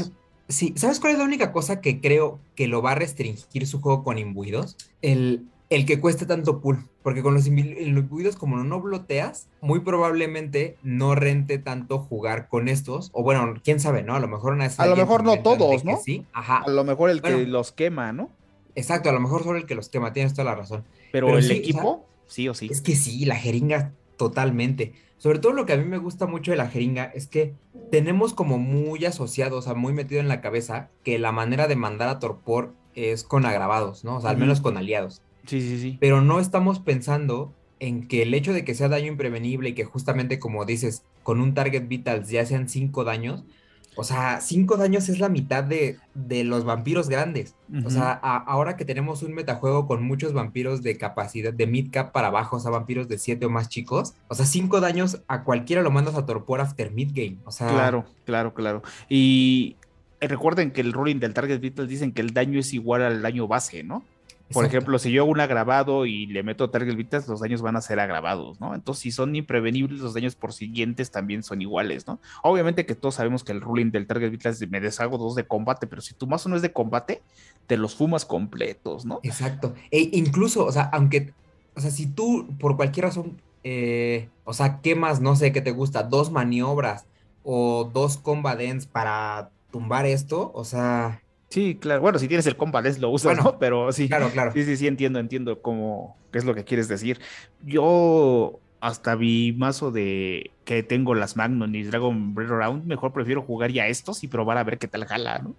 [0.49, 3.81] Sí, ¿sabes cuál es la única cosa que creo que lo va a restringir su
[3.81, 4.77] juego con imbuidos?
[5.01, 6.85] El, el que cueste tanto pool.
[7.01, 13.09] Porque con los imbuidos, como no bloteas, muy probablemente no rente tanto jugar con estos.
[13.13, 14.15] O bueno, quién sabe, ¿no?
[14.15, 15.99] A lo mejor una A lo mejor no todos, ¿no?
[16.03, 16.63] Sí, ajá.
[16.65, 18.29] A lo mejor el que los quema, ¿no?
[18.75, 20.83] Exacto, a lo mejor solo el que los quema, tienes toda la razón.
[21.11, 22.69] Pero, el equipo, sí o sí.
[22.71, 24.93] Es que sí, la jeringa totalmente.
[25.23, 27.53] Sobre todo lo que a mí me gusta mucho de la jeringa es que
[27.91, 31.77] tenemos como muy asociado, o sea, muy metido en la cabeza que la manera de
[31.77, 34.17] mandar a torpor es con agravados, ¿no?
[34.17, 35.21] O sea, al menos con aliados.
[35.45, 35.97] Sí, sí, sí.
[36.01, 39.85] Pero no estamos pensando en que el hecho de que sea daño imprevenible y que
[39.85, 43.45] justamente como dices, con un target vitals ya sean cinco daños,
[43.95, 45.97] o sea, cinco daños es la mitad de,
[46.43, 47.55] los vampiros grandes.
[47.85, 52.11] O sea, ahora que tenemos un metajuego con muchos vampiros de capacidad de mid cap
[52.11, 55.43] para abajo, o sea, vampiros de siete o más chicos, o sea, cinco daños a
[55.43, 57.37] cualquiera lo mandas a torpor after mid game.
[57.45, 58.83] O sea, claro, claro, claro.
[59.09, 59.75] Y
[60.19, 63.47] recuerden que el ruling del target vital dicen que el daño es igual al daño
[63.47, 64.03] base, ¿no?
[64.53, 67.75] Por ejemplo, si yo hago un agravado y le meto target vitas, los daños van
[67.75, 68.75] a ser agravados, ¿no?
[68.75, 72.19] Entonces, si son imprevenibles, los daños por siguientes también son iguales, ¿no?
[72.43, 75.87] Obviamente que todos sabemos que el ruling del target vitas me deshago dos de combate,
[75.87, 77.21] pero si tu mazo no es de combate,
[77.67, 79.19] te los fumas completos, ¿no?
[79.23, 79.73] Exacto.
[79.91, 81.33] E incluso, o sea, aunque,
[81.75, 85.71] o sea, si tú por cualquier razón, eh, o sea, quemas, no sé qué te
[85.71, 87.05] gusta, dos maniobras
[87.43, 91.22] o dos combatants para tumbar esto, o sea,
[91.53, 92.01] Sí, claro.
[92.01, 93.59] Bueno, si tienes el Combat lo usas, ¿no?
[93.59, 94.07] Pero sí.
[94.07, 94.51] Claro, claro.
[94.53, 97.19] Sí, sí, sí, entiendo, entiendo cómo, qué es lo que quieres decir.
[97.61, 103.43] Yo hasta vi mazo de que tengo las Magnum y Dragon Breath Around, mejor prefiero
[103.43, 105.53] jugar ya estos y probar a ver qué tal jala, ¿no?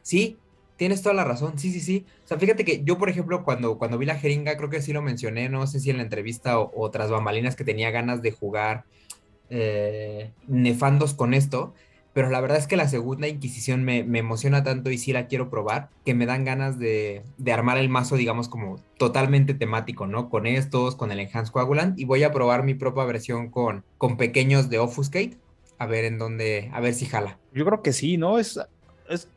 [0.00, 0.38] Sí,
[0.78, 2.06] tienes toda la razón, sí, sí, sí.
[2.24, 4.94] O sea, fíjate que yo, por ejemplo, cuando, cuando vi la jeringa, creo que sí
[4.94, 8.30] lo mencioné, no sé si en la entrevista o, otras bambalinas que tenía ganas de
[8.30, 8.84] jugar
[9.50, 11.74] eh, nefandos con esto
[12.14, 15.50] pero la verdad es que la segunda Inquisición me, emociona tanto y sí la quiero
[15.50, 17.22] probar, que me dan ganas de,
[17.52, 20.30] armar el mazo, digamos, como totalmente temático, ¿no?
[20.30, 24.16] Con estos, con el Enhanced Coagulant, y voy a probar mi propia versión con, con
[24.16, 25.36] pequeños de Offuscate,
[25.78, 27.36] a ver en dónde, a ver si jala.
[27.52, 28.38] Yo creo que sí, ¿no?
[28.38, 28.60] Es,
[29.08, 29.28] es,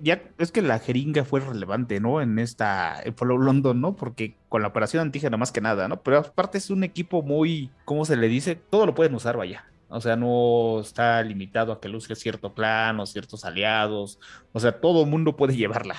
[0.00, 2.20] ya, es que la jeringa fue relevante, ¿no?
[2.20, 3.96] En esta, en Follow London, ¿no?
[3.96, 6.00] Porque con la operación antígena más que nada, ¿no?
[6.00, 8.54] Pero aparte es un equipo muy, ¿cómo se le dice?
[8.54, 9.64] Todo lo pueden usar, vaya.
[9.90, 14.18] O sea, no está limitado a que luzca cierto clan o ciertos aliados.
[14.52, 15.96] O sea, todo el mundo puede llevarla.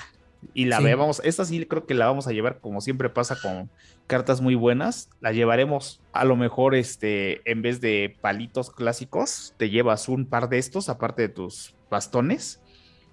[0.53, 3.69] Y la veamos, esta sí creo que la vamos a llevar como siempre pasa con
[4.07, 5.09] cartas muy buenas.
[5.19, 10.49] La llevaremos a lo mejor este en vez de palitos clásicos, te llevas un par
[10.49, 12.59] de estos aparte de tus bastones,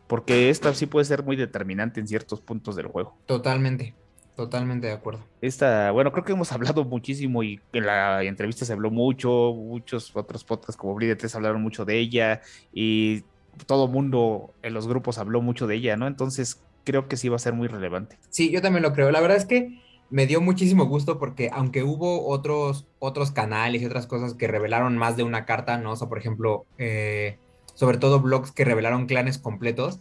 [0.07, 3.19] porque esta sí puede ser muy determinante en ciertos puntos del juego.
[3.27, 3.95] Totalmente.
[4.39, 5.25] Totalmente de acuerdo.
[5.41, 10.15] Esta, bueno, creo que hemos hablado muchísimo y en la entrevista se habló mucho, muchos
[10.15, 12.41] otros podcasts como 3 hablaron mucho de ella
[12.73, 13.25] y
[13.67, 16.07] todo mundo en los grupos habló mucho de ella, ¿no?
[16.07, 18.17] Entonces creo que sí va a ser muy relevante.
[18.31, 19.11] Sí, yo también lo creo.
[19.11, 23.87] La verdad es que me dio muchísimo gusto porque aunque hubo otros, otros canales y
[23.87, 25.91] otras cosas que revelaron más de una carta, ¿no?
[25.91, 27.39] O sea, por ejemplo, eh,
[27.75, 29.99] sobre todo blogs que revelaron clanes completos,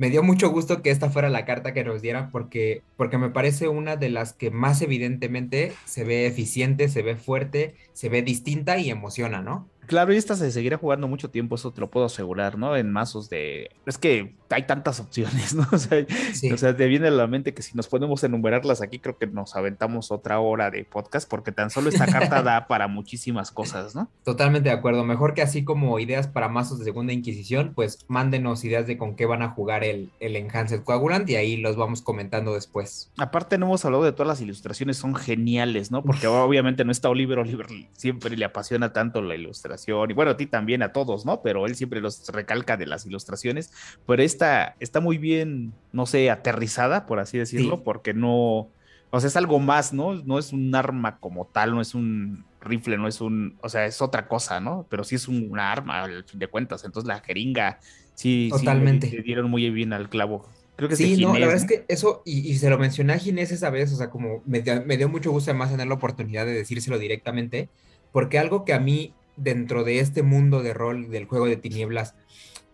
[0.00, 3.28] me dio mucho gusto que esta fuera la carta que nos dieran porque, porque me
[3.28, 8.22] parece una de las que más evidentemente se ve eficiente, se ve fuerte, se ve
[8.22, 9.68] distinta y emociona, ¿no?
[9.90, 12.76] Claro, y esta se seguirá jugando mucho tiempo, eso te lo puedo asegurar, ¿no?
[12.76, 13.72] En mazos de...
[13.86, 15.66] Es que hay tantas opciones, ¿no?
[15.72, 16.06] O sea,
[16.54, 19.26] o sea, te viene a la mente que si nos podemos enumerarlas aquí, creo que
[19.26, 23.96] nos aventamos otra hora de podcast, porque tan solo esta carta da para muchísimas cosas,
[23.96, 24.08] ¿no?
[24.22, 25.04] Totalmente de acuerdo.
[25.04, 29.16] Mejor que así como ideas para mazos de segunda Inquisición, pues mándenos ideas de con
[29.16, 33.10] qué van a jugar el, el Enhanced Coagulant y ahí los vamos comentando después.
[33.18, 36.04] Aparte, no hemos hablado de todas las ilustraciones, son geniales, ¿no?
[36.04, 40.36] Porque obviamente no está Oliver, Oliver siempre le apasiona tanto la ilustración y bueno, a
[40.36, 41.42] ti también, a todos, ¿no?
[41.42, 43.72] Pero él siempre los recalca de las ilustraciones,
[44.06, 48.68] pero esta está muy bien, no sé, aterrizada, por así decirlo, porque no,
[49.10, 50.14] o sea, es algo más, ¿no?
[50.14, 53.86] No es un arma como tal, no es un rifle, no es un, o sea,
[53.86, 54.86] es otra cosa, ¿no?
[54.88, 57.80] Pero sí es una arma, al fin de cuentas, entonces la jeringa,
[58.14, 59.08] sí, Totalmente.
[59.08, 60.48] sí, le dieron muy bien al clavo.
[60.76, 63.52] Creo que sí, no, la verdad es que eso, y, se lo mencioné a Ginés
[63.52, 66.52] esa vez, o sea, como me, me dio mucho gusto además tener la oportunidad de
[66.52, 67.68] decírselo directamente,
[68.12, 72.14] porque algo que a mí dentro de este mundo de rol del juego de tinieblas,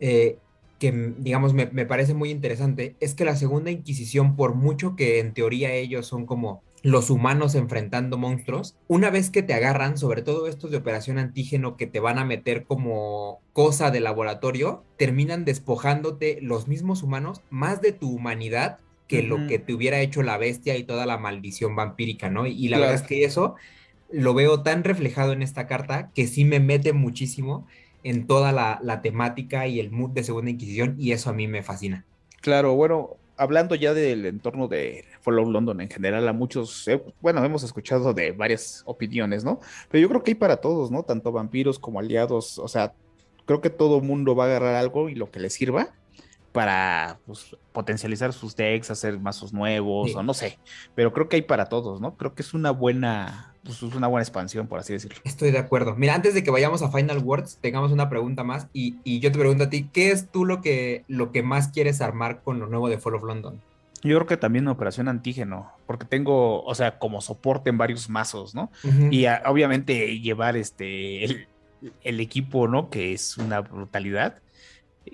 [0.00, 0.38] eh,
[0.78, 5.32] que digamos me, parece muy interesante, es que la segunda Inquisición, por mucho que en
[5.32, 10.46] teoría ellos son como los humanos enfrentando monstruos, una vez que te agarran, sobre todo
[10.46, 16.38] estos de operación antígeno que te van a meter como cosa de laboratorio, terminan despojándote
[16.42, 18.78] los mismos humanos más de tu humanidad
[19.08, 22.46] que lo que te hubiera hecho la bestia y toda la maldición vampírica, ¿no?
[22.46, 23.54] Y la verdad es que eso
[24.10, 27.66] lo veo tan reflejado en esta carta que sí me mete muchísimo
[28.02, 31.62] en toda la, temática y el mood de Segunda Inquisición y eso a mí me
[31.62, 32.04] fascina.
[32.40, 37.44] Claro, bueno, hablando ya del entorno de Follow London en general, a muchos, eh, bueno,
[37.44, 39.60] hemos escuchado de varias opiniones, ¿no?
[39.90, 41.02] Pero yo creo que hay para todos, ¿no?
[41.02, 42.94] Tanto vampiros como aliados, o sea,
[43.44, 45.92] creo que todo mundo va a agarrar algo y lo que le sirva
[46.56, 50.58] para pues, potencializar sus decks, hacer mazos nuevos o no sé,
[50.94, 52.16] pero creo que hay para todos, ¿no?
[52.16, 55.18] Creo que es una buena pues, es una buena expansión, por así decirlo.
[55.24, 55.94] Estoy de acuerdo.
[55.96, 59.30] Mira, antes de que vayamos a Final Words, tengamos una pregunta más y, y, yo
[59.30, 62.58] te pregunto a ti, ¿qué es tú lo que, lo que más quieres armar con
[62.58, 63.60] lo nuevo de Fall of London?
[64.02, 68.08] Yo creo que también una operación antígeno, porque tengo, o sea, como soporte en varios
[68.08, 68.70] mazos, ¿no?
[69.10, 71.48] Y obviamente llevar este el,
[72.02, 72.88] el, equipo, ¿no?
[72.88, 74.40] Que es una brutalidad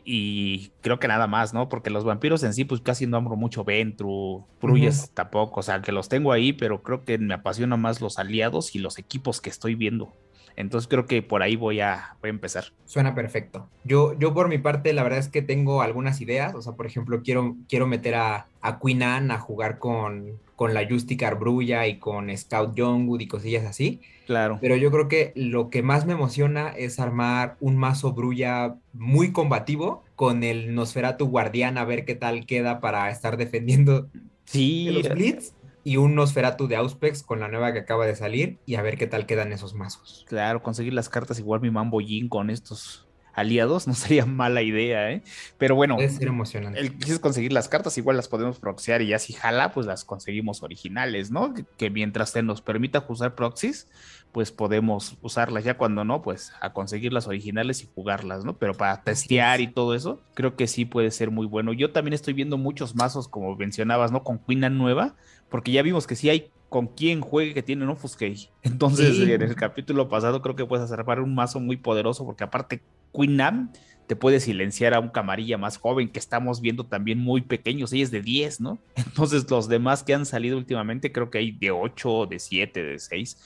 [0.05, 1.69] y creo que nada más, ¿no?
[1.69, 5.83] Porque los vampiros en sí, pues casi no amo mucho Ventru, Bruyes tampoco, o sea,
[5.83, 9.41] que los tengo ahí, pero creo que me apasiona más los aliados y los equipos
[9.41, 10.13] que estoy viendo.
[10.57, 12.65] Entonces creo que por ahí voy a, voy a empezar.
[12.85, 13.69] Suena perfecto.
[13.85, 16.55] Yo, yo por mi parte, la verdad es que tengo algunas ideas.
[16.55, 20.75] O sea, por ejemplo, quiero, quiero meter a, a Queen Anne a jugar con, con
[20.75, 24.01] la Justicar Brulla y con Scout Youngwood y cosillas así.
[24.27, 24.59] Claro.
[24.61, 29.33] Pero yo creo que lo que más me emociona es armar un mazo Brulla muy
[29.33, 34.09] combativo con el Nosferatu Guardián a ver qué tal queda para estar defendiendo
[34.45, 34.89] sí.
[34.93, 35.53] los Blitz
[35.83, 38.97] y un Nosferatu de Auspex con la nueva que acaba de salir y a ver
[38.97, 40.25] qué tal quedan esos mazos.
[40.29, 45.11] Claro, conseguir las cartas igual mi Mambo Jin con estos aliados no sería mala idea,
[45.11, 45.23] ¿eh?
[45.59, 46.81] Pero bueno, es emocionante.
[46.81, 50.63] El conseguir las cartas, igual las podemos proxiar y ya si jala, pues las conseguimos
[50.63, 51.55] originales, ¿no?
[51.77, 53.89] Que, mientras se nos permita usar proxies,
[54.33, 58.57] pues podemos usarlas ya cuando no, pues a conseguir las originales y jugarlas, ¿no?
[58.57, 61.73] Pero para testear y todo eso, creo que sí puede ser muy bueno.
[61.73, 64.25] Yo también estoy viendo muchos mazos, como mencionabas, ¿no?
[64.25, 65.15] Con Queen nueva,
[65.53, 68.49] porque ya vimos que sí hay con quien juegue que tiene un Offuscate.
[68.63, 72.83] Entonces, en el capítulo pasado creo que puedes hacer un mazo muy poderoso, porque aparte
[73.15, 73.73] Queen Nam
[74.07, 78.03] te puede silenciar a un camarilla más joven que estamos viendo también muy pequeños, ella
[78.03, 78.79] es de 10, ¿no?
[78.97, 82.99] Entonces los demás que han salido últimamente creo que hay de 8, de 7, de
[82.99, 83.39] 6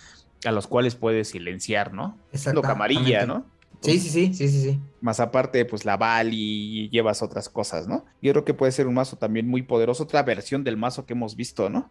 [0.45, 2.17] a los cuales puedes silenciar, ¿no?
[2.53, 3.47] Lo camarilla, ¿no?
[3.81, 4.81] Sí, sí, sí, sí, sí, sí.
[5.01, 8.05] Más aparte, pues la Val y llevas otras cosas, ¿no?
[8.21, 11.13] Yo creo que puede ser un mazo también muy poderoso, otra versión del mazo que
[11.13, 11.91] hemos visto, ¿no?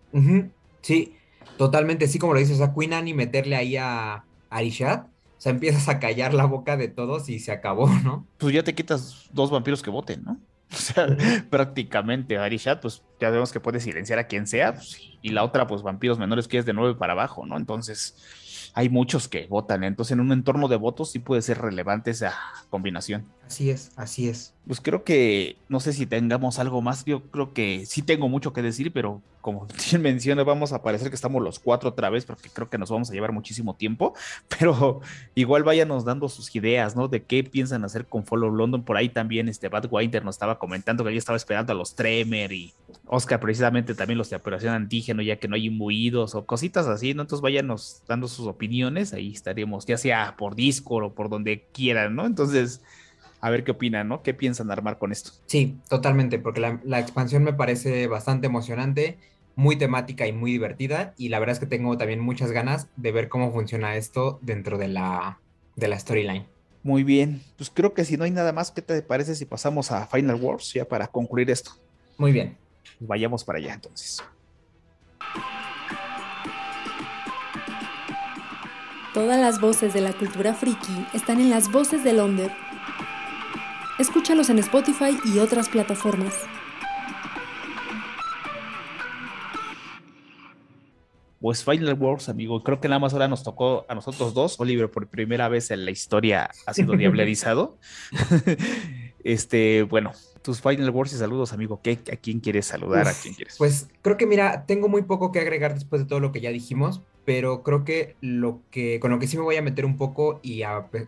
[0.81, 1.15] Sí,
[1.57, 5.51] totalmente, sí, como lo dices, o sea, Queen Annie meterle ahí a Arishat, o sea,
[5.51, 8.25] empiezas a callar la boca de todos y se acabó, ¿no?
[8.37, 10.39] Pues ya te quitas dos vampiros que voten, ¿no?
[10.73, 11.07] O sea,
[11.49, 15.67] prácticamente Arishat, pues ya vemos que puede silenciar a quien sea, pues, y la otra,
[15.67, 17.55] pues vampiros menores que es de nueve para abajo, ¿no?
[17.55, 18.17] Entonces,
[18.73, 19.83] hay muchos que votan.
[19.83, 22.33] Entonces, en un entorno de votos sí puede ser relevante esa
[22.69, 23.25] combinación.
[23.47, 24.53] Así es, así es.
[24.65, 27.05] Pues creo que, no sé si tengamos algo más.
[27.05, 31.09] Yo creo que sí tengo mucho que decir, pero como bien menciona, vamos a parecer
[31.09, 34.15] que estamos los cuatro otra vez, porque creo que nos vamos a llevar muchísimo tiempo.
[34.59, 35.01] Pero
[35.35, 37.07] igual váyanos dando sus ideas, ¿no?
[37.07, 38.83] De qué piensan hacer con Follow London.
[38.83, 41.93] Por ahí también este Bad Winter nos estaba comentando que ya estaba esperando a los
[41.93, 42.73] Tremer y
[43.05, 47.13] Oscar precisamente también los de operación antígeno, ya que no hay imbuidos o cositas así,
[47.13, 47.21] ¿no?
[47.21, 52.15] Entonces váyanos dando sus opiniones, ahí estaremos, ya sea por Discord o por donde quieran,
[52.15, 52.25] ¿no?
[52.25, 52.81] Entonces,
[53.41, 54.23] a ver qué opinan, ¿no?
[54.23, 55.31] ¿Qué piensan armar con esto?
[55.45, 59.17] Sí, totalmente, porque la, expansión me parece bastante emocionante,
[59.55, 63.11] muy temática y muy divertida, y la verdad es que tengo también muchas ganas de
[63.11, 65.39] ver cómo funciona esto dentro de la,
[65.75, 66.45] de la storyline.
[66.83, 69.91] Muy bien, pues creo que si no hay nada más, ¿qué te parece si pasamos
[69.91, 71.71] a Final Wars ya para concluir esto?
[72.17, 72.57] Muy bien.
[72.99, 74.23] Vayamos para allá entonces.
[79.15, 82.51] Todas las voces de la cultura friki están en las voces de Londres.
[83.97, 86.33] Escúchalos en Spotify y otras plataformas.
[91.39, 92.61] Pues Final Wars, amigo.
[92.61, 94.59] Creo que nada más ahora nos tocó a nosotros dos.
[94.59, 97.77] Oliver, por primera vez en la historia ha sido diablerizado.
[99.23, 100.11] este, bueno,
[100.41, 101.79] tus final words y saludos, amigo.
[101.81, 103.07] ¿Qué, ¿A quién quieres saludar?
[103.07, 103.55] ¿A quién quieres?
[103.57, 106.49] Pues creo que, mira, tengo muy poco que agregar después de todo lo que ya
[106.49, 109.95] dijimos, pero creo que lo que con lo que sí me voy a meter un
[109.95, 110.63] poco y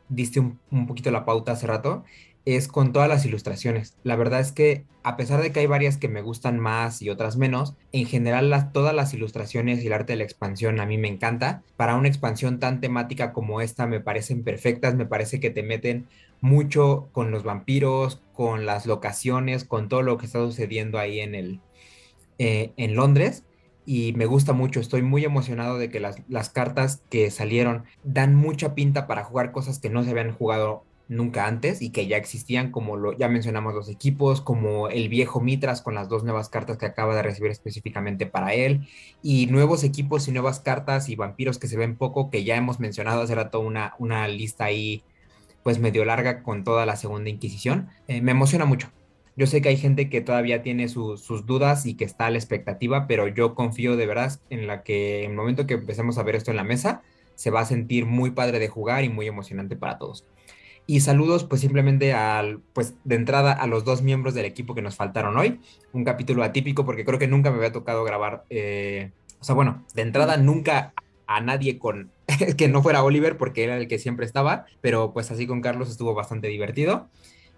[0.07, 2.05] diste un, un poquito la pauta hace rato
[2.47, 3.97] es con todas las ilustraciones.
[4.03, 7.09] La verdad es que a pesar de que hay varias que me gustan más y
[7.09, 10.85] otras menos, en general las, todas las ilustraciones y el arte de la expansión a
[10.85, 11.61] mí me encanta.
[11.75, 16.07] Para una expansión tan temática como esta me parecen perfectas, me parece que te meten
[16.39, 21.35] mucho con los vampiros, con las locaciones, con todo lo que está sucediendo ahí en,
[21.35, 21.59] el,
[22.39, 23.43] eh, en Londres.
[23.85, 28.35] Y me gusta mucho, estoy muy emocionado de que las, las cartas que salieron dan
[28.35, 32.17] mucha pinta para jugar cosas que no se habían jugado nunca antes y que ya
[32.17, 36.49] existían, como lo, ya mencionamos los equipos, como el viejo Mitras con las dos nuevas
[36.49, 38.87] cartas que acaba de recibir específicamente para él,
[39.21, 42.79] y nuevos equipos y nuevas cartas y vampiros que se ven poco, que ya hemos
[42.79, 45.03] mencionado hace rato una, una lista ahí
[45.63, 47.89] pues medio larga con toda la segunda Inquisición.
[48.07, 48.89] Eh, me emociona mucho.
[49.35, 52.37] Yo sé que hay gente que todavía tiene sus dudas y que está a la
[52.37, 56.23] expectativa, pero yo confío de verdad en la que en el momento que empecemos a
[56.23, 57.03] ver esto en la mesa,
[57.35, 60.25] se va a sentir muy padre de jugar y muy emocionante para todos.
[60.89, 64.81] Y saludos pues simplemente al, pues de entrada a los dos miembros del equipo que
[64.81, 65.59] nos faltaron hoy.
[65.91, 69.11] Un capítulo atípico porque creo que nunca me había tocado grabar, eh,
[69.41, 70.93] o sea, bueno, de entrada nunca
[71.27, 72.09] a nadie con
[72.57, 75.89] que no fuera Oliver porque era el que siempre estaba, pero pues así con Carlos
[75.89, 77.09] estuvo bastante divertido.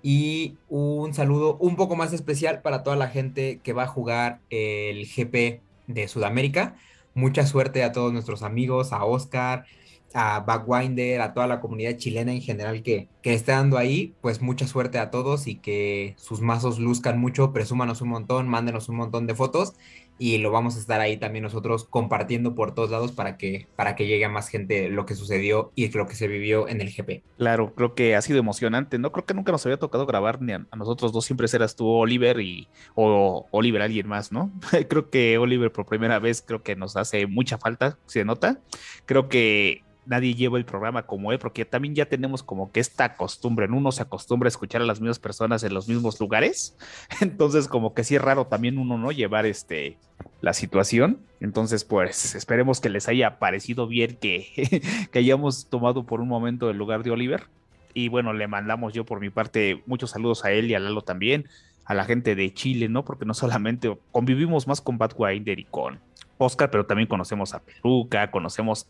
[0.02, 4.40] Y un saludo un poco más especial para toda la gente que va a jugar
[4.50, 6.78] el GP de Sudamérica.
[7.14, 9.66] Mucha suerte a todos nuestros amigos, a Oscar,
[10.14, 14.42] a Backwinder, a toda la comunidad chilena en general que, que esté dando ahí, pues
[14.42, 18.96] mucha suerte a todos y que sus mazos luzcan mucho, presúmanos un montón, mándenos un
[18.98, 19.74] montón de fotos
[20.20, 23.96] y lo vamos a estar ahí también nosotros compartiendo por todos lados para que, para
[23.96, 26.92] que llegue a más gente lo que sucedió y lo que se vivió en el
[26.92, 27.24] GP.
[27.38, 29.12] Claro, creo que ha sido emocionante, ¿no?
[29.12, 32.40] Creo que nunca nos había tocado grabar ni a, nosotros dos, siempre eras tú Oliver
[32.42, 34.52] y o Oliver alguien más, ¿no?
[34.90, 38.60] creo que Oliver por primera vez creo que nos hace mucha falta, se nota.
[39.06, 43.16] Creo que nadie lleva el programa como él, porque también ya tenemos como que esta
[43.16, 43.78] costumbre, ¿no?
[43.78, 46.76] Uno se acostumbra a escuchar a las mismas personas en los mismos lugares,
[47.22, 49.12] entonces como que sí es raro también uno, ¿no?
[49.12, 49.98] Llevar este,
[50.42, 54.82] la situación, entonces pues esperemos que les haya parecido bien que,
[55.12, 57.48] que hayamos tomado por un momento el lugar de Oliver,
[57.94, 61.02] y bueno, le mandamos yo por mi parte muchos saludos a él y a Lalo
[61.02, 61.48] también,
[61.86, 63.04] a la gente de Chile, ¿no?
[63.04, 66.00] Porque no solamente convivimos más con Bad Winder y con
[66.38, 68.88] Oscar, pero también conocemos a Peluca, conocemos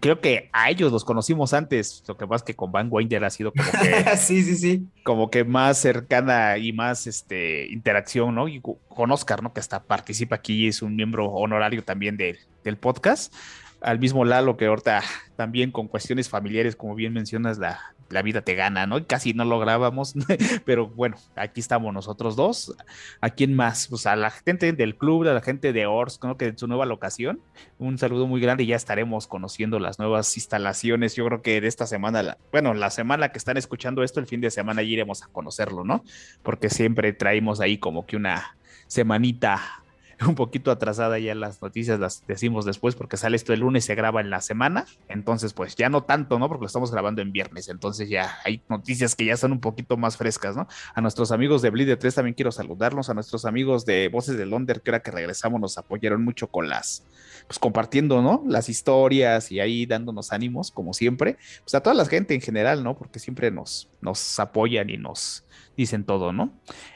[0.00, 3.24] creo que a ellos los conocimos antes, lo que pasa es que con Van Winder
[3.24, 4.88] ha sido como que, sí, sí, sí.
[5.02, 8.48] como que más cercana y más este, interacción, ¿no?
[8.48, 9.52] Y con Oscar, ¿no?
[9.52, 13.34] Que hasta participa aquí, es un miembro honorario también del podcast.
[13.80, 15.02] Al mismo Lalo que ahorita
[15.36, 19.06] también con cuestiones familiares, como bien mencionas, la, la vida te gana, ¿no?
[19.06, 20.14] Casi no lo grabamos,
[20.64, 22.74] pero bueno, aquí estamos nosotros dos.
[23.20, 23.88] ¿A quién más?
[23.88, 26.36] Pues a la gente del club, a la gente de Ors, ¿no?
[26.36, 27.40] que en su nueva locación.
[27.78, 31.14] Un saludo muy grande y ya estaremos conociendo las nuevas instalaciones.
[31.14, 34.40] Yo creo que de esta semana, bueno, la semana que están escuchando esto, el fin
[34.40, 36.04] de semana ya iremos a conocerlo, ¿no?
[36.42, 38.56] Porque siempre traemos ahí como que una
[38.86, 39.83] semanita
[40.26, 43.94] un poquito atrasada ya las noticias, las decimos después porque sale esto el lunes, se
[43.94, 46.48] graba en la semana, entonces pues ya no tanto, ¿no?
[46.48, 49.96] Porque lo estamos grabando en viernes, entonces ya hay noticias que ya son un poquito
[49.96, 50.66] más frescas, ¿no?
[50.94, 54.46] A nuestros amigos de Bleed 3 también quiero saludarlos, a nuestros amigos de Voces de
[54.46, 57.04] Londres, que ahora que regresamos nos apoyaron mucho con las,
[57.46, 58.42] pues compartiendo, ¿no?
[58.46, 62.82] Las historias y ahí dándonos ánimos, como siempre, pues a toda la gente en general,
[62.82, 62.96] ¿no?
[62.96, 65.44] Porque siempre nos, nos apoyan y nos
[65.76, 66.52] dicen todo, ¿no?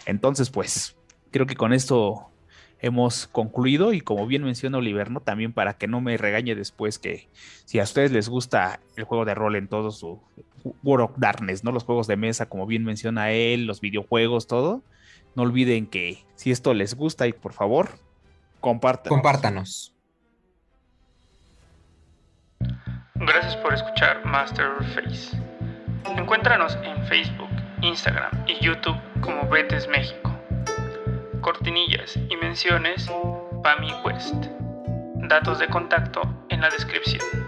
[0.07, 0.97] Entonces, pues
[1.31, 2.31] creo que con esto
[2.81, 5.21] hemos concluido y como bien menciona Oliver, ¿no?
[5.21, 7.29] También para que no me regañe después que
[7.65, 10.21] si a ustedes les gusta el juego de rol en todo su
[10.83, 11.73] World of Darkness, ¿no?
[11.73, 14.83] Los juegos de mesa, como bien menciona él, los videojuegos, todo,
[15.35, 17.91] no olviden que si esto les gusta y por favor,
[18.61, 19.17] compártanos.
[19.17, 19.95] Compártanos.
[23.15, 25.37] Gracias por escuchar Master Face.
[26.17, 27.51] Encuéntranos en Facebook,
[27.83, 30.38] Instagram y YouTube como Betes México
[31.41, 33.11] cortinillas y menciones,
[33.63, 34.47] Pami West.
[35.29, 37.48] Datos de contacto en la descripción.